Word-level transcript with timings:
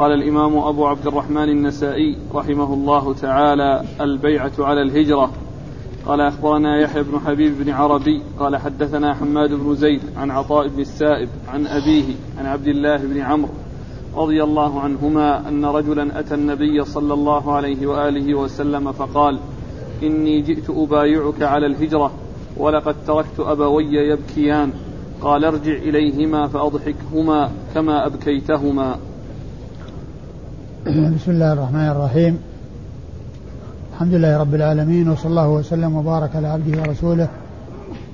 قال 0.00 0.12
الإمام 0.12 0.58
أبو 0.58 0.86
عبد 0.86 1.06
الرحمن 1.06 1.48
النسائي 1.48 2.16
رحمه 2.34 2.74
الله 2.74 3.14
تعالى 3.14 3.82
البيعة 4.00 4.52
على 4.58 4.82
الهجرة. 4.82 5.30
قال 6.06 6.20
أخبرنا 6.20 6.80
يحيى 6.80 7.02
بن 7.02 7.18
حبيب 7.18 7.58
بن 7.58 7.70
عربي 7.70 8.22
قال 8.38 8.56
حدثنا 8.56 9.14
حماد 9.14 9.54
بن 9.54 9.74
زيد 9.74 10.00
عن 10.16 10.30
عطاء 10.30 10.68
بن 10.68 10.80
السائب 10.80 11.28
عن 11.48 11.66
أبيه 11.66 12.14
عن 12.38 12.46
عبد 12.46 12.66
الله 12.66 12.96
بن 12.96 13.20
عمرو 13.20 13.52
رضي 14.16 14.42
الله 14.42 14.80
عنهما 14.80 15.48
أن 15.48 15.64
رجلا 15.64 16.20
أتى 16.20 16.34
النبي 16.34 16.84
صلى 16.84 17.14
الله 17.14 17.52
عليه 17.52 17.86
وآله 17.86 18.34
وسلم 18.34 18.92
فقال 18.92 19.38
إني 20.02 20.40
جئت 20.40 20.70
أبايعك 20.70 21.42
على 21.42 21.66
الهجرة 21.66 22.12
ولقد 22.56 22.94
تركت 23.06 23.40
أبوي 23.40 23.94
يبكيان 23.94 24.72
قال 25.22 25.44
ارجع 25.44 25.72
إليهما 25.72 26.46
فأضحكهما 26.46 27.50
كما 27.74 28.06
أبكيتهما. 28.06 28.98
بسم 30.86 31.30
الله 31.30 31.52
الرحمن 31.52 31.88
الرحيم. 31.88 32.38
الحمد 33.92 34.14
لله 34.14 34.38
رب 34.38 34.54
العالمين 34.54 35.08
وصلى 35.08 35.30
الله 35.30 35.48
وسلم 35.48 35.96
وبارك 35.96 36.36
على 36.36 36.48
عبده 36.48 36.80
ورسوله 36.80 37.28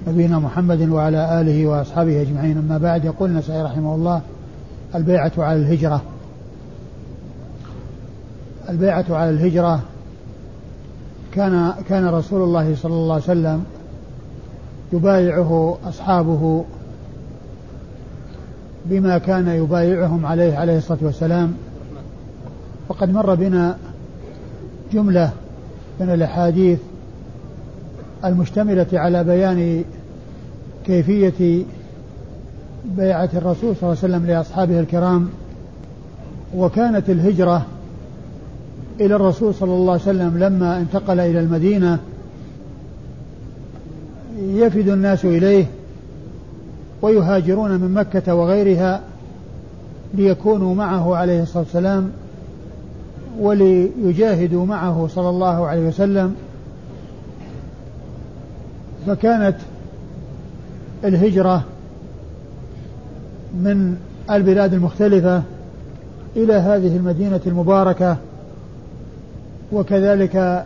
نبينا 0.09 0.39
محمد 0.39 0.89
وعلى 0.89 1.41
آله 1.41 1.67
وأصحابه 1.67 2.23
أجمعين. 2.23 2.59
أما 2.59 2.79
بعد 2.79 3.05
يقول 3.05 3.31
النسائي 3.31 3.63
رحمه 3.63 3.95
الله 3.95 4.21
البيعة 4.95 5.33
على 5.39 5.59
الهجرة. 5.61 6.03
البيعة 8.69 9.05
على 9.11 9.31
الهجرة 9.31 9.81
كان 11.33 11.73
كان 11.89 12.07
رسول 12.07 12.43
الله 12.43 12.75
صلى 12.77 12.95
الله 12.95 13.15
عليه 13.15 13.25
وسلم 13.25 13.65
يبايعه 14.93 15.79
أصحابه 15.89 16.65
بما 18.87 19.19
كان 19.19 19.49
يبايعهم 19.49 20.27
عليه 20.27 20.57
عليه 20.57 20.79
الصلاة 20.79 20.99
والسلام. 21.03 21.55
وقد 22.89 23.13
مر 23.13 23.35
بنا 23.35 23.79
جملة 24.93 25.31
من 26.01 26.11
الأحاديث 26.11 26.79
المشتملة 28.25 28.87
على 28.93 29.25
بيان 29.25 29.85
كيفية 30.87 31.65
بيعة 32.85 33.31
الرسول 33.35 33.77
صلى 33.77 33.83
الله 33.83 33.99
عليه 34.03 34.15
وسلم 34.15 34.27
لأصحابه 34.27 34.81
الكرام 34.81 35.29
وكانت 36.57 37.11
الهجرة 37.11 37.67
إلى 39.01 39.15
الرسول 39.17 39.55
صلى 39.55 39.73
الله 39.73 39.93
عليه 39.93 40.03
وسلم 40.03 40.39
لما 40.39 40.79
انتقل 40.79 41.21
إلى 41.21 41.41
المدينة 41.41 41.99
يفد 44.39 44.89
الناس 44.89 45.25
إليه 45.25 45.67
ويهاجرون 47.03 47.71
من 47.71 47.95
مكة 47.95 48.35
وغيرها 48.35 49.01
ليكونوا 50.15 50.75
معه 50.75 51.17
عليه 51.17 51.43
الصلاة 51.43 51.63
والسلام. 51.63 52.11
وليجاهدوا 53.39 54.67
معه 54.67 55.09
صلى 55.15 55.29
الله 55.29 55.67
عليه 55.67 55.89
وسلم 55.89 56.35
فكانت 59.07 59.57
الهجرة 61.05 61.65
من 63.55 63.97
البلاد 64.31 64.75
المختلفة 64.75 65.43
إلى 66.37 66.55
هذه 66.55 66.97
المدينة 66.97 67.41
المباركة 67.47 68.17
وكذلك 69.73 70.65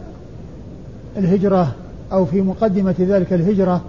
الهجرة 1.16 1.72
أو 2.12 2.24
في 2.24 2.40
مقدمة 2.40 2.94
ذلك 3.00 3.32
الهجرة 3.32 3.80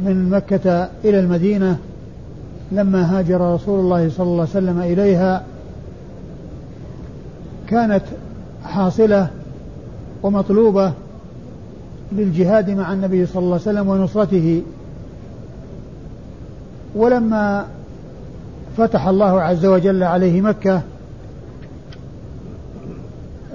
من 0.00 0.30
مكة 0.30 0.88
إلى 1.04 1.20
المدينة 1.20 1.78
لما 2.72 3.18
هاجر 3.18 3.54
رسول 3.54 3.80
الله 3.80 4.10
صلى 4.10 4.26
الله 4.26 4.40
عليه 4.40 4.50
وسلم 4.50 4.80
إليها. 4.80 5.42
كانت 7.72 8.02
حاصلة 8.64 9.28
ومطلوبة 10.22 10.92
للجهاد 12.12 12.70
مع 12.70 12.92
النبي 12.92 13.26
صلى 13.26 13.38
الله 13.42 13.52
عليه 13.52 13.62
وسلم 13.62 13.88
ونصرته. 13.88 14.62
ولما 16.94 17.66
فتح 18.76 19.06
الله 19.06 19.42
عز 19.42 19.66
وجل 19.66 20.02
عليه 20.02 20.40
مكة 20.40 20.80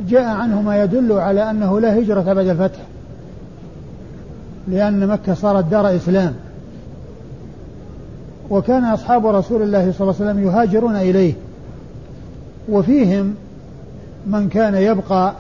جاء 0.10 0.24
عنه 0.24 0.62
ما 0.62 0.84
يدل 0.84 1.12
على 1.12 1.50
أنه 1.50 1.80
لا 1.80 2.00
هجرة 2.00 2.34
بعد 2.34 2.48
الفتح 2.48 2.80
لأن 4.68 5.08
مكة 5.08 5.34
صارت 5.34 5.66
دار 5.66 5.96
إسلام. 5.96 6.34
وكان 8.50 8.84
أصحاب 8.84 9.28
رسول 9.28 9.62
الله 9.62 9.92
صلى 9.92 10.02
الله 10.02 10.16
عليه 10.22 10.32
وسلم 10.32 10.48
يهاجرون 10.48 10.96
إليه 10.96 11.34
وفيهم 12.70 13.36
من 14.28 14.50
كان 14.50 14.76
يبقى 14.76 15.34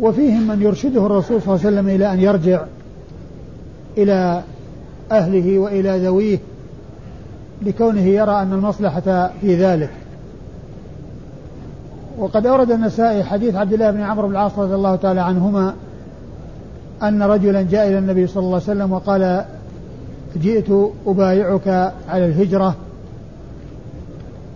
وفيهم 0.00 0.48
من 0.48 0.62
يرشده 0.62 1.06
الرسول 1.06 1.42
صلى 1.42 1.54
الله 1.54 1.66
عليه 1.66 1.76
وسلم 1.76 1.88
إلى 1.88 2.12
أن 2.12 2.20
يرجع 2.20 2.62
إلى 3.98 4.42
أهله 5.12 5.58
وإلى 5.58 5.98
ذويه 5.98 6.38
لكونه 7.62 8.00
يرى 8.00 8.42
أن 8.42 8.52
المصلحة 8.52 9.30
في 9.40 9.56
ذلك. 9.56 9.90
وقد 12.18 12.46
أورد 12.46 12.70
النسائي 12.70 13.24
حديث 13.24 13.54
عبد 13.54 13.72
الله 13.72 13.90
بن 13.90 14.00
عمرو 14.00 14.28
بن 14.28 14.34
العاص 14.34 14.58
رضي 14.58 14.74
الله 14.74 14.96
تعالى 14.96 15.20
عنهما 15.20 15.74
أن 17.02 17.22
رجلا 17.22 17.62
جاء 17.62 17.88
إلى 17.88 17.98
النبي 17.98 18.26
صلى 18.26 18.40
الله 18.40 18.54
عليه 18.54 18.64
وسلم 18.64 18.92
وقال 18.92 19.44
جئت 20.36 20.90
أبايعك 21.06 21.92
على 22.08 22.26
الهجرة 22.26 22.76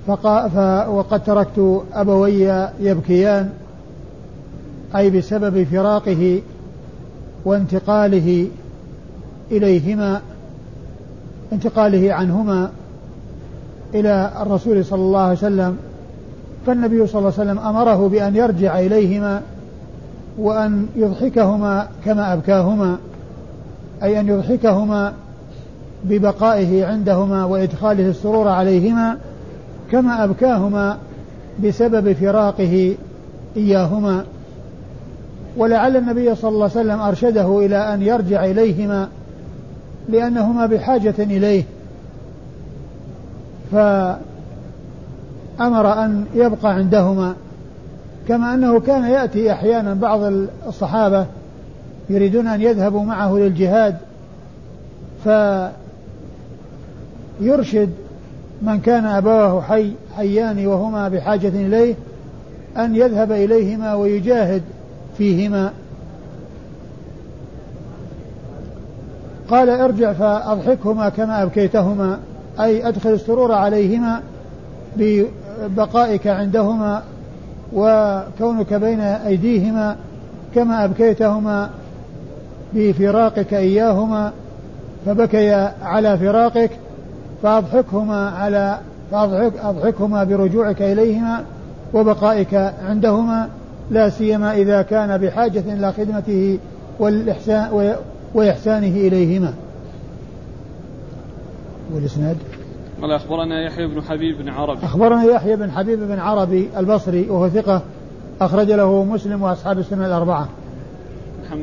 فقا 0.08 0.48
ف 0.48 0.88
وقد 0.88 1.24
تركت 1.24 1.82
أبوي 1.94 2.68
يبكيان 2.80 3.50
أي 4.96 5.10
بسبب 5.10 5.64
فراقه 5.64 6.40
وانتقاله 7.44 8.48
إليهما 9.50 10.20
انتقاله 11.52 12.14
عنهما 12.14 12.70
إلى 13.94 14.32
الرسول 14.40 14.84
صلى 14.84 15.00
الله 15.00 15.20
عليه 15.20 15.32
وسلم. 15.38 15.76
فالنبي 16.66 17.06
صلى 17.06 17.18
الله 17.18 17.32
عليه 17.38 17.50
وسلم 17.50 17.58
أمره 17.58 18.08
بأن 18.08 18.36
يرجع 18.36 18.78
إليهما 18.78 19.42
وأن 20.38 20.86
يضحكهما 20.96 21.88
كما 22.04 22.32
أبكاهما 22.32 22.96
أي 24.02 24.20
أن 24.20 24.28
يضحكهما 24.28 25.12
ببقائه 26.04 26.86
عندهما 26.86 27.44
وإدخاله 27.44 28.08
السرور 28.08 28.48
عليهما. 28.48 29.18
كما 29.92 30.24
أبكاهما 30.24 30.98
بسبب 31.64 32.12
فراقه 32.12 32.94
إياهما. 33.56 34.24
ولعل 35.56 35.96
النبي 35.96 36.34
صلى 36.34 36.48
الله 36.48 36.70
عليه 36.76 36.80
وسلم 36.80 37.00
أرشده 37.00 37.58
إلى 37.66 37.94
أن 37.94 38.02
يرجع 38.02 38.44
إليهما 38.44 39.08
لأنهما 40.08 40.66
بحاجة 40.66 41.14
إليه. 41.18 41.64
فأمر 43.72 44.18
أن 46.04 46.26
يبقى 46.34 46.74
عندهما 46.74 47.34
كما 48.28 48.54
أنه 48.54 48.80
كان 48.80 49.04
يأتي 49.04 49.52
أحيانا 49.52 49.94
بعض 49.94 50.20
الصحابة 50.66 51.26
يريدون 52.10 52.46
أن 52.46 52.60
يذهبوا 52.62 53.04
معه 53.04 53.36
للجهاد 53.36 53.96
فيرشد 57.40 57.90
من 58.62 58.80
كان 58.80 59.06
أبواه 59.06 59.60
حي 59.60 59.92
حيان 60.16 60.66
وهما 60.66 61.08
بحاجة 61.08 61.48
إليه 61.48 61.94
أن 62.76 62.96
يذهب 62.96 63.32
إليهما 63.32 63.94
ويجاهد 63.94 64.62
فيهما. 65.18 65.72
قال 69.50 69.70
ارجع 69.70 70.12
فأضحكهما 70.12 71.08
كما 71.08 71.42
أبكيتهما 71.42 72.18
أي 72.60 72.88
أدخل 72.88 73.10
السرور 73.10 73.52
عليهما 73.52 74.20
ببقائك 74.96 76.26
عندهما 76.26 77.02
وكونك 77.72 78.74
بين 78.74 79.00
أيديهما 79.00 79.96
كما 80.54 80.84
أبكيتهما 80.84 81.70
بفراقك 82.74 83.54
إياهما 83.54 84.32
فبكيا 85.06 85.74
على 85.82 86.18
فراقك. 86.18 86.70
فأضحكهما 87.42 88.28
على 88.30 88.78
فأضحك 89.10 89.56
أضحكهما 89.56 90.24
برجوعك 90.24 90.82
إليهما 90.82 91.44
وبقائك 91.94 92.54
عندهما 92.84 93.48
لا 93.90 94.10
سيما 94.10 94.54
إذا 94.54 94.82
كان 94.82 95.18
بحاجة 95.18 95.64
إلى 95.66 95.92
خدمته 95.92 96.58
والإحسان 96.98 97.94
وإحسانه 98.34 98.96
إليهما. 98.96 99.54
والإسناد؟ 101.94 102.36
قال 103.02 103.12
أخبرنا 103.12 103.66
يحيى 103.66 103.86
بن 103.86 104.02
حبيب 104.02 104.38
بن 104.38 104.48
عربي. 104.48 104.86
أخبرنا 104.86 105.22
يحيى 105.22 105.56
بن 105.56 105.70
حبيب 105.70 105.98
بن 105.98 106.18
عربي 106.18 106.68
البصري 106.76 107.30
وهو 107.30 107.48
ثقة 107.48 107.82
أخرج 108.40 108.70
له 108.70 109.04
مسلم 109.04 109.42
وأصحاب 109.42 109.78
السنة 109.78 110.06
الأربعة. 110.06 110.48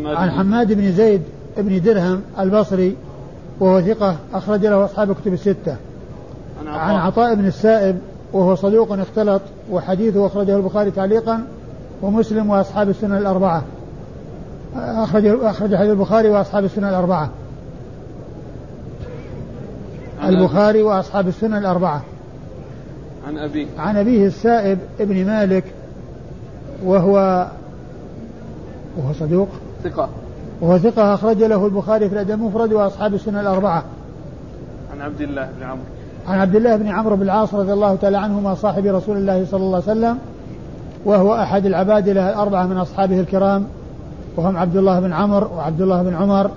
عن 0.05 0.31
حماد 0.31 0.73
بن 0.73 0.91
زيد 0.91 1.21
بن 1.57 1.81
درهم 1.81 2.21
البصري 2.39 2.95
وهو 3.59 3.81
ثقة 3.81 4.15
أخرج 4.33 4.65
له 4.65 4.85
أصحاب 4.85 5.15
كتب 5.15 5.33
الستة. 5.33 5.75
عن 6.61 6.67
عن 6.67 6.95
عطاء. 6.95 7.35
بن 7.35 7.45
السائب 7.45 7.99
وهو 8.33 8.55
صدوق 8.55 8.91
اختلط 8.91 9.41
وحديثه 9.71 10.25
أخرجه 10.25 10.57
البخاري 10.57 10.91
تعليقا 10.91 11.43
ومسلم 12.01 12.49
وأصحاب 12.49 12.89
السنن 12.89 13.17
الأربعة. 13.17 13.63
أخرج 14.75 15.25
أخرج 15.25 15.75
حديث 15.75 15.91
البخاري 15.91 16.29
وأصحاب 16.29 16.63
السنن 16.63 16.89
الأربعة. 16.89 17.29
البخاري 20.23 20.83
وأصحاب 20.83 21.27
السنن 21.27 21.57
الأربعة. 21.57 22.01
عن 23.27 23.37
أبيه 23.37 23.67
عن 23.77 23.97
أبيه 23.97 24.27
السائب 24.27 24.79
ابن 24.99 25.25
مالك 25.25 25.63
وهو 26.83 27.47
وهو 28.97 29.13
صدوق. 29.13 29.49
ثقة. 29.83 30.09
وهو 30.61 30.77
ثقة 30.77 31.13
أخرج 31.13 31.43
له 31.43 31.65
البخاري 31.65 32.09
في 32.09 32.15
الأدب 32.15 32.31
المفرد 32.31 32.73
وأصحاب 32.73 33.13
السنن 33.13 33.39
الأربعة. 33.39 33.83
عن 34.93 35.01
عبد 35.01 35.21
الله 35.21 35.49
بن 35.57 35.63
عمرو. 35.63 35.83
عن 36.27 36.39
عبد 36.39 36.55
الله 36.55 36.75
بن 36.75 36.87
عمرو 36.87 37.15
بن 37.15 37.21
العاص 37.21 37.53
رضي 37.53 37.73
الله 37.73 37.95
تعالى 37.95 38.17
عنهما 38.17 38.55
صاحب 38.55 38.85
رسول 38.85 39.17
الله 39.17 39.45
صلى 39.45 39.63
الله 39.63 39.81
عليه 39.87 39.99
وسلم 39.99 40.17
وهو 41.05 41.35
أحد 41.35 41.65
العبادلة 41.65 42.29
الأربعة 42.29 42.65
من 42.65 42.77
أصحابه 42.77 43.19
الكرام 43.19 43.65
وهم 44.37 44.57
عبد 44.57 44.77
الله 44.77 44.99
بن 44.99 45.13
عمرو 45.13 45.47
وعبد 45.57 45.81
الله 45.81 46.03
بن 46.03 46.13
عمر 46.13 46.51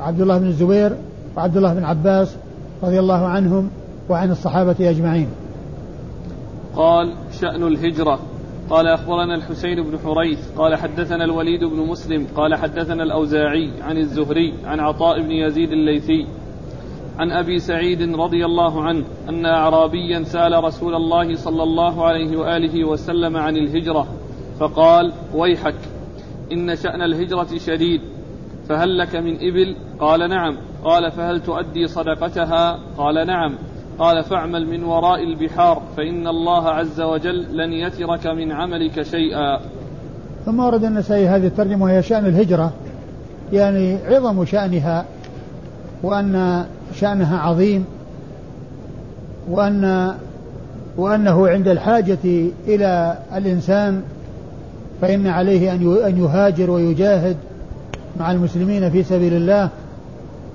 وعبد 0.00 0.20
الله 0.20 0.38
بن 0.38 0.46
الزبير 0.46 0.96
وعبد 1.36 1.56
الله 1.56 1.74
بن 1.74 1.84
عباس 1.84 2.36
رضي 2.82 2.98
الله 2.98 3.26
عنهم 3.26 3.70
وعن 4.08 4.30
الصحابة 4.30 4.76
أجمعين. 4.80 5.28
قال 6.76 7.12
شأن 7.40 7.62
الهجرة 7.62 8.18
قال 8.70 8.86
أخبرنا 8.86 9.34
الحسين 9.34 9.82
بن 9.82 9.98
حريث 9.98 10.50
قال 10.58 10.76
حدثنا 10.76 11.24
الوليد 11.24 11.64
بن 11.64 11.76
مسلم 11.76 12.26
قال 12.36 12.54
حدثنا 12.54 13.02
الأوزاعي 13.02 13.70
عن 13.82 13.96
الزهري 13.96 14.54
عن 14.64 14.80
عطاء 14.80 15.22
بن 15.22 15.30
يزيد 15.30 15.72
الليثي 15.72 16.26
عن 17.18 17.30
أبي 17.30 17.58
سعيد 17.58 18.02
رضي 18.02 18.44
الله 18.44 18.82
عنه 18.82 19.04
أن 19.28 19.46
اعرابيا 19.46 20.22
سأل 20.22 20.64
رسول 20.64 20.94
الله 20.94 21.34
صلى 21.34 21.62
الله 21.62 22.06
عليه 22.06 22.36
وآله 22.36 22.84
وسلم 22.84 23.36
عن 23.36 23.56
الهجرة 23.56 24.06
فقال 24.60 25.12
ويحك 25.34 25.78
إن 26.52 26.76
شأن 26.76 27.02
الهجرة 27.02 27.58
شديد 27.58 28.00
فهل 28.68 28.98
لك 28.98 29.16
من 29.16 29.36
إبل؟ 29.36 29.76
قال 30.00 30.30
نعم. 30.30 30.56
قال 30.84 31.12
فهل 31.12 31.40
تؤدي 31.40 31.86
صدقتها؟ 31.86 32.78
قال 32.98 33.26
نعم. 33.26 33.58
قال 33.98 34.24
فاعمل 34.24 34.66
من 34.66 34.84
وراء 34.84 35.22
البحار 35.22 35.82
فإن 35.96 36.26
الله 36.26 36.68
عز 36.68 37.00
وجل 37.00 37.56
لن 37.56 37.72
يترك 37.72 38.26
من 38.26 38.52
عملك 38.52 39.02
شيئا. 39.02 39.60
ثم 40.46 40.60
ورد 40.60 40.84
النسائي 40.84 41.28
هذه 41.28 41.46
الترجمة 41.46 41.84
وهي 41.84 42.02
شأن 42.02 42.26
الهجرة 42.26 42.72
يعني 43.52 43.98
عظم 44.04 44.44
شأنها 44.44 45.04
وأن 46.02 46.64
شأنها 46.94 47.38
عظيم 47.38 47.84
وأن 49.50 50.14
وأنه 50.96 51.48
عند 51.48 51.68
الحاجة 51.68 52.18
إلى 52.68 53.18
الإنسان 53.36 54.02
فإن 55.00 55.26
عليه 55.26 55.74
أن 55.74 56.18
يهاجر 56.18 56.70
ويجاهد 56.70 57.36
مع 58.20 58.32
المسلمين 58.32 58.90
في 58.90 59.02
سبيل 59.02 59.34
الله. 59.34 59.68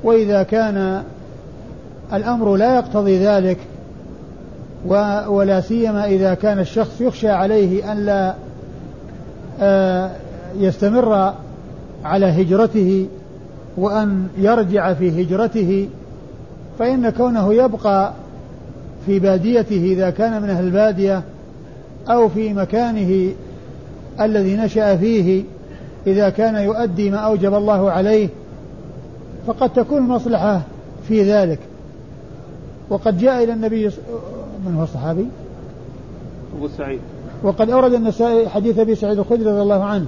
وإذا 0.03 0.43
كان 0.43 1.03
الأمر 2.13 2.55
لا 2.55 2.75
يقتضي 2.75 3.25
ذلك 3.25 3.57
ولا 5.27 5.61
سيما 5.61 6.05
إذا 6.05 6.33
كان 6.33 6.59
الشخص 6.59 7.01
يخشى 7.01 7.29
عليه 7.29 7.91
أن 7.91 8.05
لا 8.05 8.35
آه، 9.61 10.11
يستمر 10.57 11.33
على 12.03 12.25
هجرته 12.25 13.07
وأن 13.77 14.27
يرجع 14.37 14.93
في 14.93 15.23
هجرته 15.23 15.89
فإن 16.79 17.09
كونه 17.09 17.53
يبقى 17.53 18.13
في 19.05 19.19
باديته 19.19 19.83
إذا 19.83 20.09
كان 20.09 20.41
من 20.41 20.49
أهل 20.49 20.63
البادية 20.63 21.21
أو 22.09 22.29
في 22.29 22.53
مكانه 22.53 23.31
الذي 24.21 24.55
نشأ 24.55 24.95
فيه 24.95 25.43
إذا 26.07 26.29
كان 26.29 26.55
يؤدي 26.55 27.09
ما 27.09 27.17
أوجب 27.17 27.53
الله 27.53 27.91
عليه 27.91 28.29
فقد 29.47 29.73
تكون 29.73 29.97
المصلحة 29.97 30.61
في 31.07 31.33
ذلك. 31.33 31.59
وقد 32.91 33.17
جاء 33.17 33.43
إلى 33.43 33.53
النبي 33.53 33.89
من 34.65 34.75
هو 34.77 34.83
الصحابي؟ 34.83 35.27
أبو 36.57 36.67
سعيد 36.67 36.99
وقد 37.43 37.69
أورد 37.69 37.93
النسائي 37.93 38.49
حديث 38.49 38.79
أبي 38.79 38.95
سعيد 38.95 39.19
الخدري 39.19 39.49
رضي 39.49 39.61
الله 39.61 39.83
عنه 39.83 40.05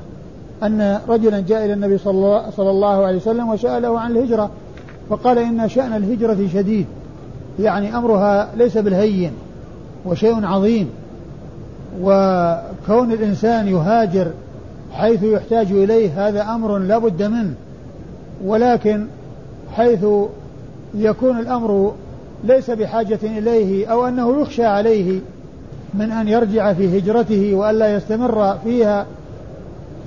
أن 0.64 1.00
رجلا 1.08 1.40
جاء 1.40 1.66
إلى 1.66 1.74
النبي 1.74 1.98
صلى 1.98 2.70
الله 2.70 3.06
عليه 3.06 3.18
وسلم 3.18 3.50
وسأله 3.50 4.00
عن 4.00 4.12
الهجرة 4.12 4.50
فقال 5.10 5.38
إن 5.38 5.70
شأن 5.70 5.94
الهجرة 5.94 6.48
شديد 6.54 6.86
يعني 7.60 7.98
أمرها 7.98 8.50
ليس 8.56 8.78
بالهين 8.78 9.32
وشيء 10.06 10.46
عظيم 10.46 10.90
وكون 12.02 13.12
الإنسان 13.12 13.68
يهاجر 13.68 14.32
حيث 14.94 15.24
يحتاج 15.24 15.72
إليه 15.72 16.28
هذا 16.28 16.42
أمر 16.44 16.78
لا 16.78 16.98
بد 16.98 17.24
منه 17.24 17.54
ولكن 18.46 19.06
حيث 19.76 20.06
يكون 20.96 21.40
الأمر 21.40 21.94
ليس 22.44 22.70
بحاجة 22.70 23.20
إليه 23.24 23.88
أو 23.88 24.08
أنه 24.08 24.42
يخشى 24.42 24.66
عليه 24.66 25.20
من 25.94 26.12
أن 26.12 26.28
يرجع 26.28 26.74
في 26.74 26.98
هجرته 26.98 27.54
وألا 27.54 27.96
يستمر 27.96 28.58
فيها 28.64 29.06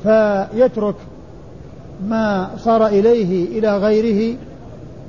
فيترك 0.02 0.94
ما 2.08 2.50
صار 2.58 2.86
إليه 2.86 3.58
إلى 3.58 3.78
غيره 3.78 4.36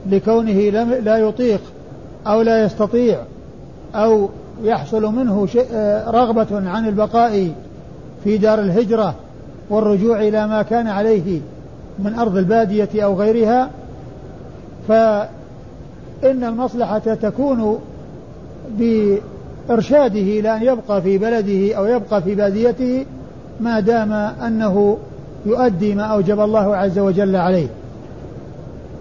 لكونه 0.09 0.69
لا 0.99 1.17
يطيق 1.17 1.61
أو 2.27 2.41
لا 2.41 2.63
يستطيع 2.65 3.19
أو 3.95 4.29
يحصل 4.63 5.05
منه 5.05 5.47
آه، 5.73 6.11
رغبة 6.11 6.69
عن 6.69 6.87
البقاء 6.87 7.51
في 8.23 8.37
دار 8.37 8.59
الهجرة 8.59 9.15
والرجوع 9.69 10.19
إلى 10.19 10.47
ما 10.47 10.61
كان 10.61 10.87
عليه 10.87 11.39
من 11.99 12.13
أرض 12.19 12.37
البادية 12.37 12.89
أو 13.03 13.15
غيرها 13.15 13.69
فإن 16.21 16.43
المصلحة 16.43 16.99
تكون 16.99 17.79
بإرشاده 18.79 20.19
إلى 20.19 20.55
أن 20.57 20.63
يبقى 20.63 21.01
في 21.01 21.17
بلده 21.17 21.75
أو 21.75 21.85
يبقى 21.85 22.21
في 22.21 22.35
باديته 22.35 23.05
ما 23.59 23.79
دام 23.79 24.11
أنه 24.13 24.97
يؤدي 25.45 25.95
ما 25.95 26.03
أوجب 26.03 26.39
الله 26.39 26.75
عز 26.75 26.99
وجل 26.99 27.35
عليه. 27.35 27.67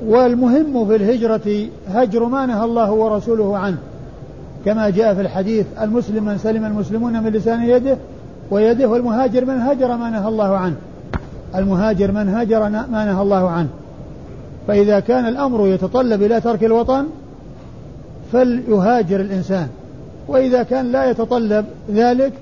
والمهم 0.06 0.86
في 0.86 0.96
الهجرة 0.96 1.68
هجر 1.88 2.24
ما 2.24 2.46
نهى 2.46 2.64
الله 2.64 2.92
ورسوله 2.92 3.58
عنه 3.58 3.76
كما 4.64 4.90
جاء 4.90 5.14
في 5.14 5.20
الحديث 5.20 5.66
المسلم 5.82 6.24
من 6.24 6.38
سلم 6.38 6.64
المسلمون 6.64 7.22
من 7.22 7.30
لسان 7.30 7.62
يده 7.62 7.96
ويده 8.50 8.88
والمهاجر 8.88 9.44
من 9.44 9.60
هجر 9.60 9.96
ما 9.96 10.10
نهى 10.10 10.28
الله 10.28 10.56
عنه. 10.56 10.76
المهاجر 11.54 12.12
من 12.12 12.28
هجر 12.28 12.68
ما 12.68 13.04
نهى 13.12 13.22
الله 13.22 13.50
عنه. 13.50 13.68
فإذا 14.68 15.00
كان 15.00 15.26
الأمر 15.26 15.68
يتطلب 15.68 16.22
إلى 16.22 16.40
ترك 16.40 16.64
الوطن 16.64 17.06
فليهاجر 18.32 19.20
الإنسان. 19.20 19.68
وإذا 20.28 20.62
كان 20.62 20.92
لا 20.92 21.10
يتطلب 21.10 21.64
ذلك 21.90 22.32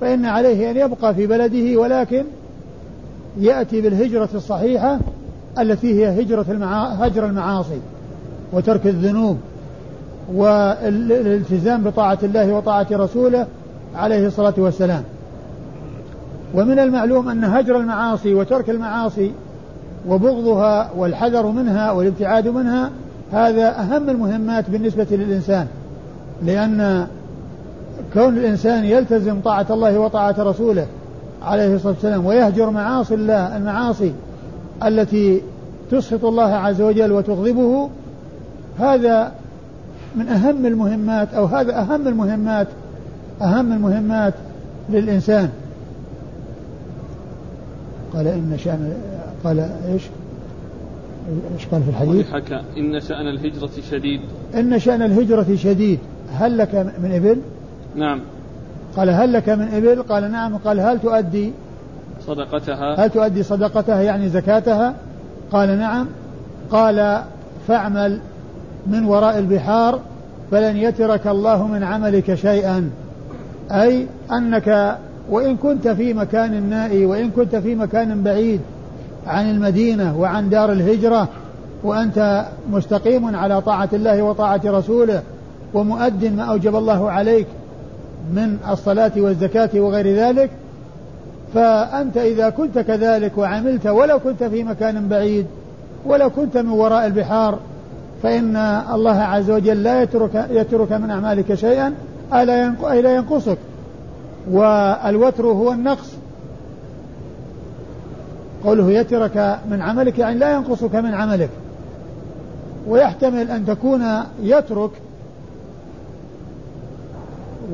فإن 0.00 0.24
عليه 0.24 0.70
أن 0.70 0.76
يبقى 0.76 1.14
في 1.14 1.26
بلده 1.26 1.80
ولكن 1.80 2.24
يأتي 3.40 3.80
بالهجرة 3.80 4.28
الصحيحة 4.34 4.98
التي 5.58 5.94
هي 6.00 6.22
هجرة 6.22 6.46
المعا... 6.48 7.06
هجر 7.06 7.26
المعاصي 7.26 7.80
وترك 8.52 8.86
الذنوب 8.86 9.38
والالتزام 10.34 11.82
بطاعة 11.82 12.18
الله 12.22 12.52
وطاعة 12.52 12.86
رسوله 12.92 13.46
عليه 13.94 14.26
الصلاة 14.26 14.54
والسلام. 14.56 15.02
ومن 16.54 16.78
المعلوم 16.78 17.28
أن 17.28 17.44
هجر 17.44 17.76
المعاصي 17.76 18.34
وترك 18.34 18.70
المعاصي 18.70 19.32
وبغضها 20.08 20.90
والحذر 20.96 21.46
منها 21.46 21.92
والابتعاد 21.92 22.48
منها 22.48 22.90
هذا 23.32 23.80
أهم 23.80 24.10
المهمات 24.10 24.70
بالنسبة 24.70 25.06
للإنسان. 25.10 25.66
لأن 26.44 27.06
كون 28.14 28.38
الإنسان 28.38 28.84
يلتزم 28.84 29.40
طاعة 29.40 29.66
الله 29.70 29.98
وطاعة 29.98 30.34
رسوله 30.38 30.86
عليه 31.42 31.74
الصلاة 31.74 31.92
والسلام 31.92 32.26
ويهجر 32.26 32.70
معاصي 32.70 33.14
الله 33.14 33.56
المعاصي 33.56 34.12
التي 34.84 35.42
تسخط 35.90 36.24
الله 36.24 36.54
عز 36.54 36.80
وجل 36.80 37.12
وتغضبه 37.12 37.90
هذا 38.78 39.32
من 40.16 40.28
أهم 40.28 40.66
المهمات 40.66 41.34
أو 41.34 41.44
هذا 41.44 41.80
أهم 41.80 42.08
المهمات 42.08 42.66
أهم 43.42 43.72
المهمات 43.72 44.34
للإنسان. 44.90 45.50
قال 48.14 48.26
إن 48.26 48.58
شأن 48.64 48.92
قال 49.44 49.60
إيش؟ 49.60 50.02
إيش 51.54 51.66
قال 51.66 51.82
في 51.82 51.90
الحديث؟ 51.90 52.30
حكى 52.30 52.60
إن 52.76 53.00
شأن 53.00 53.28
الهجرة 53.28 53.70
شديد. 53.90 54.20
إن 54.54 54.78
شأن 54.78 55.02
الهجرة 55.02 55.56
شديد. 55.56 55.98
هل 56.32 56.58
لك 56.58 56.74
من 56.74 57.12
إبل؟ 57.12 57.38
نعم. 57.94 58.20
قال 58.96 59.10
هل 59.10 59.32
لك 59.32 59.48
من 59.48 59.68
إبل؟ 59.74 60.02
قال 60.02 60.32
نعم. 60.32 60.56
قال 60.56 60.80
هل 60.80 61.00
تؤدي؟ 61.00 61.52
صدقتها. 62.26 63.04
هل 63.04 63.10
تؤدي 63.10 63.42
صدقتها؟ 63.42 64.00
يعني 64.00 64.28
زكاتها. 64.28 64.94
قال 65.52 65.78
نعم. 65.78 66.06
قال 66.70 67.22
فاعمل 67.68 68.20
من 68.86 69.04
وراء 69.04 69.38
البحار 69.38 70.00
فلن 70.50 70.76
يترك 70.76 71.26
الله 71.26 71.66
من 71.66 71.82
عملك 71.82 72.34
شيئا. 72.34 72.90
أي 73.70 74.06
أنك 74.32 74.98
وإن 75.30 75.56
كنت 75.56 75.88
في 75.88 76.14
مكان 76.14 76.68
نائي 76.68 77.06
وإن 77.06 77.30
كنت 77.30 77.56
في 77.56 77.74
مكان 77.74 78.22
بعيد 78.22 78.60
عن 79.26 79.50
المدينة 79.50 80.18
وعن 80.20 80.48
دار 80.48 80.72
الهجرة 80.72 81.28
وأنت 81.84 82.46
مستقيم 82.70 83.36
على 83.36 83.60
طاعة 83.60 83.88
الله 83.92 84.22
وطاعة 84.22 84.60
رسوله 84.64 85.22
ومؤد 85.74 86.24
ما 86.24 86.42
أوجب 86.42 86.76
الله 86.76 87.10
عليك 87.10 87.46
من 88.32 88.58
الصلاة 88.70 89.12
والزكاة 89.16 89.70
وغير 89.74 90.06
ذلك 90.06 90.50
فأنت 91.54 92.16
إذا 92.16 92.50
كنت 92.50 92.78
كذلك 92.78 93.38
وعملت 93.38 93.86
ولو 93.86 94.18
كنت 94.18 94.44
في 94.44 94.64
مكان 94.64 95.08
بعيد 95.08 95.46
ولو 96.06 96.30
كنت 96.30 96.56
من 96.56 96.70
وراء 96.70 97.06
البحار 97.06 97.58
فإن 98.22 98.56
الله 98.92 99.16
عز 99.16 99.50
وجل 99.50 99.82
لا 99.82 100.02
يترك, 100.02 100.46
يترك 100.50 100.92
من 100.92 101.10
أعمالك 101.10 101.54
شيئا 101.54 101.94
أي 102.34 102.44
لا 103.02 103.14
ينقصك. 103.14 103.58
والوتر 104.50 105.46
هو 105.46 105.72
النقص. 105.72 106.12
قوله 108.64 108.90
يترك 108.90 109.58
من 109.70 109.82
عملك 109.82 110.18
يعني 110.18 110.38
لا 110.38 110.52
ينقصك 110.52 110.94
من 110.94 111.14
عملك. 111.14 111.50
ويحتمل 112.88 113.50
أن 113.50 113.66
تكون 113.66 114.02
يترك 114.42 114.90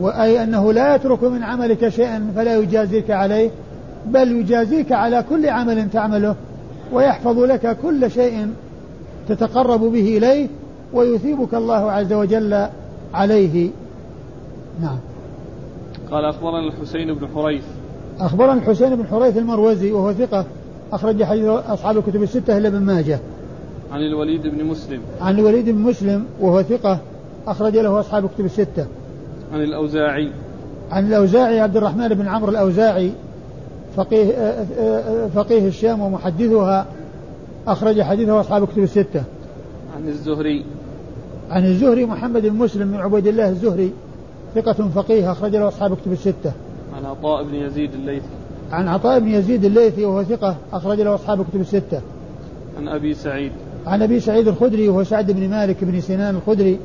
وأي 0.01 0.43
أنه 0.43 0.73
لا 0.73 0.95
يترك 0.95 1.25
من 1.25 1.43
عملك 1.43 1.89
شيئا 1.89 2.33
فلا 2.37 2.57
يجازيك 2.57 3.11
عليه 3.11 3.51
بل 4.07 4.33
يجازيك 4.33 4.93
على 4.93 5.25
كل 5.31 5.49
عمل 5.49 5.91
تعمله 5.91 6.35
ويحفظ 6.93 7.39
لك 7.39 7.77
كل 7.83 8.11
شيء 8.11 8.49
تتقرب 9.29 9.81
به 9.81 10.19
إليه 10.19 10.49
ويثيبك 10.93 11.55
الله 11.55 11.93
عز 11.93 12.13
وجل 12.13 12.67
عليه. 13.15 13.71
نعم. 14.83 14.99
قال 16.11 16.25
أخبرنا 16.25 16.69
الحسين 16.69 17.15
بن 17.15 17.29
حريث. 17.35 17.65
أخبرنا 18.21 18.53
الحسين 18.53 18.97
بن 18.97 19.07
حريث 19.07 19.37
المروزي 19.37 19.93
وهو 19.93 20.13
ثقة. 20.13 20.45
أخرج 20.93 21.25
حديث 21.25 21.45
أصحاب 21.47 21.99
الكتب 21.99 22.23
الستة 22.23 22.59
إلا 22.59 22.69
ابن 22.69 22.79
ماجه. 22.79 23.19
عن 23.93 24.01
الوليد 24.01 24.43
بن 24.47 24.65
مسلم. 24.65 25.01
عن 25.21 25.39
الوليد 25.39 25.69
بن 25.69 25.79
مسلم 25.79 26.25
وهو 26.41 26.63
ثقة 26.63 26.99
أخرج 27.47 27.77
له 27.77 28.01
أصحاب 28.01 28.25
الكتب 28.25 28.45
الستة. 28.45 28.87
عن 29.53 29.63
الأوزاعي. 29.63 30.31
عن 30.91 31.07
الأوزاعي 31.07 31.61
عبد 31.61 31.77
الرحمن 31.77 32.09
بن 32.09 32.29
عمرو 32.29 32.51
الأوزاعي 32.51 33.13
فقيه 33.97 34.55
فقيه 35.35 35.67
الشام 35.69 36.01
ومحدثها 36.01 36.87
أخرج 37.67 38.03
حديثه 38.03 38.41
أصحاب 38.41 38.63
الكتب 38.63 38.83
الستة. 38.83 39.23
عن 39.97 40.09
الزهري. 40.09 40.65
عن 41.51 41.65
الزهري 41.65 42.07
محمد 42.07 42.47
بن 42.47 42.57
مسلم 42.57 42.91
بن 42.91 42.97
عبيد 42.97 43.27
الله 43.27 43.49
الزهري 43.49 43.93
ثقة 44.55 44.89
فقيه 44.95 45.33
أخرج 45.33 45.57
له 45.57 45.69
أصحاب 45.69 45.93
الكتب 45.93 46.13
الستة. 46.13 46.53
عن 46.97 47.05
عطاء 47.05 47.45
بن 47.45 47.55
يزيد 47.55 47.93
الليثي. 47.95 48.27
عن 48.73 48.89
عطاء 48.89 49.21
بن 49.21 49.29
يزيد 49.29 49.65
الليثي 49.65 50.05
وهو 50.05 50.25
ثقة 50.25 50.57
أخرج 50.73 51.01
له 51.01 51.15
أصحاب 51.15 51.41
الكتب 51.41 51.61
الستة. 51.61 52.01
عن 52.79 52.89
أبي 52.89 53.15
سعيد. 53.15 53.53
عن 53.87 54.03
أبي 54.03 54.21
سعيد 54.21 54.49
الخدري 54.49 54.89
وهو 54.89 55.05
سعد 55.05 55.31
بن 55.31 55.51
مالك 55.51 55.85
بن 55.85 56.01
سنان 56.01 56.37
الخدري 56.37 56.79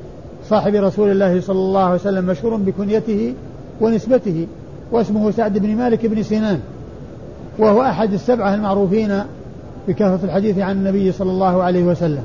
صاحب 0.50 0.76
رسول 0.76 1.12
الله 1.12 1.42
صلى 1.42 1.60
الله 1.60 1.84
عليه 1.84 1.96
وسلم 1.96 2.26
مشهور 2.26 2.56
بكنيته 2.56 3.34
ونسبته 3.82 4.48
واسمه 4.92 5.32
سعد 5.32 5.58
بن 5.58 5.76
مالك 5.76 6.06
بن 6.06 6.24
سنان 6.24 6.60
وهو 7.60 7.82
أحد 7.82 8.14
السبعة 8.14 8.56
المعروفين 8.56 9.22
بكثرة 9.88 10.20
الحديث 10.24 10.60
عن 10.60 10.76
النبي 10.76 11.12
صلى 11.12 11.32
الله 11.32 11.64
عليه 11.64 11.84
وسلم. 11.84 12.24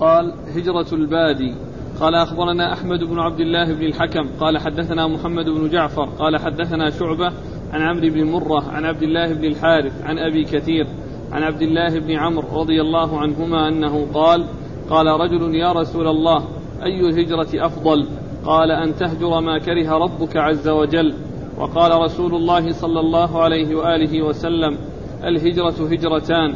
قال 0.00 0.32
هجرة 0.56 0.94
البادي. 0.94 1.54
قال 2.00 2.14
أخبرنا 2.14 2.72
أحمد 2.72 2.98
بن 2.98 3.18
عبد 3.18 3.40
الله 3.40 3.74
بن 3.74 3.82
الحكم. 3.82 4.28
قال 4.40 4.58
حدثنا 4.58 5.06
محمد 5.06 5.44
بن 5.44 5.68
جعفر. 5.68 6.08
قال 6.18 6.36
حدثنا 6.40 6.90
شعبة. 6.90 7.32
عن 7.72 7.82
عمرو 7.82 8.08
بن 8.08 8.24
مرة 8.24 8.70
عن 8.70 8.84
عبد 8.84 9.02
الله 9.02 9.32
بن 9.32 9.44
الحارث 9.44 10.02
عن 10.04 10.18
أبي 10.18 10.44
كثير 10.44 10.86
عن 11.32 11.42
عبد 11.42 11.62
الله 11.62 11.98
بن 11.98 12.10
عمرو 12.10 12.60
رضي 12.60 12.80
الله 12.80 13.18
عنهما 13.18 13.68
أنه 13.68 14.06
قال 14.14 14.44
قال 14.90 15.06
رجل 15.06 15.54
يا 15.54 15.72
رسول 15.72 16.08
الله 16.08 16.44
أي 16.82 17.00
الهجرة 17.00 17.66
أفضل؟ 17.66 18.06
قال 18.44 18.70
أن 18.70 18.96
تهجر 18.96 19.40
ما 19.40 19.58
كره 19.58 19.98
ربك 19.98 20.36
عز 20.36 20.68
وجل. 20.68 21.14
وقال 21.58 22.00
رسول 22.02 22.34
الله 22.34 22.72
صلى 22.72 23.00
الله 23.00 23.42
عليه 23.42 23.74
وآله 23.74 24.22
وسلم 24.22 24.78
الهجرة 25.24 25.88
هجرتان 25.90 26.54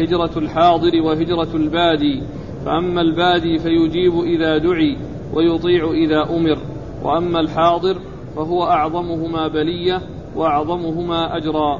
هجرة 0.00 0.38
الحاضر 0.38 1.02
وهجرة 1.02 1.56
البادي. 1.56 2.22
فأما 2.64 3.00
البادي 3.00 3.58
فيجيب 3.58 4.20
إذا 4.20 4.58
دعي 4.58 4.96
ويطيع 5.34 5.90
إذا 5.90 6.36
أمر. 6.36 6.58
وأما 7.04 7.40
الحاضر 7.40 7.96
فهو 8.36 8.64
أعظمهما 8.64 9.48
بلية 9.48 10.02
وأعظمهما 10.36 11.36
أجرا. 11.36 11.78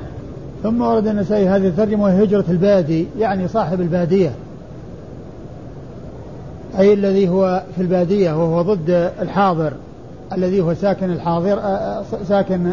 ثم 0.63 0.83
ورد 0.83 1.07
النسائي 1.07 1.49
هذه 1.49 1.67
الترجمة 1.67 2.05
وهي 2.05 2.25
هجرة 2.25 2.45
البادي 2.49 3.07
يعني 3.19 3.49
صاحب 3.49 3.81
البادية. 3.81 4.33
أي 6.79 6.95
الذي 6.95 7.29
هو 7.29 7.63
في 7.77 7.83
البادية 7.83 8.33
وهو 8.33 8.63
ضد 8.63 9.11
الحاضر 9.21 9.73
الذي 10.33 10.61
هو 10.61 10.75
ساكن 10.75 11.11
الحاضر 11.11 11.61
ساكن 12.29 12.73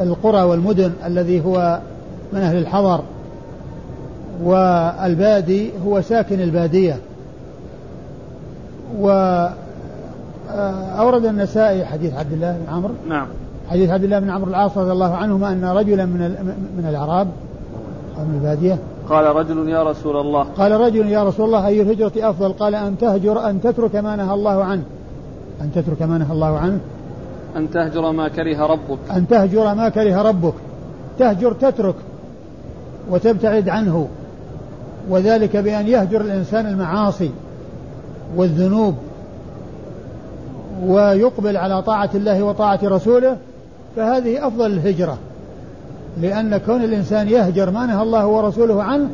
القرى 0.00 0.42
والمدن 0.42 0.92
الذي 1.06 1.44
هو 1.44 1.80
من 2.32 2.40
أهل 2.40 2.56
الحضر. 2.56 3.00
والبادي 4.42 5.70
هو 5.86 6.00
ساكن 6.00 6.40
البادية. 6.40 6.96
وأورد 8.98 9.24
النسائي 11.24 11.84
حديث 11.84 12.14
عبد 12.14 12.32
الله 12.32 12.52
بن 12.52 12.72
عمرو. 12.74 12.94
نعم. 13.08 13.26
حديث 13.70 13.90
عبد 13.90 14.04
الله 14.04 14.18
بن 14.18 14.30
عمرو 14.30 14.50
العاص 14.50 14.78
رضي 14.78 14.92
الله 14.92 15.14
عنهما 15.14 15.52
أن 15.52 15.64
رجلا 15.64 16.06
من 16.06 16.20
من 16.78 16.86
الأعراب 16.88 17.28
أو 18.18 18.24
من 18.24 18.34
البادية. 18.34 18.78
قال 19.08 19.36
رجل 19.36 19.68
يا 19.68 19.82
رسول 19.82 20.16
الله. 20.16 20.46
قال 20.58 20.72
رجل 20.72 21.08
يا 21.08 21.24
رسول 21.24 21.46
الله 21.46 21.66
أي 21.66 21.82
الهجرة 21.82 22.12
أفضل؟ 22.16 22.52
قال 22.52 22.74
أن 22.74 22.98
تهجر 22.98 23.50
أن 23.50 23.60
تترك 23.60 23.96
ما 23.96 24.16
نهى 24.16 24.34
الله 24.34 24.64
عنه. 24.64 24.82
أن 25.60 25.72
تترك 25.74 26.02
ما 26.02 26.18
نهى 26.18 26.32
الله 26.32 26.58
عنه. 26.58 26.78
أن 27.56 27.70
تهجر 27.70 28.12
ما 28.12 28.28
كره 28.28 28.66
ربك. 28.66 28.98
أن 29.10 29.28
تهجر 29.28 29.74
ما 29.74 29.88
كره 29.88 30.22
ربك. 30.22 30.54
تهجر 31.18 31.52
تترك 31.52 31.94
وتبتعد 33.10 33.68
عنه. 33.68 34.08
وذلك 35.10 35.56
بأن 35.56 35.88
يهجر 35.88 36.20
الإنسان 36.20 36.66
المعاصي 36.66 37.30
والذنوب 38.36 38.94
ويقبل 40.86 41.56
على 41.56 41.82
طاعة 41.82 42.10
الله 42.14 42.42
وطاعة 42.42 42.80
رسوله 42.82 43.36
فهذه 43.96 44.46
أفضل 44.46 44.66
الهجرة 44.66 45.18
لأن 46.20 46.56
كون 46.56 46.84
الإنسان 46.84 47.28
يهجر 47.28 47.70
ما 47.70 47.86
نهى 47.86 48.02
الله 48.02 48.26
ورسوله 48.26 48.82
عنه 48.82 49.08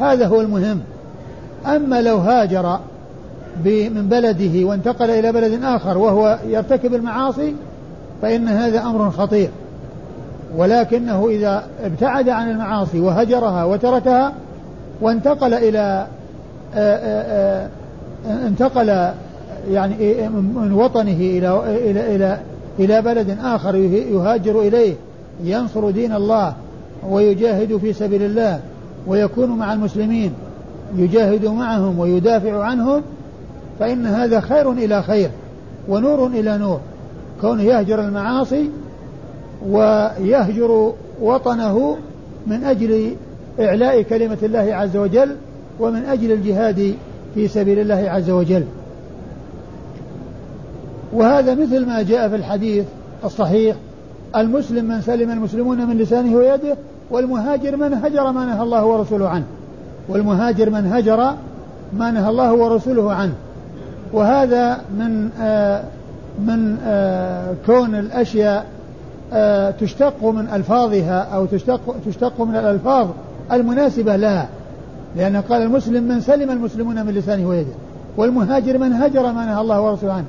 هذا 0.00 0.26
هو 0.26 0.40
المهم. 0.40 0.80
أما 1.66 2.02
لو 2.02 2.16
هاجر 2.16 2.78
من 3.64 4.08
بلده 4.10 4.66
وانتقل 4.66 5.10
إلى 5.10 5.32
بلد 5.32 5.64
آخر 5.64 5.98
وهو 5.98 6.38
يرتكب 6.46 6.94
المعاصي 6.94 7.54
فإن 8.22 8.48
هذا 8.48 8.82
أمر 8.82 9.10
خطير. 9.10 9.50
ولكنه 10.56 11.28
إذا 11.28 11.64
ابتعد 11.84 12.28
عن 12.28 12.50
المعاصي 12.50 13.00
وهجرها 13.00 13.64
وتركها 13.64 14.32
وانتقل 15.00 15.54
إلى 15.54 16.06
انتقل 18.46 19.12
يعني 19.70 20.28
من 20.28 20.72
وطنه 20.72 21.20
إلى 21.20 21.62
إلى 21.90 22.16
إلى 22.16 22.38
إلى 22.80 23.02
بلد 23.02 23.38
آخر 23.42 23.74
يهاجر 23.74 24.60
إليه 24.60 24.94
ينصر 25.44 25.90
دين 25.90 26.12
الله 26.12 26.54
ويجاهد 27.08 27.76
في 27.76 27.92
سبيل 27.92 28.22
الله 28.22 28.60
ويكون 29.06 29.50
مع 29.50 29.72
المسلمين 29.72 30.32
يجاهد 30.96 31.44
معهم 31.44 31.98
ويدافع 31.98 32.64
عنهم 32.64 33.02
فإن 33.78 34.06
هذا 34.06 34.40
خير 34.40 34.72
إلى 34.72 35.02
خير 35.02 35.30
ونور 35.88 36.26
إلى 36.26 36.58
نور. 36.58 36.80
كونه 37.40 37.62
يهجر 37.62 38.00
المعاصي 38.00 38.70
ويهجر 39.68 40.92
وطنه 41.22 41.96
من 42.46 42.64
أجل 42.64 43.16
إعلاء 43.60 44.02
كلمة 44.02 44.38
الله 44.42 44.74
عز 44.74 44.96
وجل 44.96 45.36
ومن 45.80 46.04
أجل 46.04 46.32
الجهاد 46.32 46.94
في 47.34 47.48
سبيل 47.48 47.78
الله 47.78 48.10
عز 48.10 48.30
وجل. 48.30 48.64
وهذا 51.12 51.54
مثل 51.54 51.86
ما 51.86 52.02
جاء 52.02 52.28
في 52.28 52.36
الحديث 52.36 52.84
الصحيح. 53.24 53.76
المسلم 54.36 54.84
من 54.84 55.00
سلم 55.00 55.30
المسلمون 55.30 55.86
من 55.86 55.98
لسانه 55.98 56.36
ويده 56.36 56.76
والمهاجر 57.10 57.76
من 57.76 57.94
هجر 57.94 58.32
ما 58.32 58.44
نهى 58.44 58.62
الله 58.62 58.84
ورسوله 58.84 59.28
عنه. 59.28 59.44
والمهاجر 60.08 60.70
من 60.70 60.92
هجر 60.92 61.34
ما 61.98 62.10
نهى 62.10 62.28
الله 62.28 62.52
ورسوله 62.52 63.12
عنه. 63.12 63.32
وهذا 64.12 64.80
من 64.98 65.30
آه 65.40 65.82
من 66.46 66.76
آه 66.86 67.54
كون 67.66 67.94
الأشياء 67.94 68.66
آه 69.32 69.70
تشتق 69.70 70.24
من 70.24 70.48
ألفاظها 70.52 71.20
أو 71.20 71.46
تشتق, 71.46 71.80
تشتق 72.06 72.40
من 72.40 72.56
الألفاظ 72.56 73.08
المناسبة 73.52 74.16
لها. 74.16 74.48
لأن 75.16 75.36
قال 75.36 75.62
المسلم 75.62 76.04
من 76.04 76.20
سلم 76.20 76.50
المسلمون 76.50 77.06
من 77.06 77.12
لسانه 77.14 77.48
ويده 77.48 77.72
والمهاجر 78.16 78.78
من 78.78 78.92
هجر 78.92 79.32
ما 79.32 79.46
نهى 79.46 79.60
الله 79.60 79.80
ورسوله 79.80 80.12
عنه. 80.12 80.24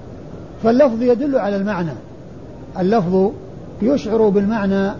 فاللفظ 0.64 1.02
يدل 1.02 1.38
على 1.38 1.56
المعنى. 1.56 1.92
اللفظ 2.80 3.32
يشعر 3.82 4.30
بالمعنى 4.30 4.92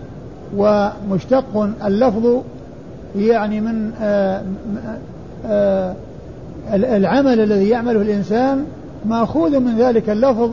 ومشتق. 0.58 1.70
اللفظ 1.86 2.42
يعني 3.16 3.62
من 3.62 3.92
آآ 4.02 4.44
آآ 5.46 5.96
العمل 6.74 7.40
الذي 7.40 7.70
يعمله 7.70 8.02
الإنسان 8.02 8.66
مأخوذ 9.06 9.60
من 9.60 9.78
ذلك 9.78 10.10
اللفظ 10.10 10.52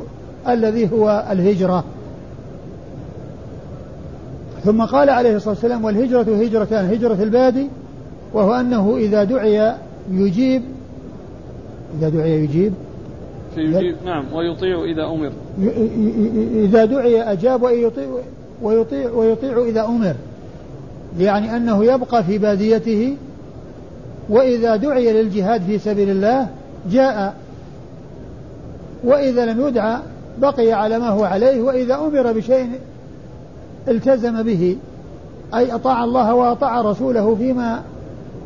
الذي 0.48 0.92
هو 0.92 1.24
الهجرة. 1.30 1.84
ثم 4.64 4.82
قال 4.82 5.10
عليه 5.10 5.36
الصلاة 5.36 5.54
والسلام 5.54 5.84
والهجرة 5.84 6.42
هجرتان 6.42 6.84
هجرة 6.84 7.22
البادي 7.22 7.68
وهو 8.32 8.54
أنه 8.54 8.96
إذا 8.96 9.24
دعي 9.24 9.74
يجيب 10.10 10.62
إذا 11.98 12.08
دعي 12.08 12.44
يجيب 12.44 12.72
فيجيب 13.58 13.96
نعم 14.04 14.24
ويطيع 14.34 14.84
إذا 14.84 15.04
أمر. 15.04 15.30
إذا 16.54 16.84
دعي 16.84 17.22
أجاب 17.22 17.62
ويطيع 17.62 18.06
ويطيع 18.62 19.10
ويطيع 19.10 19.64
إذا 19.64 19.84
أمر. 19.84 20.14
يعني 21.18 21.56
أنه 21.56 21.84
يبقى 21.84 22.24
في 22.24 22.38
باديته 22.38 23.16
وإذا 24.28 24.76
دعي 24.76 25.12
للجهاد 25.12 25.62
في 25.62 25.78
سبيل 25.78 26.10
الله 26.10 26.48
جاء. 26.90 27.34
وإذا 29.04 29.46
لم 29.46 29.68
يدعى 29.68 29.98
بقي 30.38 30.72
على 30.72 30.98
ما 30.98 31.08
هو 31.08 31.24
عليه 31.24 31.62
وإذا 31.62 31.94
أمر 31.94 32.32
بشيء 32.32 32.68
التزم 33.88 34.42
به 34.42 34.76
أي 35.54 35.74
أطاع 35.74 36.04
الله 36.04 36.34
وأطاع 36.34 36.80
رسوله 36.80 37.34
فيما 37.34 37.82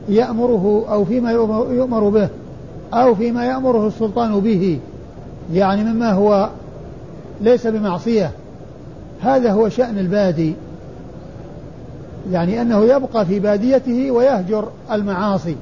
يأمره 0.09 0.85
أو 0.91 1.05
فيما 1.05 1.31
يؤمر 1.71 2.09
به 2.09 2.29
أو 2.95 3.15
فيما 3.15 3.45
يأمره 3.45 3.87
السلطان 3.87 4.41
به. 4.41 4.79
يعني 5.53 5.85
مما 5.85 6.13
هو 6.13 6.49
ليس 7.41 7.67
بمعصية. 7.67 8.31
هذا 9.21 9.53
هو 9.53 9.69
شأن 9.69 9.99
البادي. 9.99 10.55
يعني 12.33 12.63
أنه 12.63 12.85
يبقى 12.85 13.27
في 13.27 13.41
باديته 13.41 14.11
ويهجر 14.11 14.69
المعاصي 14.93 15.57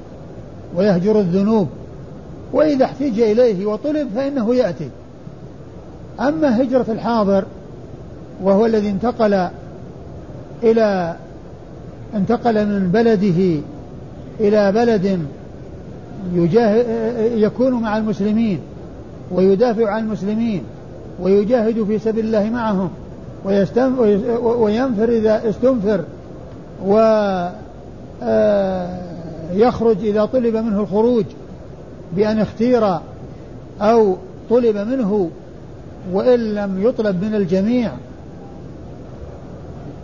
ويهجر 0.76 1.20
الذنوب. 1.20 1.68
وإذا 2.52 2.84
احتج 2.84 3.20
إليه 3.20 3.66
وطلب 3.66 4.08
فإنه 4.14 4.54
يأتي. 4.54 4.88
أما 6.20 6.62
هجرة 6.62 6.86
الحاضر 6.88 7.44
وهو 8.42 8.66
الذي 8.66 8.90
انتقل 8.90 9.48
إلى 10.62 11.16
انتقل 12.14 12.66
من 12.66 12.90
بلده 12.92 13.60
إلى 14.40 14.72
بلد 14.72 15.20
يكون 17.34 17.72
مع 17.72 17.96
المسلمين. 17.96 18.58
ويدافع 19.30 19.90
عن 19.90 20.02
المسلمين 20.02 20.62
ويجاهد 21.20 21.84
في 21.84 21.98
سبيل 21.98 22.24
الله 22.24 22.50
معهم 22.50 22.90
وينفر 24.44 25.08
إذا 25.08 25.48
استنفر 25.48 26.04
ويخرج 26.84 27.56
آه، 29.98 30.10
إذا 30.10 30.24
طلب 30.24 30.56
منه 30.56 30.80
الخروج 30.80 31.24
بأن 32.16 32.38
اختير 32.38 32.98
أو 33.80 34.16
طلب 34.50 34.76
منه 34.76 35.30
وإن 36.12 36.54
لم 36.54 36.82
يطلب 36.82 37.24
من 37.24 37.34
الجميع. 37.34 37.92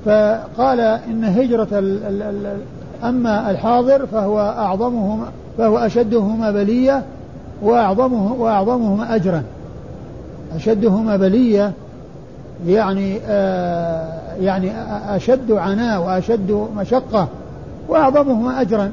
فقال 0.04 0.80
إن 0.80 1.24
هجرة 1.24 1.68
ال 1.72 2.04
ال 2.04 2.22
ال 2.22 2.60
أما 3.04 3.50
الحاضر 3.50 4.06
فهو 4.06 4.40
أعظمهما 4.40 5.30
فهو 5.58 5.78
أشدهما 5.78 6.50
بلية 6.50 7.02
وأعظمه 7.62 8.32
وأعظمهما 8.32 9.14
أجرا. 9.14 9.42
أشدهما 10.56 11.16
بلية 11.16 11.72
يعني 12.66 13.18
آه 13.28 14.16
يعني 14.40 14.72
أشد 15.08 15.52
عناء 15.52 16.02
وأشد 16.02 16.66
مشقة. 16.76 17.28
وأعظمهما 17.88 18.60
أجرا 18.60 18.92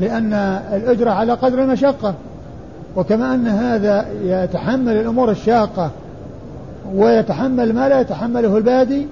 لأن 0.00 0.32
الأجرة 0.72 1.10
على 1.10 1.32
قدر 1.32 1.62
المشقة. 1.62 2.14
وكما 2.96 3.34
أن 3.34 3.46
هذا 3.46 4.06
يتحمل 4.24 4.92
الأمور 4.92 5.30
الشاقة 5.30 5.90
ويتحمل 6.94 7.72
ما 7.72 7.88
لا 7.88 8.00
يتحمله 8.00 8.56
البادي 8.56 9.06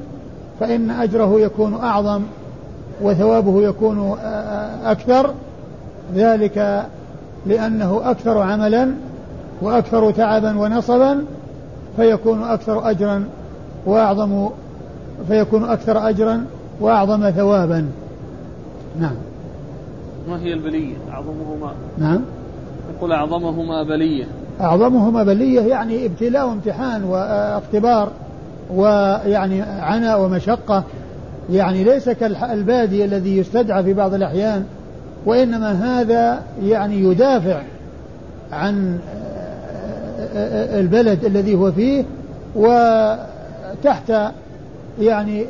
فإن 0.61 0.91
أجره 0.91 1.41
يكون 1.41 1.75
أعظم 1.75 2.23
وثوابه 3.03 3.63
يكون 3.63 4.17
أكثر. 4.85 5.35
ذلك 6.15 6.87
لأنه 7.47 8.01
أكثر 8.05 8.39
عملا 8.39 8.91
وأكثر 9.63 10.11
تعبا 10.11 10.59
ونصبا 10.59 11.25
فيكون 11.97 12.43
أكثر 12.43 12.91
أجرا 12.91 13.25
وأعظم 13.87 14.49
فيكون 15.29 15.65
أكثر 15.65 16.09
أجرا 16.09 16.45
وأعظم 16.81 17.31
ثوابا. 17.31 17.89
نعم. 19.01 19.15
ما 20.29 20.41
هي 20.41 20.53
البلية؟ 20.53 20.95
أعظمهما. 21.11 21.73
نعم. 21.99 22.21
يقول 22.97 23.13
أعظمهما 23.13 23.83
بلية. 23.83 24.25
أعظمهما 24.61 25.23
بلية 25.23 25.61
يعني 25.61 26.07
ابتلاء 26.07 26.49
وامتحان 26.49 27.05
واختبار 27.05 28.09
ويعني 28.75 29.63
عناء 29.63 30.21
ومشقة. 30.21 30.85
يعني 31.51 31.85
ليس 31.85 32.09
كالبادي 32.09 33.05
الذي 33.05 33.37
يستدعى 33.37 33.83
في 33.83 33.95
بعض 33.95 34.15
الأحيان 34.15 34.65
وإنما 35.27 35.73
هذا 35.73 36.43
يعني 36.63 37.05
يدافع 37.05 37.63
عن 38.53 38.99
البلد 40.55 41.25
الذي 41.25 41.55
هو 41.55 41.73
فيه 41.73 42.05
وتحت 42.57 44.13
يعني 45.01 45.45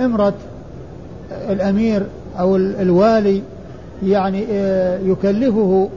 امرة 0.00 0.34
الأمير 1.50 2.02
أو 2.38 2.56
الوالي 2.56 3.42
يعني 4.02 4.44
يكلفه 5.04 5.88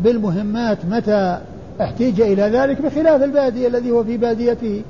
بالمهمات 0.00 0.78
متى 0.90 1.38
احتيج 1.80 2.20
إلى 2.20 2.42
ذلك 2.42 2.82
بخلاف 2.82 3.22
البادي 3.22 3.66
الذي 3.66 3.90
هو 3.90 4.04
في 4.04 4.16
باديته 4.16 4.82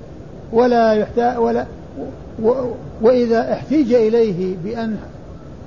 ولا 0.53 0.93
يحتاج 0.93 1.39
ولا 1.39 1.67
وإذا 3.03 3.53
احتيج 3.53 3.93
إليه 3.93 4.57
بأن 4.65 4.97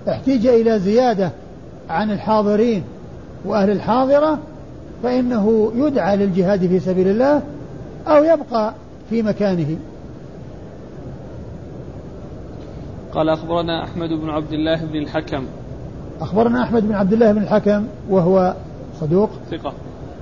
احتيج 0.10 0.48
إلى 0.48 0.80
زيادة 0.80 1.32
عن 1.92 2.12
الحاضرين 2.12 2.84
وأهل 3.46 3.70
الحاضرة 3.70 4.40
فإنه 5.04 5.72
يدعى 5.76 6.18
للجهاد 6.18 6.68
في 6.68 6.80
سبيل 6.80 7.08
الله 7.08 7.42
أو 8.08 8.24
يبقى 8.24 8.74
في 9.10 9.22
مكانه. 9.22 9.78
قال 13.14 13.30
أخبرنا 13.30 13.84
أحمد 13.84 14.10
بن 14.10 14.30
عبد 14.30 14.54
الله 14.54 14.86
بن 14.86 14.96
الحكم. 14.96 15.44
أخبرنا 16.22 16.64
أحمد 16.64 16.88
بن 16.88 16.96
عبد 16.96 17.14
الله 17.14 17.32
بن 17.32 17.42
الحكم 17.42 17.86
وهو 18.10 18.54
صدوق. 19.02 19.30
ثقة. 19.52 19.74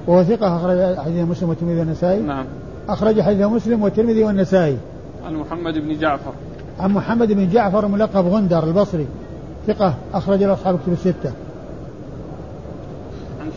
وهو 0.08 0.23
ثقة 0.23 0.58
أخرج 0.58 0.97
حديث 0.97 1.27
مسلم 1.27 1.49
والترمذي 1.49 1.79
والنسائي. 1.79 2.21
نعم. 2.21 2.45
أخرج 2.89 3.21
حديث 3.21 3.45
مسلم 3.45 3.84
والترمذي 3.84 4.23
والنسائي. 4.23 4.77
عن 5.25 5.36
محمد 5.36 5.73
بن 5.73 5.99
جعفر. 5.99 6.34
عن 6.79 6.91
محمد 6.91 7.32
بن 7.32 7.49
جعفر 7.49 7.88
ملقب 7.88 8.25
غندر 8.25 8.63
البصري. 8.63 9.08
ثقة 9.67 9.93
أخرج 10.13 10.43
له 10.43 10.53
أصحاب 10.53 10.79
كتب 10.79 10.93
الستة. 10.93 11.32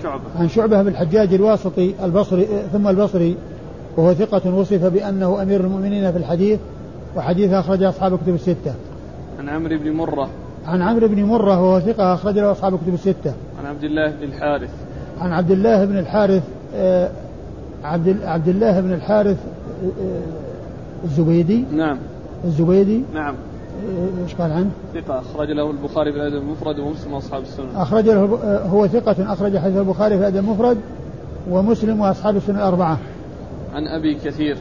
شعبة. 0.02 0.22
عن 0.36 0.48
شعبة 0.48 0.82
بن 0.82 0.88
الحجاج 0.88 1.34
الواسطي 1.34 1.94
البصري 2.04 2.48
ثم 2.72 2.88
البصري 2.88 3.36
وهو 3.96 4.14
ثقة 4.14 4.54
وصف 4.54 4.84
بأنه 4.84 5.42
أمير 5.42 5.60
المؤمنين 5.60 6.12
في 6.12 6.18
الحديث 6.18 6.60
وحديث 7.16 7.52
أخرج 7.52 7.82
أصحاب 7.82 8.18
كتب 8.18 8.34
الستة. 8.34 8.74
عن 9.38 9.48
عمرو 9.48 9.78
بن 9.78 9.92
مرة. 9.92 10.28
عن 10.66 10.82
عمرو 10.82 11.08
بن 11.08 11.24
مرة 11.24 11.62
وهو 11.62 11.80
ثقة 11.80 12.14
أخرج 12.14 12.38
له 12.38 12.52
أصحاب 12.52 12.78
كتب 12.78 12.94
الستة. 12.94 13.32
عن 13.60 13.66
عبد 13.66 13.84
الله 13.84 14.10
بن 14.10 14.22
الحارث. 14.22 14.70
عن 15.20 15.32
عبد 15.32 15.50
الله 15.50 15.84
بن 15.84 15.98
الحارث 15.98 16.42
آه، 16.74 17.10
عبد 17.84 18.16
عبد 18.22 18.48
الله 18.48 18.80
بن 18.80 18.92
الحارث 18.92 19.38
آه، 19.84 20.20
الزبيدي. 21.04 21.64
نعم. 21.72 21.98
الزبيدي. 22.44 23.02
نعم. 23.14 23.34
آه، 23.34 23.51
إيش 24.24 24.34
قال 24.34 24.52
عنه؟ 24.52 24.70
ثقة 24.94 25.18
أخرج 25.18 25.50
له 25.50 25.70
البخاري 25.70 26.12
في 26.12 26.18
الأدب 26.18 26.36
المفرد 26.36 26.78
ومسلم 26.78 27.12
وأصحاب 27.12 27.42
السنن 27.42 27.76
أخرج 27.76 28.04
له 28.04 28.38
هو 28.72 28.86
ثقة 28.86 29.32
أخرج 29.32 29.58
حديث 29.58 29.76
البخاري 29.76 30.14
في 30.14 30.20
الأدب 30.20 30.36
المفرد 30.36 30.78
ومسلم 31.50 32.00
وأصحاب 32.00 32.36
السنن 32.36 32.56
الأربعة. 32.56 32.98
عن 33.74 33.86
أبي 33.86 34.14
كثير. 34.14 34.56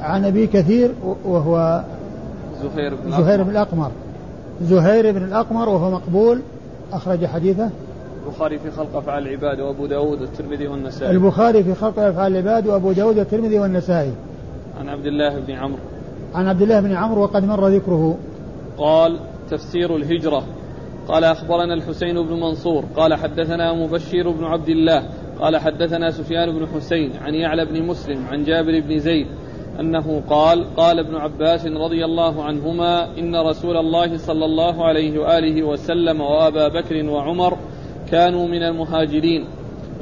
عن 0.00 0.24
أبي 0.24 0.46
كثير 0.46 0.90
وهو 1.24 1.84
زهير 2.62 2.94
بن 2.94 3.10
زهير 3.10 3.42
بن 3.42 3.50
الأقمر. 3.50 3.90
زهير 4.62 5.12
بن 5.12 5.24
الأقمر 5.24 5.68
وهو 5.68 5.90
مقبول 5.90 6.40
أخرج 6.92 7.26
حديثه. 7.26 7.70
البخاري 8.26 8.58
في 8.58 8.70
خلق 8.70 8.96
أفعال 8.96 9.28
العباد 9.28 9.60
وأبو 9.60 9.86
داود 9.86 10.20
والترمذي 10.20 10.66
والنسائي. 10.66 11.10
البخاري 11.10 11.64
في 11.64 11.74
خلق 11.74 11.98
أفعال 11.98 12.36
العباد 12.36 12.66
وأبو 12.66 12.92
داود 12.92 13.18
والترمذي 13.18 13.58
والنسائي. 13.58 14.12
عن 14.80 14.88
عبد 14.88 15.06
الله 15.06 15.38
بن 15.38 15.52
عمرو. 15.52 15.78
عن 16.34 16.46
عبد 16.46 16.62
الله 16.62 16.80
بن 16.80 16.92
عمرو 16.92 17.22
وقد 17.22 17.44
مر 17.44 17.68
ذكره. 17.68 18.16
قال 18.78 19.18
تفسير 19.50 19.96
الهجرة. 19.96 20.44
قال 21.08 21.24
أخبرنا 21.24 21.74
الحسين 21.74 22.22
بن 22.22 22.40
منصور. 22.40 22.84
قال 22.96 23.14
حدثنا 23.14 23.72
مبشر 23.72 24.30
بن 24.30 24.44
عبد 24.44 24.68
الله. 24.68 25.08
قال 25.40 25.56
حدثنا 25.56 26.10
سفيان 26.10 26.58
بن 26.58 26.66
حسين 26.66 27.12
عن 27.16 27.34
يعلى 27.34 27.64
بن 27.64 27.82
مسلم 27.82 28.26
عن 28.26 28.44
جابر 28.44 28.80
بن 28.80 28.98
زيد 28.98 29.26
أنه 29.80 30.22
قال 30.30 30.76
قال 30.76 30.98
ابن 30.98 31.14
عباس 31.14 31.66
رضي 31.66 32.04
الله 32.04 32.44
عنهما 32.44 33.18
إن 33.18 33.36
رسول 33.36 33.76
الله 33.76 34.16
صلى 34.16 34.44
الله 34.44 34.84
عليه 34.84 35.18
وآله 35.18 35.62
وسلم 35.62 36.20
وأبا 36.20 36.68
بكر 36.68 37.04
وعمر 37.10 37.58
كانوا 38.10 38.48
من 38.48 38.62
المهاجرين 38.62 39.44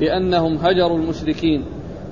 لأنهم 0.00 0.56
هجروا 0.56 0.98
المشركين 0.98 1.64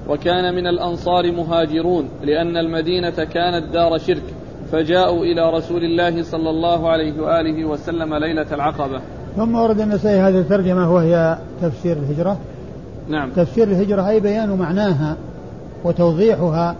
وكان 0.08 0.54
من 0.54 0.66
الأنصار 0.66 1.32
مهاجرون 1.32 2.08
لأن 2.22 2.56
المدينة 2.56 3.24
كانت 3.24 3.72
دار 3.72 3.98
شرك. 3.98 4.22
فجاءوا 4.72 5.24
إلى 5.24 5.50
رسول 5.50 5.84
الله 5.84 6.22
صلى 6.22 6.50
الله 6.50 6.88
عليه 6.90 7.22
وآله 7.22 7.64
وسلم 7.64 8.14
ليلة 8.14 8.46
العقبة. 8.52 9.00
ثم 9.36 9.54
ورد 9.54 9.80
النسائي 9.80 10.20
هذه 10.20 10.38
الترجمة 10.38 10.94
وهي 10.94 11.38
تفسير 11.62 11.96
الهجرة. 11.96 12.36
نعم. 13.08 13.30
تفسير 13.30 13.68
الهجرة 13.68 14.08
أي 14.08 14.20
بيان 14.20 14.50
معناها 14.50 15.16
وتوضيحها 15.84 16.76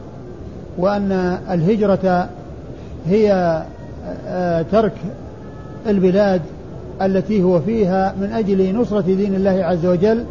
وأن 0.79 1.13
الهجرة 1.51 2.29
هي 3.07 3.63
آه، 4.27 4.63
ترك 4.63 4.93
البلاد 5.87 6.43
التي 7.03 7.43
هو 7.43 7.61
فيها 7.61 8.15
من 8.21 8.33
أجل 8.33 8.77
نصرة 8.77 9.01
دين 9.01 9.35
الله 9.35 9.65
عز 9.65 9.87
وجل 9.87 10.25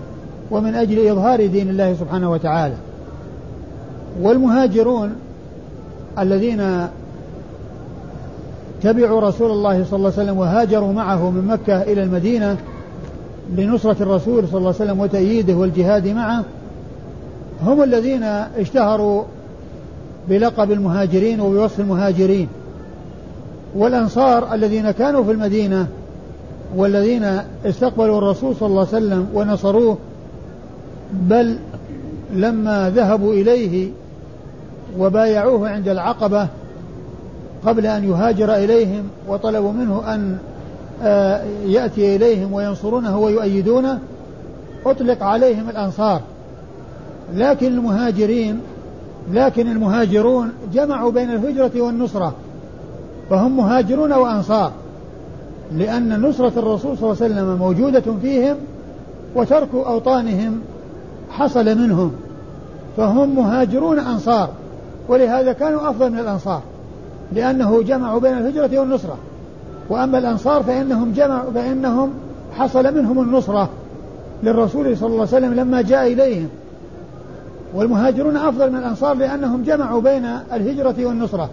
ومن 0.52 0.76
أجل 0.76 1.08
إظهار 1.08 1.46
دين 1.46 1.70
الله 1.70 1.94
سبحانه 1.94 2.32
وتعالى. 2.32 2.76
والمهاجرون 4.22 5.16
الذين 6.20 6.88
تبعوا 8.84 9.22
رسول 9.22 9.52
الله 9.52 9.84
صلى 9.84 9.98
الله 9.98 10.12
عليه 10.18 10.24
وسلم 10.24 10.38
وهاجروا 10.38 10.94
معه 10.94 11.30
من 11.30 11.48
مكة 11.48 11.82
إلى 11.82 12.04
المدينة 12.04 12.58
لنصرة 13.58 14.04
الرسول 14.04 14.48
صلى 14.48 14.58
الله 14.58 14.74
عليه 14.80 14.84
وسلم 14.84 15.00
وتأييده 15.00 15.54
والجهاد 15.54 16.08
معه. 16.08 16.44
هم 17.64 17.84
الذين 17.84 18.24
اشتهروا 18.24 19.24
بلقب 20.30 20.72
المهاجرين 20.72 21.42
وبوصف 21.42 21.80
المهاجرين. 21.80 22.48
والأنصار 23.76 24.54
الذين 24.54 24.92
كانوا 24.92 25.24
في 25.24 25.32
المدينة 25.32 25.88
والذين 26.76 27.42
استقبلوا 27.66 28.18
الرسول 28.18 28.56
صلى 28.56 28.68
الله 28.68 28.88
عليه 28.88 29.06
وسلم 29.06 29.28
ونصروه 29.34 29.98
بل 31.14 31.58
لما 32.34 32.90
ذهبوا 32.90 33.34
إليه 33.34 33.90
وبايعوه 35.00 35.70
عند 35.70 35.88
العقبة 35.88 36.48
قبل 37.66 37.86
أن 37.86 38.10
يهاجر 38.10 38.56
إليهم 38.56 39.04
وطلبوا 39.28 39.72
منه 39.72 40.16
أن 40.16 40.38
آه، 41.04 41.44
يأتي 41.66 42.16
إليهم 42.16 42.54
وينصرونه 42.54 43.20
ويؤيدونه 43.20 44.00
أطلق 44.86 45.24
عليهم 45.24 45.70
الأنصار. 45.70 46.22
لكن 47.34 47.68
المهاجرين 47.68 48.60
لكن 49.32 49.68
المهاجرون 49.68 50.52
جمعوا 50.74 51.12
بين 51.12 51.32
الهجرة 51.32 51.82
والنصرة 51.82 52.34
فهم 53.30 53.58
مهاجرون 53.58 54.14
وأنصار 54.14 54.72
لأن 55.78 56.22
نصرة 56.22 56.52
الرسول 56.58 56.98
صلى 56.98 57.12
الله 57.12 57.24
عليه 57.24 57.34
وسلم 57.34 57.58
موجودة 57.58 58.04
فيهم 58.22 58.56
وترك 59.36 59.70
أوطانهم 59.74 60.60
حصل 61.32 61.78
منهم 61.78 62.12
فهم 62.98 63.36
مهاجرون 63.36 64.00
أنصار 64.00 64.50
ولهذا 65.08 65.54
كانوا 65.54 65.90
أفضل 65.90 66.12
من 66.12 66.20
الأنصار. 66.20 66.62
لأنه 67.34 67.84
جمعوا 67.84 68.20
بين 68.20 68.38
الهجرة 68.38 68.80
والنصرة. 68.80 69.18
وأما 69.90 70.18
الأنصار 70.18 70.64
فإنهم 70.64 71.12
جمعوا 71.12 71.52
فإنهم 71.52 72.10
حصل 72.58 72.96
منهم 72.96 73.20
النصرة 73.22 73.70
للرسول 74.44 74.98
صلى 74.98 75.08
الله 75.08 75.28
عليه 75.34 75.38
وسلم 75.38 75.54
لما 75.54 75.82
جاء 75.82 76.14
إليهم. 76.14 76.50
والمهاجرون 77.76 78.38
أفضل 78.38 78.72
من 78.72 78.78
الأنصار 78.78 79.14
لأنهم 79.14 79.64
جمعوا 79.64 80.02
بين 80.02 80.26
الهجرة 80.54 81.06
والنصرة. 81.06 81.50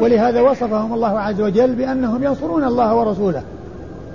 ولهذا 0.00 0.40
وصفهم 0.40 0.94
الله 0.94 1.20
عز 1.20 1.40
وجل 1.40 1.74
بأنهم 1.74 2.24
ينصرون 2.24 2.64
الله 2.64 2.94
ورسوله. 2.94 3.42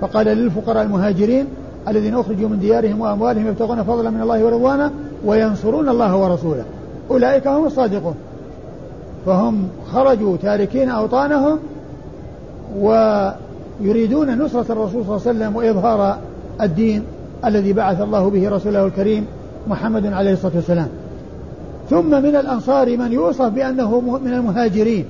فقال 0.02 0.26
للفقراء 0.26 0.84
المهاجرين 0.84 1.46
الذين 1.88 2.16
أخرجوا 2.16 2.50
من 2.50 2.60
ديارهم 2.60 3.02
وأموالهم 3.02 3.48
يبتغون 3.48 3.84
فضلا 3.84 4.10
من 4.10 4.22
الله 4.22 4.46
ورضوانه 4.46 4.92
وينصرون 5.26 5.90
الله 5.90 6.16
ورسوله. 6.16 6.64
أولئك 7.12 7.48
هم 7.48 7.66
الصادقون. 7.66 8.16
فهم 9.28 9.68
خرجوا 9.92 10.38
تاركين 10.38 10.90
أوطانهم 10.90 11.60
ويريدون 12.80 14.38
نصرة 14.42 14.72
الرسول 14.72 15.06
صلى 15.06 15.16
الله 15.16 15.22
عليه 15.28 15.30
وسلم 15.30 15.56
وإظهار 15.56 16.18
الدين 16.62 17.04
الذي 17.46 17.74
بعث 17.74 18.02
الله 18.02 18.30
به 18.30 18.50
رسوله 18.50 18.86
الكريم 18.86 19.26
محمد 19.68 20.06
عليه 20.06 20.34
الصلاة 20.34 20.56
والسلام. 20.56 20.88
ثم 21.90 22.10
من 22.10 22.36
الأنصار 22.36 22.98
من 22.98 23.12
يوصف 23.12 23.46
بأنه 23.46 24.00
من 24.00 24.34
المهاجرين. 24.34 25.06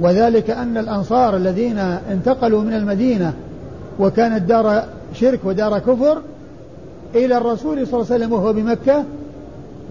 وذلك 0.00 0.50
أن 0.50 0.76
الأنصار 0.76 1.36
الذين 1.36 1.78
انتقلوا 1.78 2.62
من 2.62 2.74
المدينة 2.74 3.32
وكانت 4.00 4.42
دار 4.42 4.84
شرك 5.14 5.40
ودار 5.44 5.78
كفر 5.78 6.18
إلى 7.14 7.36
الرسول 7.36 7.86
صلى 7.86 8.00
الله 8.00 8.12
عليه 8.12 8.24
وسلم 8.24 8.32
وهو 8.32 8.52
بمكة 8.52 9.04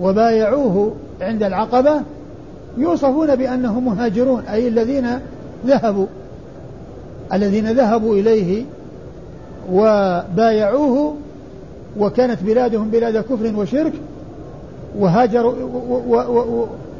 وبايعوه 0.01 0.93
عند 1.21 1.43
العقبة 1.43 2.01
يوصفون 2.81 3.35
بأنهم 3.35 3.85
مهاجرون 3.85 4.43
أي 4.45 4.67
الذين 4.67 5.07
ذهبوا 5.67 6.05
الذين 7.33 7.71
ذهبوا 7.71 8.15
إليه 8.15 8.65
وبايعوه 9.71 11.15
وكانت 11.99 12.43
بلادهم 12.43 12.89
بلاد 12.89 13.17
كفر 13.17 13.53
وشرك 13.55 13.93
وهاجروا 14.99 15.53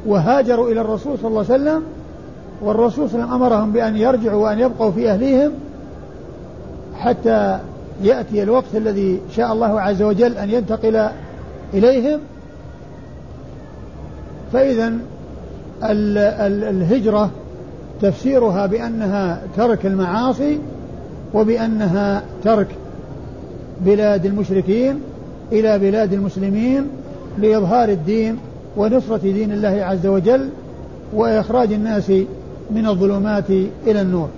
وهاجروا 0.05 0.71
إلى 0.71 0.81
الرسول 0.81 1.17
صلى 1.17 1.27
الله 1.27 1.45
عليه 1.49 1.63
وسلم 1.63 1.83
والرسول 2.61 3.09
صلى 3.09 3.15
الله 3.15 3.33
عليه 3.33 3.35
وسلم 3.35 3.43
أمرهم 3.43 3.71
بأن 3.71 3.97
يرجعوا 3.97 4.43
وأن 4.43 4.59
يبقوا 4.59 4.91
في 4.91 5.09
أهليهم 5.09 5.51
حتى 6.95 7.59
يأتي 8.03 8.43
الوقت 8.43 8.75
الذي 8.75 9.19
شاء 9.35 9.53
الله 9.53 9.81
عز 9.81 10.01
وجل 10.01 10.37
أن 10.37 10.49
ينتقل 10.49 11.09
إليهم. 11.73 12.19
فإذا 14.53 14.93
الهجرة 15.83 17.29
تفسيرها 18.01 18.65
بأنها 18.65 19.41
ترك 19.57 19.85
المعاصي 19.85 20.59
وبأنها 21.33 22.23
ترك 22.43 22.67
بلاد 23.81 24.25
المشركين 24.25 24.99
إلى 25.51 25.79
بلاد 25.79 26.13
المسلمين 26.13 26.87
لإظهار 27.37 27.89
الدين 27.89 28.37
ونصرة 28.77 29.17
دين 29.17 29.51
الله 29.51 29.83
عز 29.83 30.07
وجل 30.07 30.49
وإخراج 31.13 31.73
الناس 31.73 32.09
من 32.71 32.87
الظلمات 32.87 33.49
إلى 33.87 34.01
النور. 34.01 34.29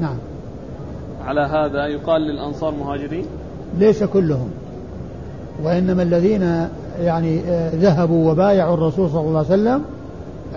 نعم. 0.00 0.16
على 1.24 1.40
هذا 1.40 1.86
يقال 1.86 2.22
للأنصار 2.22 2.74
مهاجرين؟ 2.74 3.24
ليس 3.78 4.04
كلهم. 4.04 4.50
وإنما 5.64 6.02
الذين 6.02 6.68
يعني 7.00 7.40
آه، 7.40 7.70
ذهبوا 7.74 8.30
وبايعوا 8.30 8.74
الرسول 8.74 9.10
صلى 9.10 9.20
الله 9.20 9.38
عليه 9.38 9.48
وسلم 9.48 9.82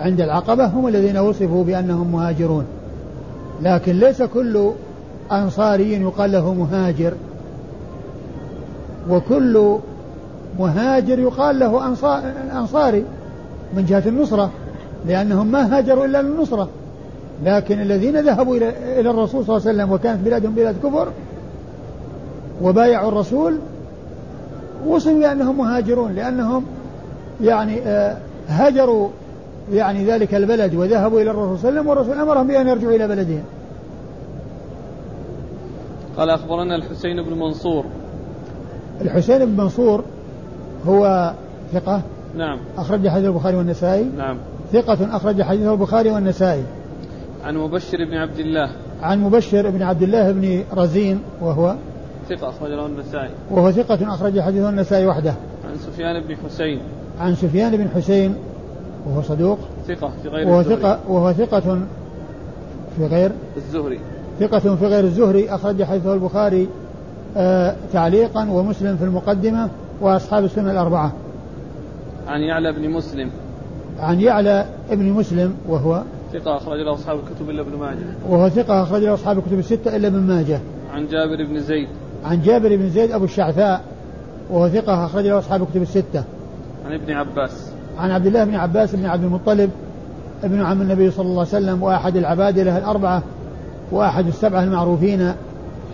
عند 0.00 0.20
العقبة 0.20 0.66
هم 0.66 0.88
الذين 0.88 1.18
وصفوا 1.18 1.64
بأنهم 1.64 2.12
مهاجرون. 2.12 2.64
لكن 3.62 3.92
ليس 3.92 4.22
كل 4.22 4.70
أنصاري 5.32 5.92
يقال 5.92 6.32
له 6.32 6.54
مهاجر. 6.54 7.12
وكل 9.10 9.78
مهاجر 10.58 11.18
يقال 11.18 11.58
له 11.58 11.86
أنصاري 12.52 13.04
من 13.76 13.84
جهة 13.84 14.02
النصرة 14.06 14.50
لأنهم 15.06 15.46
ما 15.46 15.78
هاجروا 15.78 16.04
إلا 16.04 16.22
للنصرة. 16.22 16.68
لكن 17.44 17.80
الذين 17.80 18.20
ذهبوا 18.20 18.56
إلى 18.56 19.10
الرسول 19.10 19.44
صلى 19.44 19.56
الله 19.56 19.68
عليه 19.68 19.78
وسلم 19.78 19.92
وكانت 19.92 20.24
بلادهم 20.24 20.54
بلاد 20.54 20.74
كفر 20.82 21.08
وبايعوا 22.62 23.08
الرسول 23.08 23.58
وصلوا 24.86 25.20
بأنهم 25.20 25.58
مهاجرون 25.58 26.12
لأنهم 26.12 26.64
يعني 27.40 27.80
آه، 27.80 28.16
هجروا 28.48 29.08
يعني 29.72 30.04
ذلك 30.04 30.34
البلد 30.34 30.74
وذهبوا 30.74 31.20
إلى 31.20 31.30
الرسول 31.30 31.58
صلى 31.58 31.68
الله 31.68 31.80
عليه 31.80 31.80
وسلم 31.80 31.88
والرسول 31.88 32.28
أمرهم 32.28 32.46
بأن 32.46 32.68
يرجعوا 32.68 32.92
إلى 32.92 33.08
بلدهم. 33.08 33.42
قال 36.16 36.30
أخبرنا 36.30 36.76
الحسين 36.76 37.22
بن 37.22 37.38
منصور. 37.38 37.84
الحسين 39.00 39.44
بن 39.44 39.56
منصور 39.56 40.04
هو 40.86 41.32
ثقة؟ 41.72 42.02
نعم. 42.36 42.58
أخرج 42.76 43.08
حديث 43.08 43.26
البخاري 43.26 43.56
والنسائي؟ 43.56 44.04
نعم. 44.18 44.38
ثقة 44.72 45.16
أخرج 45.16 45.42
حديث 45.42 45.66
البخاري 45.66 46.10
والنسائي. 46.10 46.62
عن 47.44 47.56
مبشر 47.56 48.04
بن 48.04 48.14
عبد 48.14 48.38
الله. 48.38 48.70
عن 49.02 49.22
مبشر 49.22 49.70
بن 49.70 49.82
عبد 49.82 50.02
الله 50.02 50.32
بن 50.32 50.64
رزين 50.74 51.20
وهو؟ 51.40 51.74
ثقة 52.28 52.48
أخرج 52.48 52.70
له 52.70 52.86
النسائي. 52.86 53.30
وهو 53.50 53.72
ثقة 53.72 54.14
أخرج 54.14 54.40
حديث 54.40 54.64
النسائي 54.64 55.06
وحده. 55.06 55.34
عن 55.64 55.76
سفيان 55.76 56.22
بن 56.22 56.36
حسين. 56.36 56.80
عن 57.20 57.34
سفيان 57.34 57.76
بن 57.76 57.88
حسين 57.88 58.34
وهو 59.06 59.22
صدوق؟ 59.22 59.58
ثقة 59.88 60.10
في 60.22 60.28
غير 60.28 60.48
وهو 60.48 60.62
ثقة 60.62 60.98
وهو 61.08 61.32
ثقة 61.32 61.78
في 62.96 63.06
غير؟ 63.06 63.32
الزهري. 63.56 64.00
ثقة 64.40 64.58
في 64.58 64.86
غير 64.86 65.04
الزهري 65.04 65.50
أخرج 65.50 65.82
حديثه 65.82 66.14
البخاري 66.14 66.68
آه 67.36 67.76
تعليقا 67.92 68.50
ومسلم 68.50 68.96
في 68.96 69.04
المقدمة 69.04 69.68
وأصحاب 70.00 70.44
السنة 70.44 70.70
الأربعة. 70.70 71.12
عن 72.28 72.40
يعلى 72.40 72.72
بن 72.72 72.90
مسلم. 72.90 73.30
عن 74.00 74.20
يعلى 74.20 74.66
ابن 74.90 75.12
مسلم 75.12 75.54
وهو؟ 75.68 76.02
ثقة 76.32 76.56
أخرج 76.56 76.80
له 76.80 76.94
أصحاب 76.94 77.18
الكتب 77.18 77.50
إلا 77.50 77.60
ابن 77.60 77.78
ماجه. 77.78 78.06
وهو 78.28 78.48
ثقة 78.48 78.82
أخرج 78.82 79.02
له 79.02 79.14
أصحاب 79.14 79.38
الكتب 79.38 79.58
الستة 79.58 79.96
إلا 79.96 80.08
ابن 80.08 80.20
ماجه. 80.20 80.60
عن 80.94 81.06
جابر 81.06 81.44
بن 81.44 81.60
زيد. 81.60 81.88
عن 82.24 82.42
جابر 82.42 82.76
بن 82.76 82.90
زيد 82.90 83.10
أبو 83.10 83.24
الشعثاء 83.24 83.80
وهو 84.50 84.68
ثقة 84.68 85.04
أخرج 85.04 85.26
له 85.26 85.38
أصحاب 85.38 85.62
الكتب 85.62 85.82
الستة. 85.82 86.24
عن 86.86 86.92
ابن 86.92 87.12
عباس. 87.12 87.69
عن 88.00 88.10
عبد 88.10 88.26
الله 88.26 88.44
بن 88.44 88.54
عباس 88.54 88.94
بن 88.94 89.06
عبد 89.06 89.24
المطلب 89.24 89.70
ابن 90.44 90.62
عم 90.62 90.82
النبي 90.82 91.10
صلى 91.10 91.26
الله 91.26 91.38
عليه 91.38 91.48
وسلم 91.48 91.82
وأحد 91.82 92.16
العبادلة 92.16 92.78
الأربعة 92.78 93.22
وأحد 93.92 94.26
السبعة 94.26 94.64
المعروفين 94.64 95.32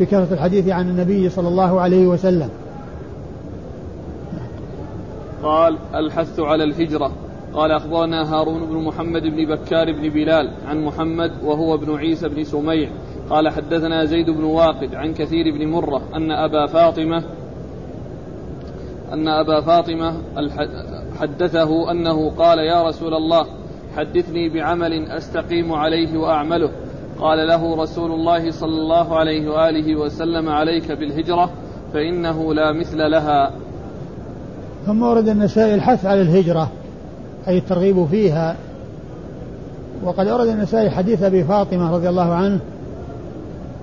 بكثرة 0.00 0.28
الحديث 0.34 0.68
عن 0.68 0.90
النبي 0.90 1.28
صلى 1.28 1.48
الله 1.48 1.80
عليه 1.80 2.06
وسلم. 2.06 2.48
قال 5.42 5.76
الحث 5.94 6.40
على 6.40 6.64
الهجرة. 6.64 7.12
قال 7.54 7.72
أخبرنا 7.72 8.34
هارون 8.34 8.66
بن 8.66 8.76
محمد 8.76 9.22
بن 9.22 9.54
بكار 9.54 9.92
بن 9.92 10.08
بلال 10.08 10.50
عن 10.68 10.84
محمد 10.84 11.32
وهو 11.44 11.74
ابن 11.74 11.96
عيسى 11.96 12.28
بن 12.28 12.44
سميع. 12.44 12.88
قال 13.30 13.48
حدثنا 13.48 14.04
زيد 14.04 14.30
بن 14.30 14.44
واقد 14.44 14.94
عن 14.94 15.14
كثير 15.14 15.54
بن 15.58 15.66
مرة 15.66 16.02
أن 16.14 16.30
أبا 16.30 16.66
فاطمة 16.66 17.22
أن 19.12 19.28
أبا 19.28 19.60
فاطمة 19.60 20.14
حدثه 21.20 21.90
أنه 21.90 22.30
قال 22.30 22.58
يا 22.58 22.88
رسول 22.88 23.14
الله 23.14 23.46
حدثني 23.96 24.48
بعمل 24.48 25.10
أستقيم 25.10 25.72
عليه 25.72 26.18
وأعمله. 26.18 26.70
قال 27.20 27.48
له 27.48 27.82
رسول 27.82 28.12
الله 28.12 28.50
صلى 28.50 28.74
الله 28.74 29.16
عليه 29.16 29.50
وآله 29.50 29.96
وسلم 29.96 30.48
عليك 30.48 30.92
بالهجرة 30.92 31.50
فإنه 31.92 32.54
لا 32.54 32.72
مثل 32.72 33.10
لها. 33.10 33.50
ثم 34.86 35.02
ورد 35.02 35.28
النسائي 35.28 35.74
الحث 35.74 36.06
على 36.06 36.22
الهجرة 36.22 36.70
أي 37.48 37.58
الترغيب 37.58 38.06
فيها. 38.06 38.56
وقد 40.04 40.26
أورد 40.26 40.48
النسائي 40.48 40.90
حديث 40.90 41.22
أبي 41.22 41.44
فاطمة 41.44 41.94
رضي 41.94 42.08
الله 42.08 42.34
عنه 42.34 42.60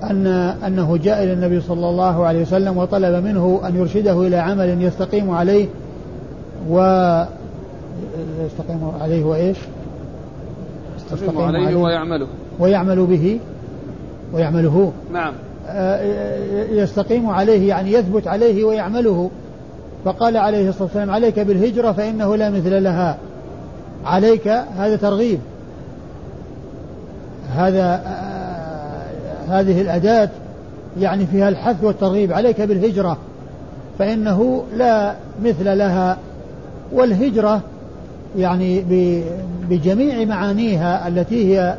أن 0.10 0.28
أنه 0.68 0.98
جاء 0.98 1.24
إلى 1.24 1.34
النبي 1.34 1.62
صلى 1.62 1.90
الله 1.90 2.26
عليه 2.26 2.42
وسلم 2.42 2.78
وطلب 2.78 3.24
منه 3.24 3.62
أن 3.68 3.76
يرشده 3.76 4.22
إلى 4.28 4.36
عمل 4.36 4.84
يستقيم 4.84 5.32
عليه 5.32 5.68
و 6.70 6.78
يستقيم 8.46 8.92
عليه 9.02 9.24
وإيش؟ 9.24 9.58
يستقيم 11.14 11.42
عليه, 11.42 11.66
عليه. 11.66 11.76
ويعمله. 11.76 12.28
ويعمل 12.60 13.06
به. 13.06 13.40
ويعمله. 14.34 14.92
نعم. 15.14 15.34
آه، 15.68 16.02
يستقيم 16.72 17.30
عليه 17.30 17.70
يعني 17.70 17.92
يثبت 17.92 18.28
عليه 18.28 18.64
ويعمله. 18.64 19.30
فقال 20.06 20.38
عليه 20.38 20.70
الصلاة 20.70 20.84
والسلام 20.84 21.12
عليك 21.12 21.40
بالهجرة 21.40 21.92
فإنه 21.92 22.36
لا 22.36 22.50
مثل 22.50 22.84
لها. 22.84 23.18
عليك 24.06 24.48
هذا 24.78 24.96
ترغيب. 24.96 25.40
هذا 27.56 27.84
آه، 27.84 28.23
هذه 29.50 29.82
الأداة 29.82 30.30
يعني 31.00 31.26
فيها 31.26 31.50
الحث 31.50 31.84
والترغيب 31.84 32.34
عليك 32.34 32.62
بالهجرة 32.62 33.18
فإنه 34.00 34.64
لا 34.76 35.16
مثل 35.44 35.78
لها 35.78 36.18
والهجرة 36.92 37.62
يعني 38.38 38.84
بجميع 39.70 40.26
معانيها 40.26 41.08
التي 41.08 41.56
هي 41.56 41.76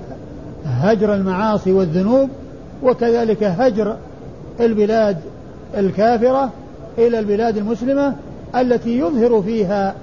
هجر 0.66 1.14
المعاصي 1.14 1.72
والذنوب 1.72 2.28
وكذلك 2.82 3.44
هجر 3.44 3.96
البلاد 4.60 5.16
الكافرة 5.76 6.50
إلى 6.98 7.18
البلاد 7.18 7.56
المسلمة 7.56 8.14
التي 8.56 8.98
يظهر 8.98 9.42
فيها 9.42 9.94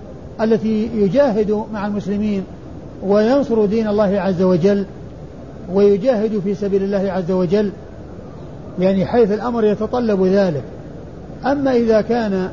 التي 0.41 0.89
يجاهد 0.95 1.63
مع 1.74 1.88
المسلمين 1.88 2.43
وينصر 3.04 3.65
دين 3.65 3.88
الله 3.88 4.21
عز 4.21 4.41
وجل. 4.41 4.86
ويجاهد 5.74 6.39
في 6.39 6.56
سبيل 6.56 6.84
الله 6.84 7.12
عز 7.12 7.32
وجل 7.32 7.71
يعني 8.80 9.06
حيث 9.06 9.32
الأمر 9.32 9.63
يتطلب 9.63 10.24
ذلك. 10.24 10.63
أما 11.45 11.71
إذا 11.76 12.02
كان 12.02 12.50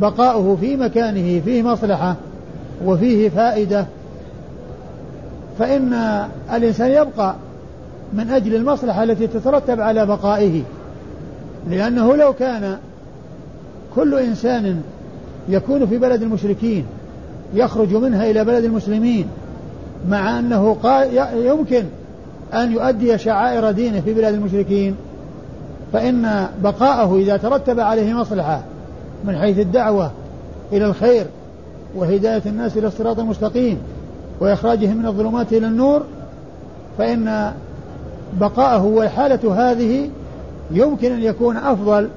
بقاؤه 0.00 0.56
في 0.60 0.76
مكانه 0.76 1.40
فيه 1.40 1.62
مصلحة 1.62 2.16
وفيه 2.84 3.28
فائدة 3.28 3.86
فإن 5.58 5.92
الإنسان 6.54 6.90
يبقى 6.90 7.34
من 8.12 8.30
أجل 8.30 8.54
المصلحة 8.54 9.02
التي 9.02 9.26
تترتب 9.26 9.80
على 9.80 10.06
بقائه. 10.06 10.62
لأنه 11.70 12.16
لو 12.16 12.32
كان 12.32 12.78
كل 13.94 14.14
إنسان 14.14 14.82
يكون 15.48 15.86
في 15.86 15.98
بلد 15.98 16.22
المشركين 16.22 16.86
يخرج 17.54 17.94
منها 17.94 18.30
إلى 18.30 18.44
بلد 18.44 18.64
المسلمين 18.64 19.26
مع 20.08 20.38
أنه 20.38 20.76
يمكن 21.34 21.84
أن 22.54 22.72
يؤدي 22.72 23.18
شعائر 23.18 23.70
دينه 23.70 24.00
في 24.00 24.14
بلاد 24.14 24.34
المشركين. 24.34 24.96
فإن 25.92 26.48
بقاءه 26.62 27.16
إذا 27.16 27.36
ترتب 27.36 27.80
عليه 27.80 28.14
مصلحة 28.14 28.62
من 29.24 29.36
حيث 29.36 29.58
الدعوة 29.58 30.10
إلى 30.72 30.86
الخير 30.86 31.26
وهداية 31.96 32.42
الناس 32.46 32.76
إلى 32.76 32.86
الصراط 32.86 33.18
المستقيم 33.18 33.78
وإخراجهم 34.40 34.96
من 34.96 35.06
الظلمات 35.06 35.52
إلى 35.52 35.66
النور 35.66 36.02
فإن 36.98 37.52
بقاءه 38.40 38.84
والحالة 38.84 39.70
هذه 39.70 40.10
يمكن 40.70 41.12
أن 41.12 41.22
يكون 41.22 41.56
أفضل 41.56 42.08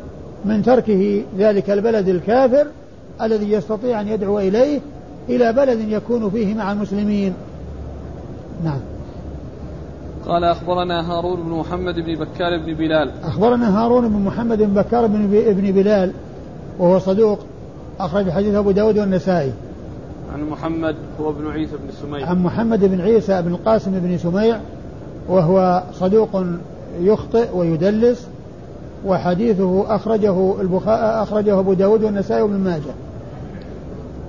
من 0.45 0.63
تركه 0.63 1.21
ذلك 1.38 1.69
البلد 1.69 2.08
الكافر 2.08 2.67
الذي 3.21 3.52
يستطيع 3.52 4.02
أن 4.02 4.08
يدعو 4.08 4.39
إليه 4.39 4.80
إلى 5.30 5.54
بلد 5.54 5.80
يكون 5.89 6.30
فيه 6.30 6.54
مع 6.54 6.71
المسلمين. 6.71 7.34
نعم. 8.63 8.80
قال 10.28 10.44
أخبرنا 10.44 11.12
هارون 11.12 11.44
بن 11.44 11.50
محمد 11.50 11.96
بن 11.96 12.16
بكار 12.16 12.58
بن 12.58 12.74
بلال. 12.74 13.12
أخبرنا 13.24 13.80
هارون 13.80 14.10
بن 14.10 14.20
محمد 14.20 14.58
بن 14.58 14.74
بكار 14.74 15.08
بن 15.08 15.72
بلال 15.72 16.12
وهو 16.80 17.00
صدوق 17.00 17.40
أخرج 18.00 18.30
حديث 18.30 18.56
أبو 18.56 18.72
داود 18.72 18.98
والنسائي. 18.98 19.52
عن 20.34 20.50
محمد 20.50 20.96
هو 21.22 21.30
ابن 21.30 21.48
عيسى 21.48 21.72
بن 21.72 21.92
سميع. 22.02 22.30
عن 22.30 22.44
محمد 22.44 22.86
بن 22.86 23.02
عيسى 23.02 23.42
بن 23.42 23.52
القاسم 23.52 23.92
بن 23.92 24.18
سميع 24.18 24.60
وهو 25.30 25.84
صدوق 25.94 26.44
يخطئ 27.00 27.56
ويدلس 27.56 28.28
وحديثه 29.06 29.96
أخرجه 29.96 30.62
البخاري 30.62 31.24
أخرجه 31.24 31.60
أبو 31.60 31.74
داود 31.74 32.04
والنسائي 32.04 32.42
وابن 32.42 32.58
ماجه. 32.58 32.94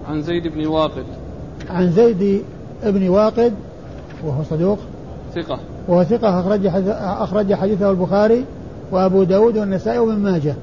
عن 0.08 0.22
زيد 0.22 0.48
بن 0.48 0.66
واقد. 0.66 1.04
عن 1.70 1.90
زيد 1.90 2.42
بن 2.84 3.08
واقد 3.08 3.52
وهو 4.24 4.42
صدوق. 4.50 4.78
ثقة. 5.34 5.58
وهو 5.88 6.04
ثقة 6.04 6.40
أخرج 6.40 6.66
أخرج 7.22 7.54
حديثه 7.54 7.90
البخاري 7.90 8.44
وأبو 8.92 9.22
داود 9.22 9.58
والنسائي 9.58 9.98
وابن 9.98 10.18
ماجه. 10.18 10.54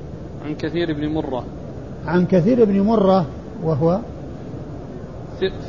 عن 0.45 0.55
كثير 0.55 0.93
بن 0.93 1.07
مرة. 1.07 1.43
عن 2.07 2.25
كثير 2.25 2.65
بن 2.65 2.81
مرة 2.81 3.25
وهو 3.63 3.99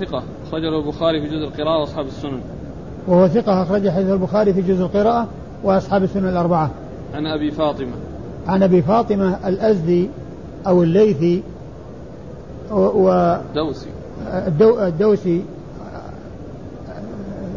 ثقة 0.00 0.22
أخرجه 0.48 0.68
البخاري 0.68 1.20
في 1.20 1.26
جزء 1.26 1.44
القراءة 1.44 1.80
وأصحاب 1.80 2.06
السنن. 2.06 2.40
وهو 3.08 3.28
ثقة 3.28 3.62
أخرج 3.62 3.88
حديث 3.88 4.10
البخاري 4.10 4.52
في 4.52 4.62
جزء 4.62 4.82
القراءة 4.82 5.26
وأصحاب 5.64 6.02
السنن 6.02 6.28
الأربعة. 6.28 6.70
عن 7.14 7.26
أبي 7.26 7.50
فاطمة. 7.50 7.92
عن 8.48 8.62
أبي 8.62 8.82
فاطمة 8.82 9.48
الأزدي 9.48 10.08
أو 10.66 10.82
الليثي 10.82 11.42
و 12.70 13.36
دوسي. 13.54 13.88
الدو 14.26 14.80
الدوسي 14.80 15.42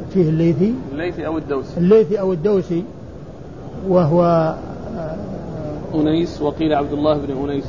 فيه 0.09 0.29
الليثي؟ 0.29 0.73
الليثي 0.91 1.25
أو 1.25 1.37
الدوسي. 1.37 1.77
الليثي 1.77 2.19
أو 2.19 2.33
الدوسي 2.33 2.83
وهو 3.87 4.55
أنيس 5.95 6.41
وقيل 6.41 6.73
عبد 6.73 6.93
الله 6.93 7.17
بن 7.17 7.49
أنيس. 7.49 7.65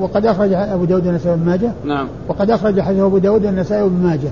وقد 0.00 0.26
أخرج 0.26 0.52
أبو 0.52 0.84
داود 0.84 1.06
والنسائي 1.06 1.36
بن 1.36 1.46
ماجه. 1.46 1.72
نعم. 1.84 2.08
وقد 2.28 2.50
أخرج 2.50 2.80
حديث 2.80 3.00
أبو 3.00 3.18
داود 3.18 3.44
والنسائي 3.46 3.88
بن 3.88 4.06
ماجه. 4.06 4.30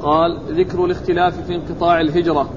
قال 0.00 0.38
ذكر 0.50 0.84
الاختلاف 0.84 1.46
في 1.46 1.54
انقطاع 1.54 2.00
الهجرة. 2.00 2.48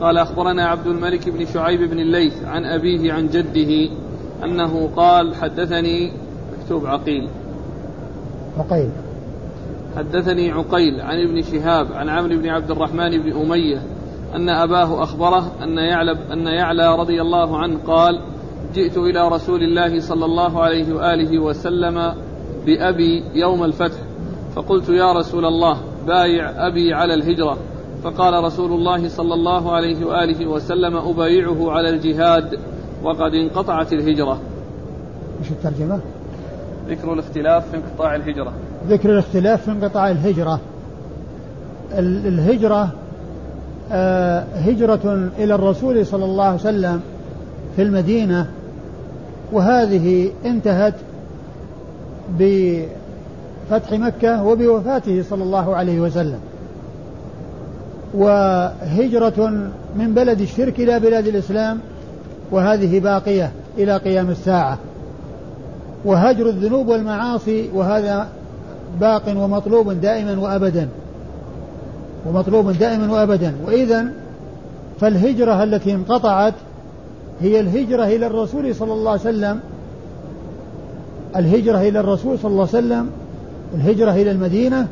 قال 0.00 0.18
أخبرنا 0.18 0.66
عبد 0.68 0.86
الملك 0.86 1.28
بن 1.28 1.46
شعيب 1.46 1.90
بن 1.90 1.98
الليث 1.98 2.44
عن 2.44 2.64
أبيه 2.64 3.12
عن 3.12 3.28
جده 3.28 3.90
أنه 4.44 4.88
قال 4.96 5.34
حدثني 5.34 6.12
مكتوب 6.58 6.86
عقيل. 6.86 7.28
عقيل. 8.58 8.90
حدثني 9.96 10.50
عقيل 10.50 11.00
عن 11.00 11.18
ابن 11.18 11.42
شهاب 11.42 11.92
عن 11.92 12.08
عمرو 12.08 12.36
بن 12.38 12.48
عبد 12.48 12.70
الرحمن 12.70 13.22
بن 13.22 13.32
أمية 13.32 13.82
أن 14.34 14.48
أباه 14.48 15.02
أخبره 15.02 15.52
أن 15.62 15.78
يعلى 15.78 16.12
أن 16.32 16.46
يعلى 16.46 16.96
رضي 16.96 17.20
الله 17.22 17.58
عنه 17.58 17.78
قال 17.86 18.20
جئت 18.74 18.98
إلى 18.98 19.28
رسول 19.28 19.62
الله 19.62 20.00
صلى 20.00 20.24
الله 20.24 20.62
عليه 20.62 20.94
وآله 20.94 21.38
وسلم 21.38 22.14
بأبي 22.66 23.24
يوم 23.34 23.64
الفتح 23.64 23.98
فقلت 24.54 24.88
يا 24.88 25.12
رسول 25.12 25.44
الله 25.44 25.80
بايع 26.06 26.66
أبي 26.66 26.94
على 26.94 27.14
الهجرة. 27.14 27.58
فقال 28.04 28.44
رسول 28.44 28.72
الله 28.72 29.08
صلى 29.08 29.34
الله 29.34 29.72
عليه 29.72 30.06
وآله 30.06 30.46
وسلم 30.46 30.96
أبايعه 30.96 31.70
على 31.70 31.88
الجهاد 31.88 32.58
وقد 33.02 33.34
انقطعت 33.34 33.92
الهجرة. 33.92 34.40
مش 35.40 35.50
الترجمة؟ 35.50 36.00
ذكر 36.88 37.12
الاختلاف 37.12 37.70
في 37.70 37.76
انقطاع 37.76 38.14
الهجرة. 38.14 38.52
ذكر 38.88 39.10
الاختلاف 39.10 39.62
في 39.64 39.70
انقطاع 39.70 40.10
الهجرة. 40.10 40.60
الهجرة 41.98 42.88
آه، 43.92 44.44
هجرة 44.54 45.30
إلى 45.38 45.54
الرسول 45.54 46.06
صلى 46.06 46.24
الله 46.24 46.44
عليه 46.44 46.54
وسلم 46.54 47.00
في 47.76 47.82
المدينة 47.82 48.46
وهذه 49.52 50.30
انتهت 50.44 50.94
بفتح 52.38 53.92
مكة 53.92 54.44
وبوفاته 54.44 55.22
صلى 55.30 55.42
الله 55.42 55.76
عليه 55.76 56.00
وسلم. 56.00 56.38
وهجرة 58.14 59.70
من 59.96 60.14
بلد 60.14 60.40
الشرك 60.40 60.80
إلى 60.80 61.00
بلاد 61.00 61.26
الإسلام 61.26 61.78
وهذه 62.50 63.00
باقية 63.00 63.52
إلى 63.78 63.96
قيام 63.96 64.30
الساعة. 64.30 64.78
وهجر 66.06 66.48
الذنوب 66.48 66.88
والمعاصي 66.88 67.70
وهذا 67.74 68.28
باق 69.00 69.22
ومطلوب 69.36 69.92
دائما 69.92 70.40
وأبدا. 70.40 70.88
ومطلوب 72.26 72.70
دائما 72.70 73.12
وأبدا. 73.12 73.54
وإذا 73.66 74.06
فالهجرة 75.00 75.62
التي 75.62 75.94
انقطعت 75.94 76.54
هي 77.40 77.60
الهجرة 77.60 78.04
إلى 78.04 78.26
الرسول 78.26 78.74
صلى 78.74 78.92
الله 78.92 79.10
عليه 79.10 79.20
وسلم. 79.20 79.60
الهجرة 81.36 81.80
إلى 81.80 82.00
الرسول 82.00 82.38
صلى 82.38 82.50
الله 82.50 82.68
عليه 82.74 82.86
وسلم 82.86 83.10
الهجرة 83.74 84.10
إلى 84.10 84.30
المدينة 84.30 84.88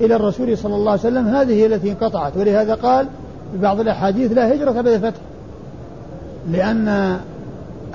إلى 0.00 0.16
الرسول 0.16 0.58
صلى 0.58 0.74
الله 0.74 0.90
عليه 0.90 1.00
وسلم. 1.00 1.28
هذه 1.28 1.66
التي 1.66 1.90
انقطعت. 1.90 2.36
ولهذا 2.36 2.74
قال 2.74 3.06
في 3.52 3.58
بعض 3.58 3.80
الأحاديث 3.80 4.32
لا 4.32 4.54
هجرة 4.54 4.70
بعد 4.70 4.86
الفتح. 4.86 5.20
لأن 6.52 7.16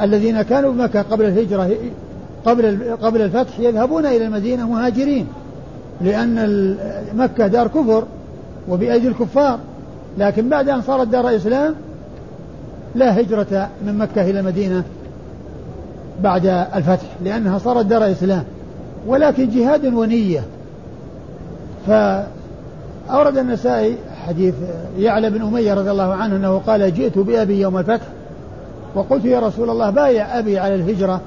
الذين 0.02 0.42
كانوا 0.42 0.72
بمكة 0.72 1.02
قبل 1.02 1.26
الهجرة 1.26 1.70
قبل 2.46 2.96
قبل 3.02 3.22
الفتح 3.22 3.60
يذهبون 3.60 4.06
إلى 4.06 4.26
المدينة 4.26 4.68
مهاجرين 4.68 5.28
لأن 6.02 6.76
مكة 7.16 7.48
دار 7.48 7.68
كفر 7.68 8.04
وبأيدي 8.70 9.08
الكفار. 9.08 9.60
لكن 10.18 10.50
بعد 10.50 10.70
أن 10.70 10.82
صارت 10.82 11.08
دار 11.08 11.36
إسلام 11.36 11.76
لا 12.96 13.20
هجرة 13.20 13.70
من 13.86 13.98
مكة 13.98 14.30
إلى 14.30 14.40
المدينة 14.40 14.84
بعد 16.24 16.46
الفتح 16.76 17.08
لأنها 17.24 17.58
صارت 17.58 17.86
دار 17.86 18.12
إسلام. 18.12 18.44
ولكن 19.08 19.50
جهاد 19.50 19.86
ونية. 19.86 20.44
فأورد 21.88 23.38
النسائي 23.38 23.96
حديث 24.28 24.56
يعلى 25.00 25.30
بن 25.30 25.42
أمية 25.42 25.74
رضي 25.74 25.92
الله 25.92 26.14
عنه 26.14 26.36
أنه 26.36 26.58
قال 26.58 26.94
جئت 26.94 27.18
بأبي 27.18 27.62
يوم 27.62 27.78
الفتح 27.78 28.06
وقلت 28.96 29.26
يا 29.26 29.40
رسول 29.40 29.70
الله 29.70 29.90
بايع 29.90 30.40
أبي 30.40 30.60
على 30.60 30.76
الهجرة. 30.76 31.22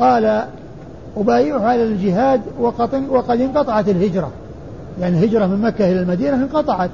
قال 0.00 0.44
أبايعه 1.16 1.60
على 1.60 1.82
الجهاد 1.82 2.40
وقد, 2.60 3.08
وقد 3.08 3.40
انقطعت 3.40 3.88
الهجرة. 3.88 4.30
يعني 5.00 5.18
الهجرة 5.18 5.46
من 5.46 5.60
مكة 5.60 5.92
إلى 5.92 6.00
المدينة 6.00 6.36
انقطعت. 6.36 6.90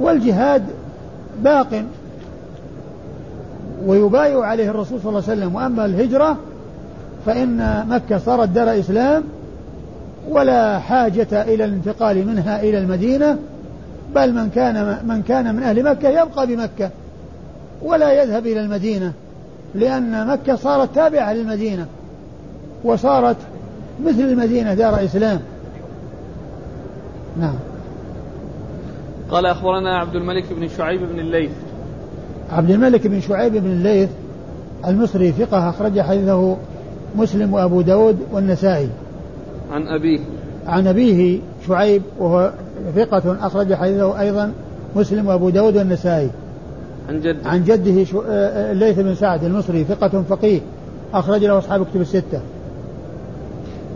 والجهاد 0.00 0.62
باق 1.42 1.84
ويبايع 3.86 4.44
عليه 4.44 4.70
الرسول 4.70 5.00
صلى 5.00 5.08
الله 5.08 5.22
عليه 5.28 5.40
وسلم. 5.40 5.54
وأما 5.54 5.84
الهجرة 5.84 6.36
فإن 7.26 7.86
مكة 7.88 8.18
صارت 8.18 8.48
دار 8.48 8.78
إسلام 8.80 9.24
ولا 10.28 10.78
حاجة 10.78 11.42
إلى 11.42 11.64
الانتقال 11.64 12.26
منها 12.26 12.62
إلى 12.62 12.78
المدينة 12.78 13.38
بل 14.14 14.34
من 14.34 14.50
كان 14.50 14.98
من 15.06 15.22
كان 15.22 15.54
من 15.54 15.62
أهل 15.62 15.84
مكة 15.84 16.08
يبقى 16.08 16.46
بمكة 16.46 16.90
ولا 17.82 18.22
يذهب 18.22 18.46
إلى 18.46 18.60
المدينة. 18.60 19.12
لأن 19.74 20.26
مكة 20.26 20.56
صارت 20.56 20.94
تابعة 20.94 21.32
للمدينة 21.32 21.86
وصارت 22.84 23.36
مثل 24.04 24.20
المدينة 24.20 24.74
دار 24.74 25.04
إسلام. 25.04 25.40
نعم. 27.40 27.54
قال 29.30 29.46
أخبرنا 29.46 29.98
عبد 29.98 30.14
الملك 30.14 30.44
بن 30.52 30.68
شعيب 30.68 31.00
بن 31.00 31.18
الليث. 31.18 31.50
عبد 32.52 32.70
الملك 32.70 33.06
بن 33.06 33.20
شعيب 33.20 33.52
بن 33.52 33.70
الليث 33.70 34.08
المصري 34.86 35.32
ثقة 35.32 35.70
أخرج 35.70 36.00
حديثه 36.00 36.56
مسلم 37.16 37.54
وأبو 37.54 37.80
داود 37.80 38.18
والنسائي. 38.32 38.88
عن 39.72 39.88
أبيه. 39.88 40.20
عن 40.66 40.86
أبيه 40.86 41.40
شعيب 41.68 42.02
وهو 42.18 42.52
ثقة 42.96 43.46
أخرج 43.46 43.74
حديثه 43.74 44.20
أيضا 44.20 44.52
مسلم 44.96 45.26
وأبو 45.26 45.50
داود 45.50 45.76
والنسائي. 45.76 46.30
عن 47.08 47.20
جده. 47.20 47.48
عن 47.48 47.64
جده 47.64 48.04
شو... 48.04 48.22
آه، 48.28 48.72
الليث 48.72 48.98
بن 48.98 49.14
سعد 49.14 49.44
المصري 49.44 49.84
ثقة 49.84 50.22
فقيه 50.28 50.60
أخرج 51.14 51.44
له 51.44 51.58
أصحاب 51.58 51.86
كتب 51.86 52.00
الستة. 52.00 52.40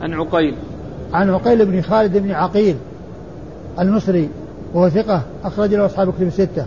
عن 0.03 0.15
عقيل. 0.15 0.55
عن 1.13 1.31
عقيل 1.31 1.67
بن 1.67 1.83
خالد 1.83 2.17
بن 2.17 2.31
عقيل 2.31 2.77
المصري 3.81 4.29
وهو 4.75 4.89
ثقة 4.89 5.23
أخرج 5.45 5.75
له 5.75 5.87
أصحاب 5.87 6.13
كتب 6.13 6.27
الستة. 6.27 6.67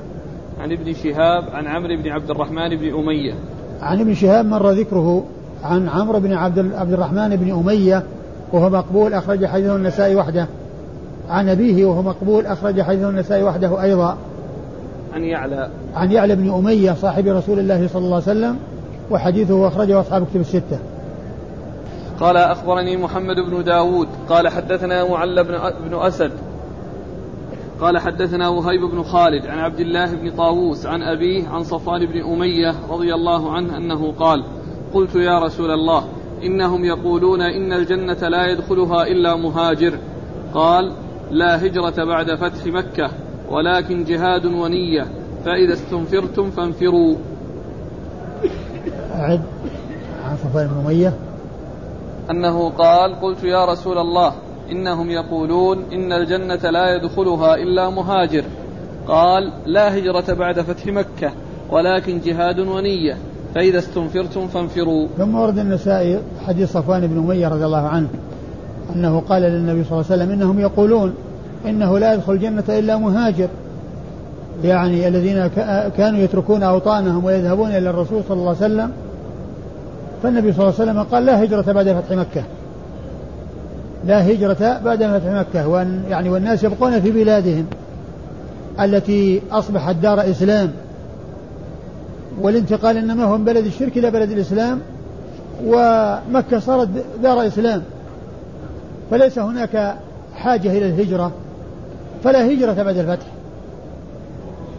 عن 0.60 0.72
ابن 0.72 0.94
شهاب 0.94 1.44
عن 1.54 1.68
عمرو 1.68 1.98
بن 2.04 2.10
عبد 2.10 2.30
الرحمن 2.30 2.70
بن 2.76 2.94
أمية. 2.94 3.34
عن 3.82 4.00
ابن 4.00 4.14
شهاب 4.14 4.46
مر 4.46 4.72
ذكره 4.72 5.24
عن 5.64 5.90
عمرو 5.90 6.20
بن 6.20 6.34
عبد 6.34 6.72
عبد 6.74 6.94
الرحمن 6.94 7.36
بن 7.36 7.52
أمية 7.52 8.04
وهو 8.54 8.70
مقبول 8.70 9.14
أخرج 9.14 9.46
حديثه 9.46 9.76
النسائي 9.76 10.16
وحده. 10.16 10.48
عن 11.30 11.50
أبيه 11.50 11.86
وهو 11.86 12.02
مقبول 12.02 12.46
أخرج 12.46 12.82
حديثه 12.82 13.10
النسائي 13.10 13.44
وحده 13.44 13.84
أيضا. 13.84 14.18
عن 15.16 15.24
يعلى. 15.24 15.70
عن 15.96 16.12
يعلى 16.12 16.36
بن 16.36 16.54
أمية 16.54 16.92
صاحب 16.92 17.28
رسول 17.28 17.60
الله 17.60 17.88
صلى 17.88 18.06
الله 18.06 18.16
عليه 18.16 18.26
وسلم 18.26 18.58
وحديثه 19.12 19.68
أخرجه 19.68 20.00
أصحاب 20.00 20.26
كتب 20.26 20.40
الستة. 20.40 20.80
قال 22.20 22.38
أخبرني 22.38 22.98
محمد 22.98 23.36
بن 23.36 23.64
داود 23.64 24.08
قال 24.30 24.48
حدثنا 24.48 25.10
معل 25.10 25.44
بن 25.90 26.00
أسد. 26.00 26.32
قال 27.82 27.98
حدثنا 27.98 28.50
وهيب 28.50 28.82
بن 28.82 29.04
خالد 29.04 29.46
عن 29.46 29.60
عبد 29.60 29.80
الله 29.80 30.16
بن 30.16 30.32
طاووس 30.32 30.86
عن 30.86 31.02
أبيه 31.02 31.48
عن 31.48 31.64
صفوان 31.64 32.06
بن 32.06 32.24
أمية 32.34 32.74
رضي 32.90 33.14
الله 33.14 33.52
عنه 33.52 33.78
أنه 33.78 34.12
قال 34.12 34.44
قلت 34.94 35.16
يا 35.16 35.40
رسول 35.40 35.72
الله 35.72 36.04
إنهم 36.44 36.86
يقولون 36.86 37.42
إن 37.42 37.74
الجنة 37.74 38.28
لا 38.30 38.52
يدخلها 38.52 39.08
إلا 39.08 39.36
مهاجر. 39.36 39.94
قال 40.54 40.92
لا 41.32 41.66
هجرة 41.66 42.04
بعد 42.04 42.36
فتح 42.36 42.66
مكة. 42.66 43.10
ولكن 43.50 44.04
جهاد 44.04 44.46
ونية. 44.46 45.06
فإذا 45.46 45.74
استنفرتم 45.74 46.50
فانفروا. 46.50 47.16
أعد. 49.16 49.42
عن 50.26 50.38
صفوان 50.38 50.68
بن 50.68 50.86
أمية. 50.86 51.14
أنه 52.32 52.70
قال 52.70 53.16
قلت 53.22 53.44
يا 53.44 53.66
رسول 53.66 53.98
الله 53.98 54.34
إنهم 54.72 55.10
يقولون 55.10 55.84
إن 55.94 56.14
الجنة 56.14 56.70
لا 56.70 56.96
يدخلها 56.96 57.56
إلا 57.56 57.90
مهاجر. 57.90 58.44
قال 59.08 59.52
لا 59.66 59.98
هجرة 59.98 60.34
بعد 60.34 60.62
فتح 60.62 60.88
مكة 60.88 61.32
ولكن 61.70 62.20
جهاد 62.20 62.60
ونية. 62.60 63.18
فإذا 63.56 63.80
استنفرتم 63.80 64.48
فانفروا. 64.48 65.08
ثم 65.18 65.36
ورد 65.36 65.60
النسائي 65.60 66.20
حديث 66.48 66.72
صفوان 66.72 67.08
بن 67.08 67.18
أمية 67.18 67.48
رضي 67.48 67.66
الله 67.66 67.88
عنه 67.88 68.10
أنه 68.96 69.20
قال 69.20 69.42
للنبي 69.42 69.84
صلى 69.84 69.92
الله 69.92 70.12
عليه 70.12 70.24
وسلم 70.24 70.32
إنهم 70.32 70.60
يقولون 70.60 71.14
إنه 71.68 72.00
لا 72.00 72.14
يدخل 72.14 72.34
الجنة 72.34 72.64
إلا 72.70 72.98
مهاجر. 72.98 73.48
يعني 74.64 75.08
الذين 75.08 75.48
كانوا 75.98 76.20
يتركون 76.20 76.64
أوطانهم 76.64 77.26
ويذهبون 77.26 77.70
إلى 77.70 77.90
الرسول 77.90 78.22
صلى 78.28 78.38
الله 78.38 78.56
عليه 78.62 78.74
وسلم. 78.74 78.92
فالنبي 80.24 80.54
صلى 80.54 80.64
الله 80.64 80.80
عليه 80.80 80.92
وسلم 80.92 81.04
قال 81.04 81.26
لا 81.26 81.44
هجرة 81.44 81.72
بعد 81.72 81.86
فتح 81.86 82.18
مكة. 82.18 82.44
لا 84.08 84.32
هجرة 84.32 84.80
بعد 84.86 85.00
فتح 85.00 85.32
مكة. 85.32 85.68
وأن 85.68 86.04
يعني 86.10 86.30
والناس 86.30 86.64
يبقون 86.64 87.02
في 87.02 87.12
بلادهم 87.12 87.66
التي 88.80 89.42
أصبحت 89.52 89.96
دار 89.96 90.30
إسلام. 90.30 90.72
والانتقال 92.42 92.98
إنما 92.98 93.24
هو 93.24 93.38
من 93.38 93.46
بلد 93.46 93.66
الشرك 93.66 93.98
إلى 93.98 94.12
بلد 94.12 94.32
الإسلام. 94.32 94.80
ومكة 95.66 96.60
صارت 96.60 96.90
دار 97.24 97.48
إسلام. 97.48 97.82
فليس 99.12 99.40
هناك 99.40 99.96
حاجة 100.36 100.72
إلى 100.78 100.86
الهجرة. 100.86 101.32
فلا 102.26 102.54
هجرة 102.54 102.84
بعد 102.84 102.98
الفتح. 102.98 103.26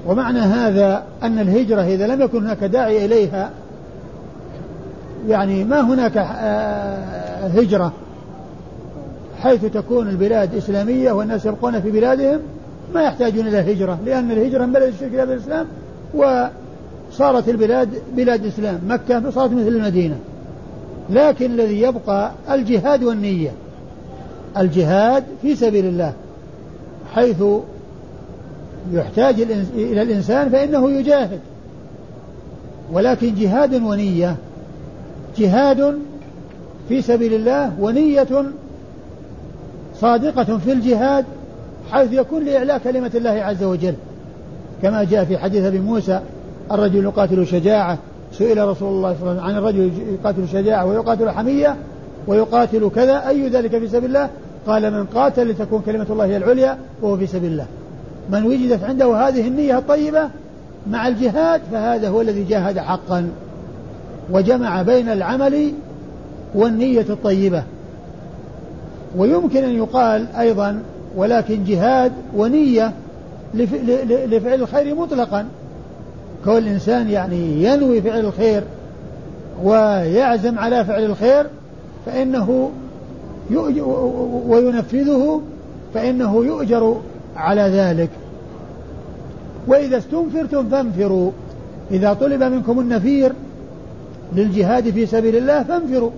ومعنى 0.06 0.38
هذا 0.38 1.02
أن 1.22 1.38
الهجرة 1.38 1.82
إذا 1.82 2.06
لم 2.06 2.20
يكن 2.20 2.44
هناك 2.44 2.64
داعي 2.64 3.04
إليها 3.04 3.50
يعني 5.28 5.64
ما 5.64 5.80
هناك 5.80 6.16
آه، 6.16 7.46
هجرة 7.46 7.92
حيث 9.42 9.64
تكون 9.64 10.08
البلاد 10.08 10.54
إسلامية 10.54 11.12
والناس 11.12 11.46
يبقون 11.46 11.80
في 11.80 11.90
بلادهم 11.90 12.40
ما 12.94 13.02
يحتاجون 13.02 13.46
إلى 13.46 13.60
الهجرة 13.60 13.98
لأن 14.06 14.30
الهجرة 14.30 14.66
من 14.66 14.72
بلد 14.72 14.82
الشرك 14.82 15.14
إلى 15.14 15.26
بلد 15.26 15.30
الإسلام 15.30 15.66
وصارت 16.14 17.48
البلاد 17.48 17.88
بلاد 18.16 18.46
إسلام 18.46 18.80
مكة 18.88 19.30
صارت 19.30 19.52
مثل 19.52 19.68
المدينة. 19.68 20.16
لكن 21.10 21.50
الذي 21.50 21.82
يبقى 21.82 22.30
الجهاد 22.50 23.04
والنية. 23.04 23.50
الجهاد 24.56 25.24
في 25.42 25.56
سبيل 25.56 25.86
الله. 25.86 26.12
حيث 27.16 27.42
يحتاج 28.92 29.40
إلى 29.74 30.02
الإنسان 30.02 30.48
فإنه 30.48 30.90
يجاهد. 30.90 31.40
ولكن 32.92 33.34
جهاد 33.34 33.74
ونية. 33.74 34.36
جهاد 35.38 35.98
في 36.88 37.02
سبيل 37.02 37.34
الله 37.34 37.72
ونية 37.80 38.44
صادقة 40.00 40.58
في 40.58 40.72
الجهاد 40.72 41.24
حيث 41.90 42.12
يكون 42.12 42.44
لإعلاء 42.44 42.78
كلمة 42.78 43.10
الله 43.14 43.30
عز 43.30 43.64
وجل. 43.64 43.94
كما 44.82 45.04
جاء 45.04 45.24
في 45.24 45.38
حديث 45.38 45.64
أبي 45.64 45.78
موسى 45.78 46.20
الرجل 46.72 47.04
يقاتل 47.04 47.46
شجاعة. 47.46 47.98
سئل 48.32 48.68
رسول 48.68 48.88
الله 48.88 49.14
صلى 49.20 49.30
الله 49.30 49.42
عليه 49.42 49.42
وسلم 49.42 49.44
عن 49.44 49.56
الرجل 49.56 49.90
يقاتل 50.20 50.48
شجاعة 50.48 50.86
ويقاتل 50.86 51.30
حمية 51.30 51.76
ويقاتل 52.26 52.90
كذا 52.94 53.28
أي 53.28 53.48
ذلك 53.48 53.78
في 53.78 53.88
سبيل 53.88 54.04
الله؟ 54.04 54.30
قال 54.66 54.90
من 54.90 55.04
قاتل 55.04 55.48
لتكون 55.48 55.82
كلمة 55.86 56.06
الله 56.10 56.24
هي 56.24 56.36
العليا 56.36 56.78
وهو 57.02 57.16
في 57.16 57.26
سبيل 57.26 57.52
الله. 57.52 57.66
من 58.30 58.44
وجدت 58.44 58.84
عنده 58.84 59.28
هذه 59.28 59.48
النية 59.48 59.78
الطيبة 59.78 60.28
مع 60.90 61.08
الجهاد 61.08 61.60
فهذا 61.72 62.08
هو 62.08 62.20
الذي 62.20 62.44
جاهد 62.44 62.78
حقا 62.78 63.28
وجمع 64.30 64.82
بين 64.82 65.08
العمل 65.08 65.72
والنية 66.54 67.06
الطيبة. 67.10 67.62
ويمكن 69.16 69.64
أن 69.64 69.74
يقال 69.76 70.26
أيضا 70.38 70.82
ولكن 71.16 71.64
جهاد 71.64 72.12
ونية 72.36 72.92
لفعل 73.54 74.60
الخير 74.60 74.94
مطلقا. 74.94 75.46
كون 76.44 76.58
الإنسان 76.58 77.10
يعني 77.10 77.64
ينوي 77.64 78.02
فعل 78.02 78.20
الخير 78.20 78.62
ويعزم 79.62 80.58
على 80.58 80.84
فعل 80.84 81.04
الخير 81.04 81.46
فإنه 82.06 82.70
وينفذه 84.48 85.42
فإنه 85.94 86.44
يؤجر 86.44 87.00
على 87.36 87.62
ذلك. 87.62 88.10
وإذا 89.66 89.98
استنفرتم 89.98 90.68
فانفروا. 90.68 91.30
إذا 91.90 92.12
طلب 92.12 92.42
منكم 92.42 92.80
النفير 92.80 93.32
للجهاد 94.32 94.90
في 94.90 95.06
سبيل 95.06 95.36
الله 95.36 95.62
فانفروا 95.62 96.10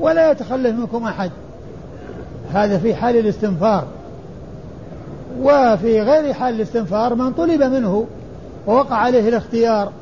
ولا 0.00 0.30
يتخلف 0.30 0.78
منكم 0.78 1.04
أحد. 1.04 1.30
هذا 2.52 2.78
في 2.78 2.94
حال 2.94 3.16
الاستنفار. 3.16 3.86
وفي 5.40 6.00
غير 6.00 6.32
حال 6.32 6.54
الاستنفار 6.54 7.14
من 7.14 7.32
طلب 7.32 7.62
منه 7.62 8.06
ووقع 8.66 8.96
عليه 8.96 9.28
الاختيار 9.28 9.92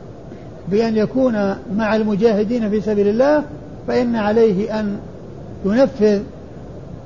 بأن 0.68 0.96
يكون 0.96 1.54
مع 1.76 1.96
المجاهدين 1.96 2.70
في 2.70 2.80
سبيل 2.80 3.08
الله 3.08 3.42
فإن 3.88 4.16
عليه 4.16 4.80
أن 4.80 4.98
ينفذ 5.64 6.20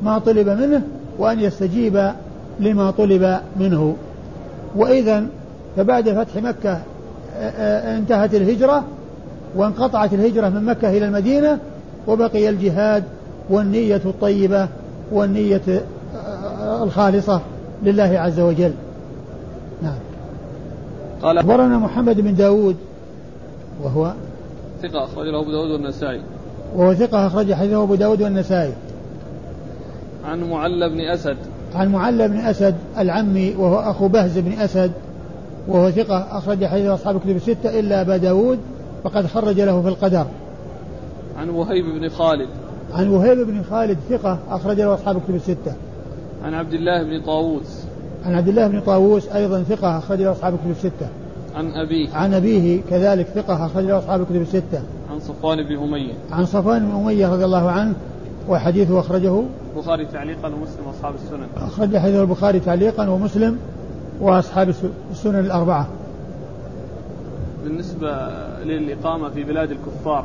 ما 0.03 0.19
طلب 0.19 0.49
منه 0.49 0.83
وأن 1.19 1.41
يستجيب 1.41 2.13
لما 2.61 2.91
طلب 2.91 3.41
منه. 3.57 3.97
وإذا 4.77 5.27
فبعد 5.77 6.09
فتح 6.09 6.43
مكة 6.43 6.81
انتهت 7.97 8.35
الهجرة 8.35 8.85
وانقطعت 9.57 10.15
الهجرة 10.15 10.49
من 10.49 10.65
مكة 10.65 10.91
إلى 10.91 11.07
المدينة 11.07 11.59
وبقي 12.07 12.49
الجهاد 12.49 13.05
والنية 13.51 14.01
الطيبة 14.05 14.69
والنية 15.13 15.85
الخالصة 16.83 17.41
لله 17.83 18.19
عز 18.19 18.41
وجل. 18.41 18.73
نعم. 19.83 19.99
قال 21.23 21.39
أخبرنا 21.39 21.79
محمد 21.79 22.21
بن 22.21 22.35
داود 22.35 22.77
وهو 23.83 24.13
ثقة 24.83 25.05
أخرجه 25.05 25.41
أبو 25.41 25.51
داود 25.51 25.71
والنسائي. 25.71 26.21
وهو 26.77 26.95
ثقة 26.95 27.27
أخرج 27.27 27.53
حديثه 27.53 27.83
أبو 27.83 27.95
داود 27.95 28.23
والنسائي. 28.23 28.73
عن 30.25 30.51
معلى 30.51 30.89
بن 30.89 31.01
أسد. 31.01 31.37
عن 31.75 31.93
معلى 31.93 32.29
بن 32.29 32.37
أسد 32.37 32.75
العمي 32.99 33.55
وهو 33.59 33.91
أخو 33.91 34.09
بهز 34.09 34.39
بن 34.39 34.53
أسد 34.53 34.93
وهو 35.68 35.91
ثقة 35.91 36.39
أخرج 36.39 36.64
حديث 36.64 36.87
أصحاب 36.87 37.16
الكتب 37.16 37.37
الستة 37.37 37.81
إلا 37.81 38.01
أبا 38.01 38.16
داود 38.16 38.59
فقد 39.05 39.27
خرج 39.27 39.61
له 39.61 39.83
في 39.83 39.89
القدر. 39.89 40.27
عن 41.39 41.49
وهيب 41.49 41.85
بن 41.85 42.09
خالد. 42.09 42.49
عن 42.95 43.09
وهيب 43.09 43.39
بن 43.39 43.62
خالد 43.70 43.99
ثقة 44.11 44.39
أخرج 44.51 44.81
له 44.81 44.95
أصحاب 44.95 45.16
الكتب 45.16 45.35
الستة. 45.35 45.75
عن 46.45 46.55
عبد 46.55 46.72
الله 46.72 47.03
بن 47.03 47.22
طاووس. 47.27 47.85
عن 48.27 48.35
عبد 48.35 48.49
الله 48.49 48.66
بن 48.66 48.81
طاووس 48.81 49.29
أيضا 49.29 49.62
ثقة 49.62 49.99
أخرج 49.99 50.20
له 50.20 50.33
أصحاب 50.33 50.55
الكتب 50.55 50.70
الستة. 50.70 51.09
عن 51.57 51.70
أبيه. 51.70 52.14
عن 52.14 52.35
أبيه 52.35 52.81
كذلك 52.91 53.27
ثقة 53.27 53.66
أخرج 53.66 53.85
له 53.85 53.99
أصحاب 53.99 54.20
الكتب 54.20 54.43
الستة. 54.43 54.83
عن 55.11 55.20
صفوان 55.20 55.62
بن 55.62 55.77
أمية. 55.77 56.12
عن 56.33 56.47
صفوان 56.47 56.87
بن 56.87 56.95
أمية 56.95 57.29
رضي 57.29 57.45
الله 57.45 57.70
عنه 57.70 57.95
وحديثه 58.49 59.01
أخرجه 59.01 59.43
البخاري 59.77 60.07
تعليقا 60.07 60.49
ومسلم 60.49 60.87
وأصحاب 60.87 61.15
السنن. 61.15 61.47
أخرج 61.57 61.97
حديث 61.97 62.17
البخاري 62.17 62.61
تعليقا 62.61 63.09
ومسلم 63.09 63.59
وأصحاب 64.21 64.75
السنن 65.11 65.39
الأربعة. 65.39 65.87
بالنسبة 67.65 68.29
للإقامة 68.65 69.29
في 69.29 69.45
بلاد 69.45 69.71
الكفار 69.71 70.25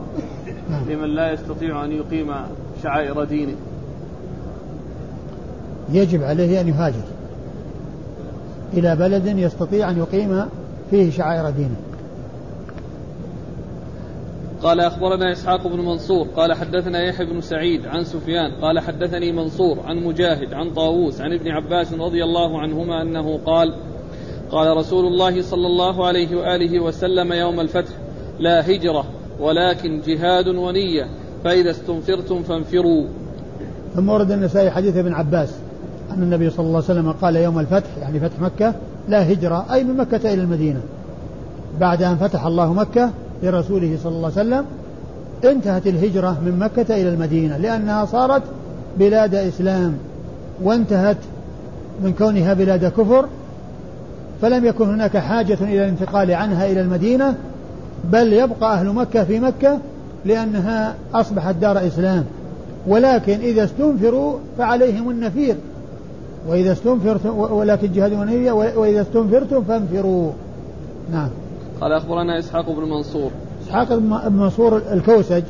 نعم. 0.70 0.90
لمن 0.90 1.16
لا 1.16 1.32
يستطيع 1.34 1.86
أن 1.86 1.92
يقيم 1.92 2.32
شعائر 2.84 3.24
دينه. 3.24 3.56
يجب 5.94 6.24
عليه 6.24 6.62
أن 6.62 6.68
يهاجر 6.68 7.04
إلى 8.74 8.96
بلد 8.96 9.26
يستطيع 9.26 9.90
أن 9.90 9.98
يقيم 9.98 10.46
فيه 10.90 11.12
شعائر 11.12 11.50
دينه. 11.50 11.76
قال 14.64 14.80
أخبرنا 14.80 15.32
إسحاق 15.32 15.68
بن 15.68 15.80
منصور 15.80 16.28
قال 16.36 16.54
حدثنا 16.54 17.04
يحيى 17.04 17.26
بن 17.26 17.42
سعيد 17.42 17.86
عن 17.86 18.04
سفيان 18.04 18.52
قال 18.62 18.80
حدثني 18.80 19.32
منصور 19.32 19.80
عن 19.86 19.98
مجاهد 19.98 20.54
عن 20.54 20.74
طاووس 20.74 21.22
عن 21.22 21.34
ابن 21.34 21.52
عباس 21.52 21.94
رضي 21.94 22.24
الله 22.24 22.60
عنهما 22.60 23.02
أنه 23.02 23.40
قال 23.46 23.74
قال 24.52 24.78
رسول 24.78 25.06
الله 25.06 25.42
صلى 25.42 25.68
الله 25.68 26.08
عليه 26.08 26.36
وآله 26.36 26.80
وسلم 26.80 27.34
يوم 27.34 27.60
الفتح 27.60 27.92
لا 28.40 28.72
هجرة 28.72 29.06
ولكن 29.40 30.02
جهاد 30.08 30.48
ونية 30.48 31.08
فإذا 31.44 31.72
استنفرتم 31.72 32.44
فانفروا. 32.44 33.06
ثم 33.96 34.10
ورد 34.10 34.32
النسائي 34.32 34.72
حديث 34.72 34.98
ابن 34.98 35.14
عباس 35.14 35.56
أن 36.12 36.24
النبي 36.24 36.50
صلى 36.50 36.66
الله 36.66 36.84
عليه 36.90 37.00
وسلم 37.00 37.12
قال 37.12 37.36
يوم 37.36 37.60
الفتح 37.60 37.98
يعني 38.02 38.20
فتح 38.20 38.40
مكة 38.40 38.74
لا 39.08 39.32
هجرة 39.32 39.74
أي 39.74 39.84
من 39.84 39.98
مكة 39.98 40.34
إلى 40.34 40.42
المدينة. 40.42 40.82
بعد 41.80 42.04
أن 42.04 42.16
فتح 42.16 42.46
الله 42.46 42.74
مكة 42.74 43.12
لرسوله 43.44 43.98
صلى 44.04 44.12
الله 44.16 44.32
عليه 44.38 44.48
وسلم 44.50 44.66
انتهت 45.46 45.88
الهجرة 45.88 46.38
من 46.46 46.60
مكة 46.60 46.96
إلى 46.96 47.10
المدينة 47.10 47.58
لأنها 47.58 48.06
صارت 48.06 48.42
بلاد 49.00 49.36
إسلام 49.36 49.94
وانتهت 50.64 51.18
من 52.04 52.14
كونها 52.14 52.54
بلاد 52.54 52.86
كفر 52.86 53.26
فلم 54.42 54.66
يكن 54.66 54.90
هناك 54.90 55.18
حاجة 55.18 55.58
إلى 55.62 55.86
الانتقال 55.86 56.32
عنها 56.32 56.66
إلى 56.66 56.82
المدينة 56.82 57.36
بل 58.12 58.34
يبقى 58.34 58.74
أهل 58.74 58.88
مكة 58.88 59.24
في 59.24 59.40
مكة 59.40 59.78
لأنها 60.26 60.96
أصبحت 61.14 61.56
دار 61.56 61.88
إسلام. 61.88 62.26
ولكن 62.88 63.40
إذا 63.40 63.64
استنفروا 63.64 64.38
فعليهم 64.58 65.10
النفير 65.10 65.56
وإذا 66.48 66.72
استنفرتم 66.72 67.38
ولكن 67.38 67.92
جهاد 67.94 68.14
ونية 68.14 68.52
وإذا 68.52 69.02
استنفرتم 69.02 69.64
فانفروا. 69.64 70.32
نعم. 71.12 71.30
قال 71.82 71.92
أخبرنا 71.92 72.40
إسحاق 72.40 72.70
بن 72.70 72.90
منصور. 72.90 73.32
إسحاق 73.68 73.96
بن 73.96 74.34
منصور 74.34 74.82
الكوسج 74.92 75.44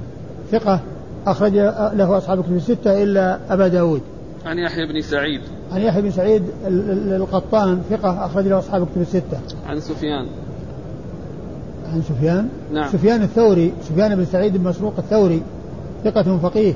ثقة 0.51 0.79
أخرج 1.27 1.53
له 1.93 2.17
أصحاب 2.17 2.39
الكتب 2.39 2.55
الستة 2.55 3.03
إلا 3.03 3.39
أبا 3.49 3.67
داود. 3.67 4.01
عن 4.45 4.57
يحيى 4.57 4.85
بن 4.85 5.01
سعيد. 5.01 5.41
عن 5.71 5.81
يحيى 5.81 6.01
بن 6.01 6.11
سعيد 6.11 6.43
القطان 6.67 7.81
ثقة 7.89 8.25
أخرج 8.25 8.47
له 8.47 8.59
أصحاب 8.59 8.83
الكتب 8.83 9.01
الستة. 9.01 9.39
عن 9.67 9.79
سفيان. 9.79 10.25
عن 11.93 12.01
سفيان؟ 12.01 12.49
نعم. 12.73 12.91
سفيان 12.91 13.21
الثوري 13.21 13.73
سفيان 13.83 14.15
بن 14.15 14.25
سعيد 14.25 14.57
بن 14.57 14.63
مسروق 14.63 14.93
الثوري 14.97 15.41
ثقة 16.03 16.37
فقيه 16.37 16.73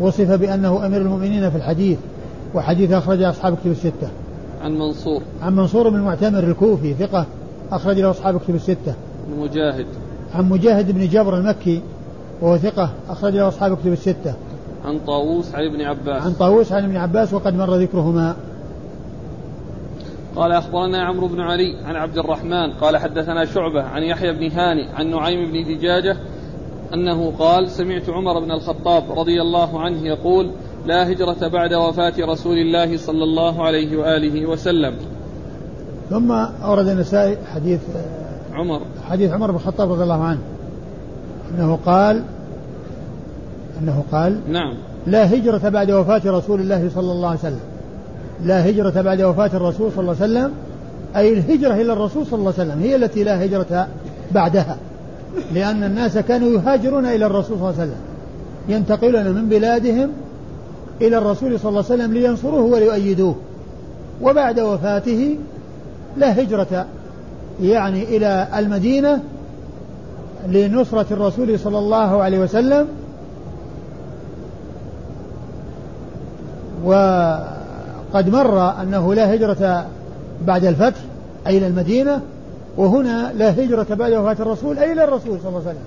وصف 0.00 0.30
بأنه 0.30 0.86
أمير 0.86 1.00
المؤمنين 1.00 1.50
في 1.50 1.56
الحديث 1.56 1.98
وحديث 2.54 2.92
أخرج 2.92 3.22
أصحاب 3.22 3.52
الكتب 3.52 3.70
الستة. 3.70 4.08
عن 4.62 4.78
منصور. 4.78 5.22
عن 5.42 5.56
منصور 5.56 5.88
بن 5.88 5.96
المعتمر 5.96 6.44
الكوفي 6.44 6.94
ثقة 6.94 7.26
أخرج 7.72 7.98
له 8.00 8.10
أصحاب 8.10 8.36
الكتب 8.36 8.54
الستة. 8.54 8.94
عن 9.28 9.40
مجاهد. 9.40 9.86
عن 10.34 10.48
مجاهد 10.48 10.92
بن 10.92 11.08
جبر 11.08 11.38
المكي 11.38 11.80
وهو 12.40 12.56
ثقة 12.56 12.90
أخرج 13.08 13.34
له 13.34 13.48
أصحاب 13.48 13.72
الكتب 13.72 13.92
الستة. 13.92 14.34
عن 14.84 14.98
طاووس 15.06 15.54
عن 15.54 15.64
ابن 15.64 15.80
عباس. 15.80 16.22
عن 16.22 16.32
طاووس 16.32 16.72
عن 16.72 16.84
ابن 16.84 16.96
عباس 16.96 17.34
وقد 17.34 17.54
مر 17.54 17.76
ذكرهما. 17.76 18.36
قال 20.36 20.52
أخبرنا 20.52 21.04
عمرو 21.04 21.28
بن 21.28 21.40
علي 21.40 21.76
عن 21.84 21.96
عبد 21.96 22.18
الرحمن 22.18 22.72
قال 22.80 22.96
حدثنا 22.96 23.44
شعبة 23.44 23.82
عن 23.82 24.02
يحيى 24.02 24.32
بن 24.32 24.50
هاني 24.50 24.88
عن 24.94 25.10
نعيم 25.10 25.52
بن 25.52 25.76
دجاجة 25.76 26.16
أنه 26.94 27.32
قال 27.38 27.70
سمعت 27.70 28.10
عمر 28.10 28.40
بن 28.40 28.50
الخطاب 28.50 29.18
رضي 29.18 29.42
الله 29.42 29.80
عنه 29.80 30.06
يقول 30.06 30.50
لا 30.86 31.12
هجرة 31.12 31.48
بعد 31.48 31.74
وفاة 31.74 32.14
رسول 32.20 32.58
الله 32.58 32.96
صلى 32.96 33.24
الله 33.24 33.62
عليه 33.62 33.96
وآله 33.96 34.46
وسلم. 34.46 34.94
ثم 36.12 36.32
أورد 36.64 36.88
النسائي 36.88 37.36
حديث 37.54 37.80
عمر. 38.54 38.80
حديث 39.08 39.32
عمر 39.32 39.50
بن 39.50 39.56
الخطاب 39.56 39.92
رضي 39.92 40.02
الله 40.02 40.24
عنه 40.24 40.38
أنه 41.54 41.78
قال 41.86 42.22
أنه 43.82 44.04
قال 44.12 44.40
نعم. 44.48 44.74
لا 45.06 45.34
هجرة 45.34 45.68
بعد 45.68 45.90
وفاة 45.90 46.22
رسول 46.26 46.60
الله 46.60 46.90
صلى 46.94 47.12
الله 47.12 47.28
عليه 47.28 47.38
وسلم. 47.38 47.60
لا 48.44 48.70
هجرة 48.70 49.02
بعد 49.02 49.22
وفاة 49.22 49.50
الرسول 49.54 49.92
صلى 49.92 50.00
الله 50.00 50.16
عليه 50.20 50.32
وسلم 50.32 50.52
أي 51.16 51.32
الهجرة 51.32 51.74
إلى 51.74 51.92
الرسول 51.92 52.26
صلى 52.26 52.38
الله 52.38 52.54
عليه 52.58 52.70
وسلم 52.70 52.82
هي 52.82 52.96
التي 52.96 53.24
لا 53.24 53.44
هجرة 53.44 53.88
بعدها. 54.32 54.76
لأن 55.52 55.84
الناس 55.84 56.18
كانوا 56.18 56.48
يهاجرون 56.48 57.06
إلى 57.06 57.26
الرسول 57.26 57.58
صلى 57.58 57.70
الله 57.70 57.80
عليه 57.80 57.90
وسلم. 57.90 58.00
ينتقلون 58.68 59.28
من 59.28 59.48
بلادهم 59.48 60.10
إلى 61.00 61.18
الرسول 61.18 61.60
صلى 61.60 61.68
الله 61.68 61.84
عليه 61.90 61.94
وسلم 61.94 62.12
لينصروه 62.12 62.62
وليؤيدوه. 62.62 63.34
وبعد 64.22 64.60
وفاته 64.60 65.36
لا 66.16 66.42
هجرة 66.42 66.86
يعني 67.62 68.02
إلى 68.02 68.48
المدينة 68.56 69.20
لنصرة 70.48 71.06
الرسول 71.10 71.58
صلى 71.58 71.78
الله 71.78 72.22
عليه 72.22 72.38
وسلم. 72.38 72.88
وقد 76.84 78.28
مر 78.28 78.82
أنه 78.82 79.14
لا 79.14 79.34
هجرة 79.34 79.86
بعد 80.46 80.64
الفتح 80.64 81.00
أي 81.46 81.58
إلى 81.58 81.66
المدينة 81.66 82.20
وهنا 82.76 83.32
لا 83.32 83.50
هجرة 83.50 83.86
بعد 83.90 84.12
وفاة 84.12 84.42
الرسول 84.42 84.78
أي 84.78 84.92
إلى 84.92 85.04
الرسول 85.04 85.38
صلى 85.40 85.48
الله 85.48 85.60
عليه 85.60 85.70
وسلم. 85.70 85.84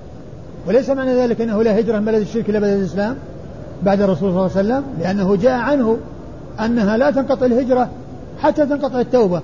وليس 0.68 0.90
معنى 0.90 1.16
ذلك 1.16 1.42
أنه 1.42 1.64
لا 1.64 1.80
هجرة 1.80 2.00
من 2.00 2.06
بلد 2.06 2.22
الشرك 2.22 2.50
إلى 2.50 2.60
بلد 2.60 2.80
الإسلام 2.80 3.16
بعد 3.84 4.02
الرسول 4.02 4.20
صلى 4.20 4.30
الله 4.30 4.42
عليه 4.42 4.52
وسلم 4.52 4.84
لأنه 5.00 5.36
جاء 5.36 5.60
عنه 5.60 5.98
أنها 6.60 6.98
لا 6.98 7.12
تنقطع 7.12 7.46
الهجرة 7.46 7.90
حتى 8.42 8.66
تنقطع 8.66 9.00
التوبة. 9.00 9.42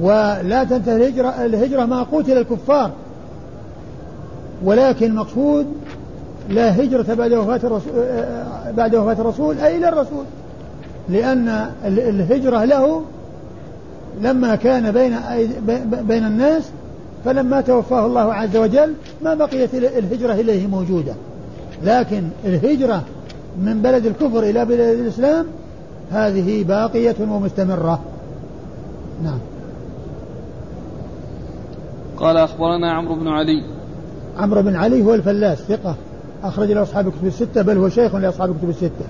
ولا 0.00 0.64
تنتهي 0.64 0.96
الهجرة, 0.96 1.28
الهجرة 1.28 1.84
ما 1.84 2.02
قتل 2.02 2.38
الكفار. 2.38 2.90
ولكن 4.64 5.06
المقصود 5.06 5.66
لا 6.48 6.82
هجرة 6.82 7.14
بعد 7.14 7.32
وفاة 7.32 7.60
الرسول 7.64 7.92
بعد 8.76 8.94
وفاة 8.94 9.20
الرسول 9.20 9.58
أي 9.58 9.76
إلى 9.76 9.88
الرسول. 9.88 10.24
لأن 11.08 11.70
الهجرة 11.84 12.64
له 12.64 13.02
لما 14.22 14.54
كان 14.54 14.92
بين 14.92 15.16
بين 16.08 16.26
الناس 16.26 16.70
فلما 17.24 17.60
توفاه 17.60 18.06
الله 18.06 18.34
عز 18.34 18.56
وجل 18.56 18.94
ما 19.22 19.34
بقيت 19.34 19.74
الهجرة 19.74 20.32
إليه 20.32 20.66
موجودة. 20.66 21.12
لكن 21.84 22.22
الهجرة 22.44 23.02
من 23.58 23.82
بلد 23.82 24.06
الكفر 24.06 24.42
إلى 24.42 24.64
بلد 24.64 24.80
الإسلام 24.80 25.46
هذه 26.10 26.64
باقية 26.64 27.16
ومستمرة. 27.20 28.00
نعم. 29.24 29.38
قال 32.20 32.36
أخبرنا 32.36 32.92
عمرو 32.92 33.14
بن 33.14 33.28
علي. 33.28 33.62
عمرو 34.38 34.62
بن 34.62 34.76
علي 34.76 35.02
هو 35.02 35.14
الفلاس 35.14 35.58
ثقة. 35.58 35.94
أخرج 36.42 36.72
له 36.72 36.82
أصحاب 36.82 37.08
الكتب 37.08 37.26
الستة 37.26 37.62
بل 37.62 37.76
هو 37.76 37.88
شيخ 37.88 38.14
لأصحاب 38.14 38.50
الكتب 38.50 38.68
الستة. 38.68 39.06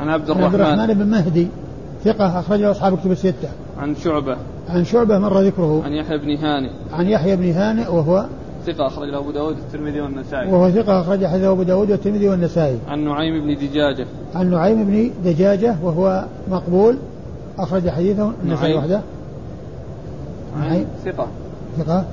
عن 0.00 0.08
عبد 0.08 0.30
الرحمن. 0.30 0.44
عبد 0.44 0.54
الرحمن 0.54 0.94
بن 0.94 1.06
مهدي 1.10 1.48
ثقة 2.04 2.40
أخرج 2.40 2.60
له 2.60 2.70
أصحاب 2.70 2.94
الكتب 2.94 3.10
الستة. 3.10 3.48
عن 3.78 3.94
شعبة. 3.94 4.36
عن 4.68 4.84
شعبة 4.84 5.18
مر 5.18 5.40
ذكره. 5.40 5.82
عن 5.84 5.92
يحيى 5.92 6.18
بن 6.18 6.36
هانئ. 6.36 6.70
عن 6.92 7.06
يحيى 7.06 7.36
بن 7.36 7.50
هانئ 7.52 7.88
وهو 7.88 8.26
ثقة 8.66 8.86
أخرج 8.86 9.08
له 9.08 9.18
أبو 9.18 9.30
داود 9.30 9.56
والترمذي 9.56 10.00
والنسائي. 10.00 10.52
وهو 10.52 10.70
ثقة 10.70 11.00
أخرج 11.00 11.26
حديثه 11.26 11.52
أبو 11.52 11.62
داود 11.62 11.90
والترمذي 11.90 12.28
والنسائي. 12.28 12.78
عن 12.88 13.04
نعيم 13.04 13.44
بن 13.44 13.54
دجاجة. 13.54 14.06
عن 14.34 14.50
نعيم 14.50 14.84
بن 14.84 15.10
دجاجة 15.24 15.76
وهو 15.82 16.24
مقبول 16.50 16.96
أخرج 17.58 17.88
حديثه 17.88 18.32
النسائي 18.44 18.74
وحده. 18.74 19.00
نعيم 20.58 20.86
ثقة. 21.04 21.26
ثقة؟ 21.78 22.04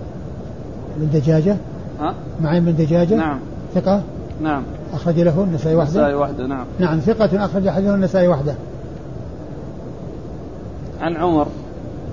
بن 0.97 1.19
دجاجة؟ 1.19 1.57
ها؟ 1.99 2.13
نعيم 2.41 2.65
بن 2.65 2.75
دجاجة؟ 2.75 3.15
نعم. 3.15 3.39
ثقة؟ 3.75 4.01
نعم. 4.41 4.63
أخرج 4.93 5.19
له 5.19 5.43
النسائي 5.43 5.75
وحده؟ 5.75 5.89
النسائي 5.89 6.15
وحده 6.15 6.47
نعم. 6.47 6.65
نعم 6.79 6.99
ثقة 6.99 7.45
أخرج 7.45 7.69
حديثه 7.69 7.95
النسائي 7.95 8.27
وحده. 8.27 8.55
عن 11.01 11.15
عمر. 11.15 11.47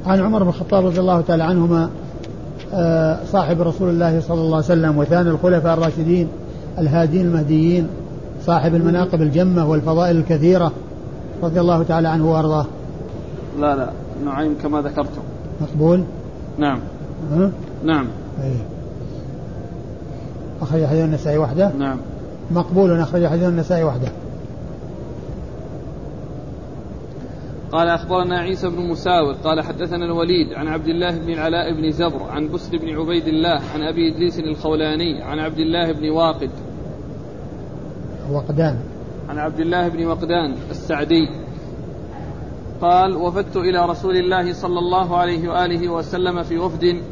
عن 0.07 0.21
عمر 0.21 0.43
بن 0.43 0.49
الخطاب 0.49 0.87
رضي 0.87 1.01
الله 1.01 1.21
تعالى 1.21 1.45
عنهما 1.45 1.91
آه، 2.75 3.19
صاحب 3.33 3.61
رسول 3.61 3.89
الله 3.89 4.21
صلى 4.21 4.41
الله 4.41 4.57
عليه 4.57 4.67
وسلم 4.67 4.99
وثاني 4.99 5.31
الخلفاء 5.31 5.75
الراشدين 5.75 6.29
الهادين 6.79 7.27
المهديين 7.27 7.89
صاحب 8.47 8.75
المناقب 8.75 9.23
الجمة 9.23 9.71
والفضائل 9.71 10.17
الكثيرة 10.17 10.73
رضي 11.43 11.61
الله 11.61 11.83
تعالى 11.83 12.09
عنه 12.09 12.33
وأرضاه. 12.33 12.67
لا 13.61 13.77
لا 13.77 13.91
نعيم 14.25 14.55
كما 14.63 14.81
ذكرتم. 14.81 15.23
مقبول؟ 15.61 16.05
نعم. 16.59 16.81
ها؟ 17.33 17.51
نعم. 17.85 18.07
أيه. 18.43 18.67
أخرج 20.63 20.85
حديث 20.85 21.05
النسائي 21.05 21.39
وحده؟ 21.39 21.73
نعم. 21.79 21.97
مقبول 22.51 23.01
أخرج 23.01 23.27
حديث 23.27 23.49
النسائي 23.49 23.85
وحده. 23.85 24.09
قال 27.73 27.89
أخبرنا 27.89 28.39
عيسى 28.39 28.69
بن 28.69 28.89
مساور 28.89 29.33
قال 29.33 29.61
حدثنا 29.61 30.05
الوليد 30.05 30.53
عن 30.53 30.69
عبد 30.69 30.89
الله 30.89 31.19
بن 31.19 31.33
العلاء 31.33 31.73
بن 31.75 31.91
زبر 31.91 32.23
عن 32.23 32.49
بسر 32.49 32.79
بن 32.79 32.89
عبيد 32.89 33.29
الله 33.29 33.61
عن 33.75 33.83
أبي 33.83 34.15
إدريس 34.15 34.39
الخولاني 34.39 35.23
عن 35.23 35.39
عبد 35.39 35.59
الله 35.59 35.93
بن 35.93 36.11
واقد. 36.11 36.51
وقدان. 38.33 38.79
عن 39.29 39.39
عبد 39.39 39.61
الله 39.61 39.89
بن 39.89 40.07
وقدان 40.07 40.55
السعدي. 40.71 41.29
قال 42.81 43.17
وفدت 43.17 43.57
إلى 43.57 43.87
رسول 43.87 44.17
الله 44.17 44.53
صلى 44.53 44.79
الله 44.79 45.17
عليه 45.17 45.49
وآله 45.49 45.89
وسلم 45.89 46.43
في 46.43 46.59
وفد 46.59 47.03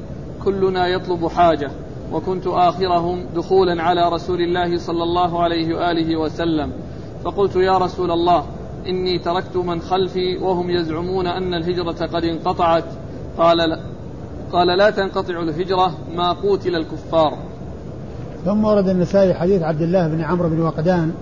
كلنا 0.44 0.86
يطلب 0.86 1.28
حاجة 1.28 1.70
وكنت 2.12 2.46
آخرهم 2.46 3.24
دخولا 3.36 3.82
على 3.82 4.08
رسول 4.08 4.40
الله 4.40 4.78
صلى 4.78 5.02
الله 5.02 5.42
عليه 5.42 5.74
وآله 5.74 6.16
وسلم. 6.16 6.72
فقلت 7.24 7.56
يا 7.56 7.78
رسول 7.78 8.10
الله 8.10 8.44
إني 8.86 9.18
تركت 9.18 9.56
من 9.56 9.80
خلفي 9.80 10.36
وهم 10.36 10.70
يزعمون 10.70 11.26
أن 11.26 11.54
الهجرة 11.54 12.06
قد 12.06 12.24
انقطعت. 12.24 12.84
قال 13.38 13.58
لا 13.58 13.80
قال 14.52 14.66
لا 14.66 14.90
تنقطع 14.90 15.40
الهجرة 15.40 15.94
ما 16.14 16.32
قوتل 16.32 16.76
الكفار. 16.76 17.38
ثم 18.44 18.64
ورد 18.64 18.88
النسائي 18.88 19.34
حديث 19.34 19.62
عبد 19.62 19.82
الله 19.82 20.08
بن 20.08 20.20
عمرو 20.20 20.48
بن 20.48 20.60
وقدان 20.60 21.12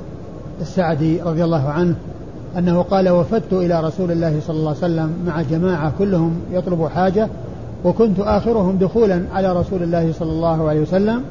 السعدي 0.61 1.23
رضي 1.23 1.45
الله 1.45 1.69
عنه 1.69 1.97
أنه 2.59 2.83
قال 2.83 3.09
وفدت 3.09 3.53
إلى 3.53 3.81
رسول 3.81 4.11
الله 4.11 4.41
صلى 4.47 4.57
الله 4.57 4.69
عليه 4.69 4.79
وسلم 4.79 5.13
مع 5.27 5.43
جماعة 5.43 5.93
كلهم 5.99 6.41
يطلب 6.53 6.87
حاجة 6.87 7.29
وكنت 7.85 8.21
آخرهم 8.21 8.77
دخولا 8.77 9.23
على 9.35 9.53
رسول 9.53 9.83
الله 9.83 10.13
صلى 10.13 10.31
الله 10.31 10.69
عليه 10.69 10.81
وسلم. 10.81 11.23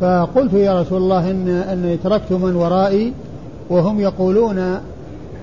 فقلت 0.00 0.52
يا 0.52 0.80
رسول 0.80 1.02
الله 1.02 1.30
إن 1.30 1.48
أني 1.48 1.96
تركت 1.96 2.32
من 2.32 2.56
ورائي 2.56 3.12
وهم 3.70 4.00
يقولون 4.00 4.58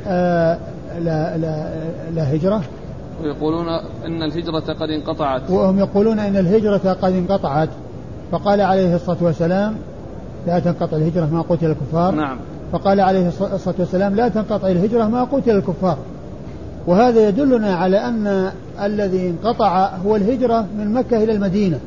آه 0.08 0.58
لا 1.00 1.38
لا 1.38 1.70
لا 2.16 2.36
هجرة. 2.36 2.62
ويقولون 3.24 3.68
إن 4.06 4.24
الهجرة 4.24 4.74
قد 4.74 4.90
انقطعت. 4.90 5.50
وهم 5.50 5.80
يقولون 5.80 6.20
إن 6.20 6.38
الهجرة 6.38 6.98
قد 7.02 7.14
انقطعت. 7.14 7.70
فقال 8.32 8.62
عليه 8.62 8.96
الصلاة 8.96 9.18
والسلام 9.22 9.76
لا 10.48 10.60
تنقطع 10.60 10.98
الهجرة 10.98 11.26
ما 11.32 11.42
قتل 11.42 11.66
الكفار. 11.66 12.16
نعم. 12.16 12.38
فقال 12.72 13.00
عليه 13.00 13.28
الصلاة 13.28 13.76
والسلام 13.80 14.16
لا 14.16 14.28
تنقطع 14.28 14.68
الهجرة 14.68 15.04
ما 15.04 15.24
قتل 15.24 15.52
الكفار. 15.52 15.98
وهذا 16.88 17.28
يدلنا 17.28 17.76
على 17.76 17.98
أن 17.98 18.52
الذي 18.84 19.30
انقطع 19.30 19.90
هو 20.06 20.16
الهجرة 20.16 20.66
من 20.78 20.94
مكة 20.94 21.24
إلى 21.24 21.32
المدينة 21.32 21.80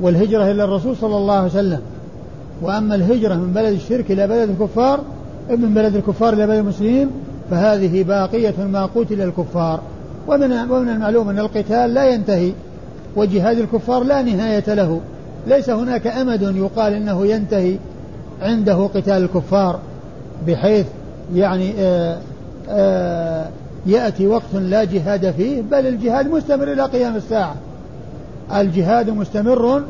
والهجرة 0.00 0.50
إلى 0.50 0.64
الرسول 0.64 0.96
صلى 0.96 1.16
الله 1.16 1.34
عليه 1.34 1.46
وسلم. 1.46 1.80
وأما 2.62 2.94
الهجرة 2.94 3.34
من 3.34 3.52
بلد 3.52 3.74
الشرك 3.74 4.10
إلى 4.10 4.26
بلد 4.26 4.50
الكفار 4.50 5.00
من 5.50 5.74
بلد 5.74 5.96
الكفار 5.96 6.32
إلى 6.32 6.46
بلد 6.46 6.58
المسلمين 6.58 7.10
فهذه 7.50 8.02
باقية 8.02 8.64
ما 8.72 8.86
قتل 8.86 9.20
الكفار. 9.20 9.80
ومن 10.28 10.52
ومن 10.52 10.88
المعلوم 10.88 11.28
أن 11.28 11.38
القتال 11.38 11.94
لا 11.94 12.04
ينتهي 12.04 12.52
وجهاد 13.16 13.58
الكفار 13.58 14.04
لا 14.04 14.22
نهاية 14.22 14.74
له. 14.74 15.00
ليس 15.46 15.70
هناك 15.70 16.06
أمد 16.06 16.42
يقال 16.42 16.92
إنه 16.92 17.26
ينتهي. 17.26 17.76
عنده 18.42 18.86
قتال 18.94 19.24
الكفار 19.24 19.78
بحيث 20.46 20.86
يعني 21.34 21.72
آآ 21.78 22.18
آآ 22.68 23.48
يأتي 23.86 24.26
وقت 24.26 24.54
لا 24.54 24.84
جهاد 24.84 25.30
فيه 25.30 25.62
بل 25.62 25.86
الجهاد 25.86 26.30
مستمر 26.30 26.72
إلى 26.72 26.82
قيام 26.82 27.16
الساعة. 27.16 27.54
الجهاد 28.54 29.10
مستمر 29.10 29.82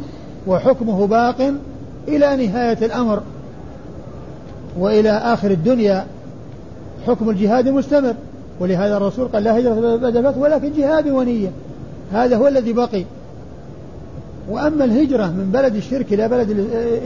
وحكمه 0.46 1.06
باق 1.06 1.52
إلى 2.08 2.46
نهاية 2.46 2.86
الأمر 2.86 3.22
وإلى 4.78 5.10
آخر 5.10 5.50
الدنيا. 5.50 6.06
حكم 7.06 7.30
الجهاد 7.30 7.68
مستمر 7.68 8.14
ولهذا 8.60 8.96
الرسول 8.96 9.28
قال 9.28 9.44
لا 9.44 9.58
هجرة 9.58 9.96
بعد 9.96 10.16
الفتح 10.16 10.38
ولكن 10.38 10.72
جهاد 10.78 11.08
ونية. 11.08 11.50
هذا 12.12 12.36
هو 12.36 12.48
الذي 12.48 12.72
بقي. 12.72 13.04
وأما 14.50 14.84
الهجرة 14.84 15.26
من 15.26 15.50
بلد 15.52 15.76
الشرك 15.76 16.12
إلى 16.12 16.28
بلد 16.28 16.50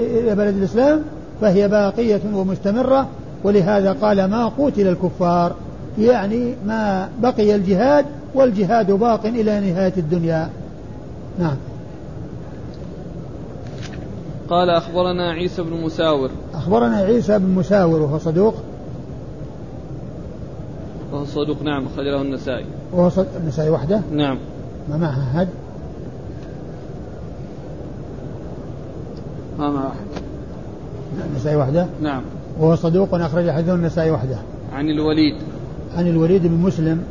إلى 0.01 0.35
بلد 0.35 0.57
الإسلام 0.57 1.03
فهي 1.45 1.69
باقية 1.69 2.21
ومستمرة 2.35 3.09
ولهذا 3.45 3.93
قال 3.93 4.25
ما 4.25 4.49
قتل 4.49 4.89
الكفار. 4.89 5.55
يعني 5.99 6.55
ما 6.67 7.09
بقي 7.23 7.55
الجهاد 7.55 8.07
والجهاد 8.35 8.93
باق 8.93 9.27
إلى 9.27 9.61
نهاية 9.61 9.93
الدنيا. 9.97 10.51
نعم. 11.39 11.57
قال 14.51 14.71
أخبرنا 14.71 15.31
عيسى 15.31 15.63
بن 15.63 15.85
مساور. 15.85 16.31
أخبرنا 16.55 16.97
عيسى 16.97 17.39
بن 17.39 17.55
مساور 17.55 18.03
وهو 18.03 18.19
صدوق. 18.19 18.55
وهو 21.13 21.25
صدوق 21.25 21.63
نعم 21.63 21.87
أخرج 21.87 22.07
له 22.07 22.23
النسائي. 22.23 22.67
وهو 22.93 23.09
صد... 23.09 23.27
النسائي 23.37 23.71
وحده؟ 23.71 24.01
نعم. 24.13 24.39
ما 24.91 24.97
معها 24.97 25.23
أحد؟ 25.35 25.49
أمام 29.59 29.77
أحد. 29.77 30.24
النسائي 31.31 31.57
وحده؟ 31.57 31.87
نعم. 32.03 32.23
وهو 32.61 32.75
صدوق 32.75 33.15
أخرج 33.15 33.51
حديثه 33.51 33.75
النسائي 33.75 34.11
وحده. 34.11 34.37
عن 34.73 34.91
الوليد. 34.91 35.35
عن 35.97 36.07
الوليد 36.07 36.47
بن 36.47 36.55
مسلم 36.55 37.03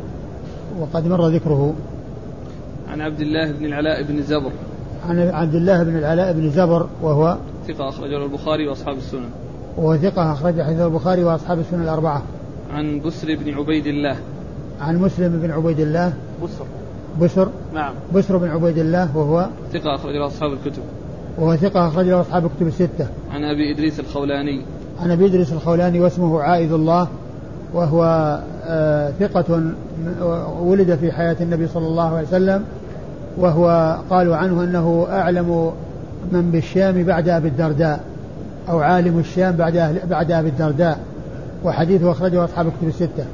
وقد 0.79 1.07
مر 1.07 1.27
ذكره. 1.27 1.73
عن 2.91 3.01
عبد 3.01 3.19
الله 3.19 3.51
بن 3.51 3.65
العلاء 3.65 4.03
بن 4.03 4.21
زبر. 4.21 4.51
عن 5.09 5.19
عبد 5.19 5.55
الله 5.55 5.83
بن 5.83 5.97
العلاء 5.97 6.33
بن 6.33 6.49
زبر 6.49 6.87
وهو 7.01 7.37
ثقة 7.67 7.89
أخرجه 7.89 8.25
البخاري 8.25 8.67
وأصحاب 8.67 8.97
السنن. 8.97 9.29
وهو 9.77 9.97
ثقة 9.97 10.33
أخرج 10.33 10.61
حديث 10.61 10.79
البخاري 10.79 11.23
وأصحاب 11.23 11.59
السنن 11.59 11.83
الأربعة. 11.83 12.21
عن 12.73 13.01
بسر 13.05 13.35
بن 13.35 13.53
عبيد 13.53 13.87
الله. 13.87 14.15
عن 14.81 14.97
مسلم 14.97 15.39
بن 15.39 15.51
عبيد 15.51 15.79
الله. 15.79 16.13
بسر. 16.43 16.65
بسر. 17.21 17.49
نعم. 17.73 17.93
بسر 18.15 18.37
بن 18.37 18.47
عبيد 18.47 18.77
الله 18.77 19.17
وهو 19.17 19.47
ثقة 19.73 19.95
أخرج 19.95 20.15
له 20.15 20.27
أصحاب 20.27 20.53
الكتب. 20.53 20.83
وهو 21.37 21.55
ثقة 21.55 21.87
أخرج 21.87 22.05
له 22.05 22.21
أصحاب 22.21 22.45
الكتب 22.45 22.67
الستة 22.67 23.07
عن 23.31 23.43
أبي 23.43 23.71
إدريس 23.71 23.99
الخولاني 23.99 24.61
عن 24.99 25.11
أبي 25.11 25.25
إدريس 25.25 25.53
الخولاني 25.53 25.99
واسمه 25.99 26.41
عائد 26.41 26.71
الله 26.71 27.07
وهو 27.73 28.03
آه 28.65 29.11
ثقة 29.19 29.63
ولد 30.61 30.95
في 30.95 31.11
حياة 31.11 31.35
النبي 31.41 31.67
صلى 31.67 31.87
الله 31.87 32.15
عليه 32.15 32.27
وسلم 32.27 32.63
وهو 33.37 33.97
قالوا 34.09 34.35
عنه 34.35 34.63
أنه 34.63 35.07
أعلم 35.09 35.71
من 36.31 36.51
بالشام 36.51 37.03
بعد 37.03 37.29
أبي 37.29 37.47
الدرداء 37.47 38.03
أو 38.69 38.79
عالم 38.79 39.19
الشام 39.19 39.55
بعد 39.55 40.01
بعد 40.09 40.31
أبي 40.31 40.49
الدرداء 40.49 40.99
وحديثه 41.63 42.11
أخرجه 42.11 42.45
أصحاب 42.45 42.67
الكتب 42.67 42.87
الستة. 42.87 43.25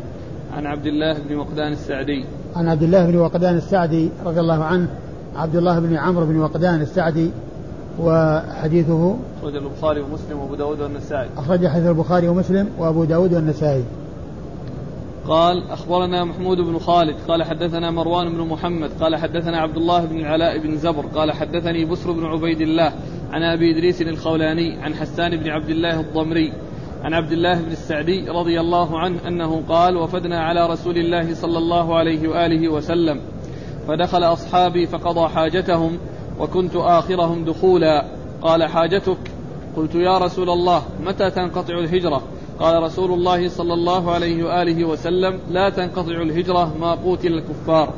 عن 0.58 0.66
عبد 0.66 0.86
الله 0.86 1.20
بن 1.20 1.36
وقدان 1.36 1.72
السعدي. 1.72 2.26
عن 2.56 2.70
عبد 2.70 2.84
الله 2.84 3.06
بن 3.06 3.16
وقدان 3.16 3.58
السعدي 3.58 4.10
رضي 4.26 4.40
الله 4.40 4.64
عنه 4.64 4.88
عبد 5.36 5.56
الله 5.56 5.80
بن 5.80 5.96
عمرو 5.96 6.26
بن 6.26 6.40
وقدان 6.40 6.82
السعدي 6.82 7.32
وحديثه 8.02 9.16
أخرج 9.42 9.56
البخاري 9.56 10.02
ومسلم 10.02 10.40
وأبو 10.40 10.56
داود 10.56 10.82
والنسائي. 10.82 11.30
أخرج 11.38 11.68
حديث 11.68 11.88
البخاري 11.88 12.28
ومسلم 12.28 12.70
وأبو 12.78 13.04
داود 13.04 13.34
والنسائي. 13.34 13.84
قال 15.28 15.64
أخبرنا 15.72 16.24
محمود 16.24 16.58
بن 16.58 16.80
خالد 16.80 17.16
قال 17.28 17.44
حدثنا 17.44 17.92
مروان 17.92 18.30
بن 18.30 18.42
محمد 18.42 18.92
قال 19.02 19.16
حدثنا 19.16 19.58
عبد 19.60 19.78
الله 19.78 20.06
بن 20.06 20.20
العلاء 20.20 20.60
بن 20.60 20.78
زبر 20.78 21.06
قال 21.06 21.32
حدثني 21.32 21.86
بسر 21.86 22.12
بن 22.12 22.26
عبيد 22.26 22.62
الله 22.62 22.94
عن 23.32 23.44
أبي 23.44 23.72
إدريس 23.72 24.02
الخولاني 24.02 24.78
عن 24.82 24.96
حسان 24.96 25.38
بن 25.38 25.50
عبد 25.50 25.70
الله 25.70 26.00
الضمري 26.00 26.54
عن 27.04 27.14
عبد 27.14 27.32
الله 27.32 27.62
بن 27.62 27.72
السعدي 27.72 28.30
رضي 28.30 28.60
الله 28.60 29.00
عنه 29.00 29.28
أنه 29.28 29.64
قال 29.70 29.98
وفدنا 29.98 30.40
على 30.40 30.68
رسول 30.70 30.98
الله 30.98 31.34
صلى 31.34 31.58
الله 31.58 31.96
عليه 31.96 32.28
وآله 32.28 32.70
وسلم 32.70 33.22
فدخل 33.88 34.24
أصحابي 34.24 34.88
فقضى 34.88 35.30
حاجتهم 35.30 35.98
وكنت 36.40 36.76
آخرهم 36.76 37.46
دخولا. 37.46 38.06
قال 38.42 38.64
حاجتك؟ 38.64 39.18
قلت 39.78 39.96
يا 39.96 40.18
رسول 40.18 40.50
الله 40.50 40.82
متى 41.06 41.32
تنقطع 41.32 41.80
الهجرة؟ 41.80 42.22
قال 42.60 42.84
رسول 42.84 43.14
الله 43.14 43.50
صلى 43.50 43.74
الله 43.74 44.12
عليه 44.12 44.44
وآله 44.44 44.86
وسلم 44.86 45.40
لا 45.52 45.70
تنقطع 45.70 46.22
الهجرة 46.22 46.74
ما 46.82 46.92
قوتل 46.92 47.28
الكفار. 47.28 47.94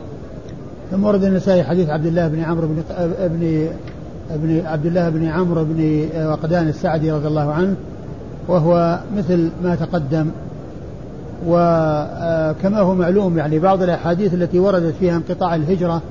ثم 0.91 1.03
ورد 1.03 1.23
النسائي 1.23 1.63
حديث 1.63 1.89
عبد 1.89 2.05
الله 2.05 2.27
بن 2.27 2.43
عمرو 2.43 2.67
بن 2.67 2.83
ابن 2.97 3.69
ابن 4.31 4.65
عبد 4.65 4.85
الله 4.85 5.09
بن 5.09 5.27
عمرو 5.27 5.63
بن 5.63 6.09
وقدان 6.15 6.67
السعدي 6.67 7.11
رضي 7.11 7.27
الله 7.27 7.51
عنه 7.51 7.75
وهو 8.47 8.99
مثل 9.17 9.49
ما 9.63 9.75
تقدم. 9.75 10.27
وكما 11.47 12.79
هو 12.79 12.95
معلوم 12.95 13.37
يعني 13.37 13.59
بعض 13.59 13.83
الأحاديث 13.83 14.33
التي 14.33 14.59
وردت 14.59 14.95
فيها 14.99 15.17
انقطاع 15.17 15.55
الهجرة 15.55 16.01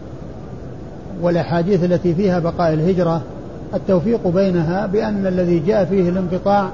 والأحاديث 1.23 1.85
التي 1.85 2.15
فيها 2.15 2.39
بقاء 2.39 2.73
الهجرة 2.73 3.23
التوفيق 3.75 4.29
بينها 4.29 4.87
بأن 4.87 5.27
الذي 5.27 5.59
جاء 5.59 5.85
فيه 5.85 6.09
الانقطاع 6.09 6.69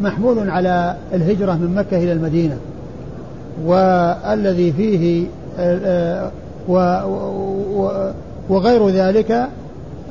محمول 0.00 0.50
على 0.50 0.96
الهجرة 1.14 1.52
من 1.52 1.74
مكة 1.74 1.96
إلى 1.96 2.12
المدينة. 2.12 2.56
والذي 3.64 4.72
فيه 4.72 5.26
آه، 5.58 6.30
وغير 8.48 8.88
ذلك 8.88 9.48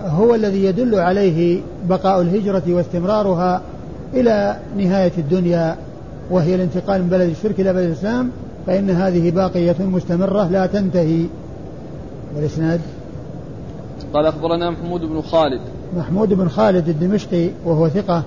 هو 0.05 0.35
الذي 0.35 0.65
يدل 0.65 0.95
عليه 0.95 1.61
بقاء 1.89 2.21
الهجرة 2.21 2.63
واستمرارها 2.67 3.61
إلى 4.13 4.55
نهاية 4.77 5.11
الدنيا 5.17 5.75
وهي 6.31 6.55
الانتقال 6.55 7.01
من 7.01 7.09
بلد 7.09 7.29
الشرك 7.29 7.59
إلى 7.59 7.73
بلد 7.73 7.85
الإسلام 7.85 8.29
فإن 8.67 8.89
هذه 8.89 9.31
باقية 9.31 9.75
مستمرة 9.79 10.47
لا 10.51 10.65
تنتهي. 10.65 11.25
والإسناد؟ 12.35 12.79
قال 14.13 14.25
أخبرنا 14.25 14.69
محمود 14.69 15.01
بن 15.01 15.21
خالد. 15.21 15.61
محمود 15.97 16.33
بن 16.33 16.47
خالد 16.47 16.89
الدمشقي 16.89 17.49
وهو 17.65 17.89
ثقة 17.89 18.23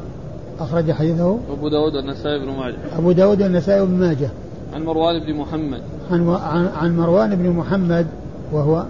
أخرج 0.60 0.92
حديثه. 0.92 1.38
أبو 1.52 1.68
داود 1.68 1.94
والنسائي 1.94 2.38
بن 2.38 2.52
ماجه. 2.52 2.76
أبو 2.98 3.12
داود 3.12 3.42
والنسائي 3.42 3.86
بن 3.86 3.94
ماجه. 3.94 4.30
عن 4.74 4.84
مروان 4.84 5.24
بن 5.26 5.34
محمد. 5.34 5.80
عن 6.10 6.68
عن 6.76 6.96
مروان 6.96 7.34
بن 7.34 7.50
محمد 7.50 8.06
وهو 8.52 8.84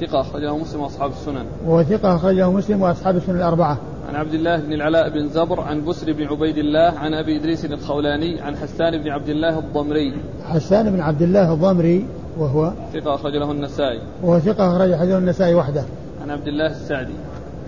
ثقة 0.00 0.20
أخرجه 0.20 0.56
مسلم 0.56 0.80
وأصحاب 0.80 1.10
السنن. 1.10 1.44
وهو 1.66 1.82
ثقة 1.82 2.16
أخرجه 2.16 2.50
مسلم 2.50 2.82
وأصحاب 2.82 3.16
السنن 3.16 3.36
الأربعة. 3.36 3.78
عن 4.08 4.14
عبد 4.14 4.34
الله 4.34 4.56
بن 4.56 4.72
العلاء 4.72 5.08
بن 5.08 5.28
زبر 5.28 5.60
عن 5.60 5.84
بسر 5.84 6.12
بن 6.12 6.24
عبيد 6.24 6.58
الله 6.58 6.98
عن 6.98 7.14
أبي 7.14 7.40
إدريس 7.40 7.64
الخولاني 7.64 8.40
عن 8.40 8.56
حسان 8.56 9.02
بن 9.02 9.10
عبد 9.10 9.28
الله 9.28 9.58
الضمري. 9.58 10.14
حسان 10.44 10.90
بن 10.90 11.00
عبد 11.00 11.22
الله 11.22 11.52
الضمري 11.52 12.06
وهو 12.38 12.72
ثقة 12.92 13.14
أخرج 13.14 13.36
له 13.36 13.50
النسائي. 13.50 14.00
وهو 14.22 14.38
ثقة 14.38 14.76
أخرج 14.76 14.94
حديث 14.94 15.14
النسائي 15.14 15.54
وحده. 15.54 15.84
عن 16.24 16.30
عبد 16.30 16.48
الله 16.48 16.66
السعدي. 16.66 17.12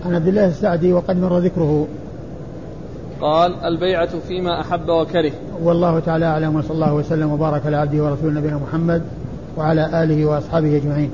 عن 0.05 0.15
عبد 0.15 0.27
الله 0.27 0.47
السعدي 0.47 0.93
وقد 0.93 1.17
مر 1.17 1.37
ذكره. 1.37 1.87
قال 3.21 3.55
البيعة 3.63 4.19
فيما 4.27 4.61
أحب 4.61 4.89
وكره. 4.89 5.31
والله 5.63 5.99
تعالى 5.99 6.25
أعلم 6.25 6.55
وصلى 6.55 6.71
الله 6.71 6.93
وسلم 6.93 7.31
وبارك 7.31 7.65
على 7.65 7.77
عبده 7.77 8.03
ورسوله 8.03 8.33
نبينا 8.33 8.57
محمد 8.57 9.01
وعلى 9.57 10.03
آله 10.03 10.25
وأصحابه 10.25 10.77
أجمعين. 10.77 11.11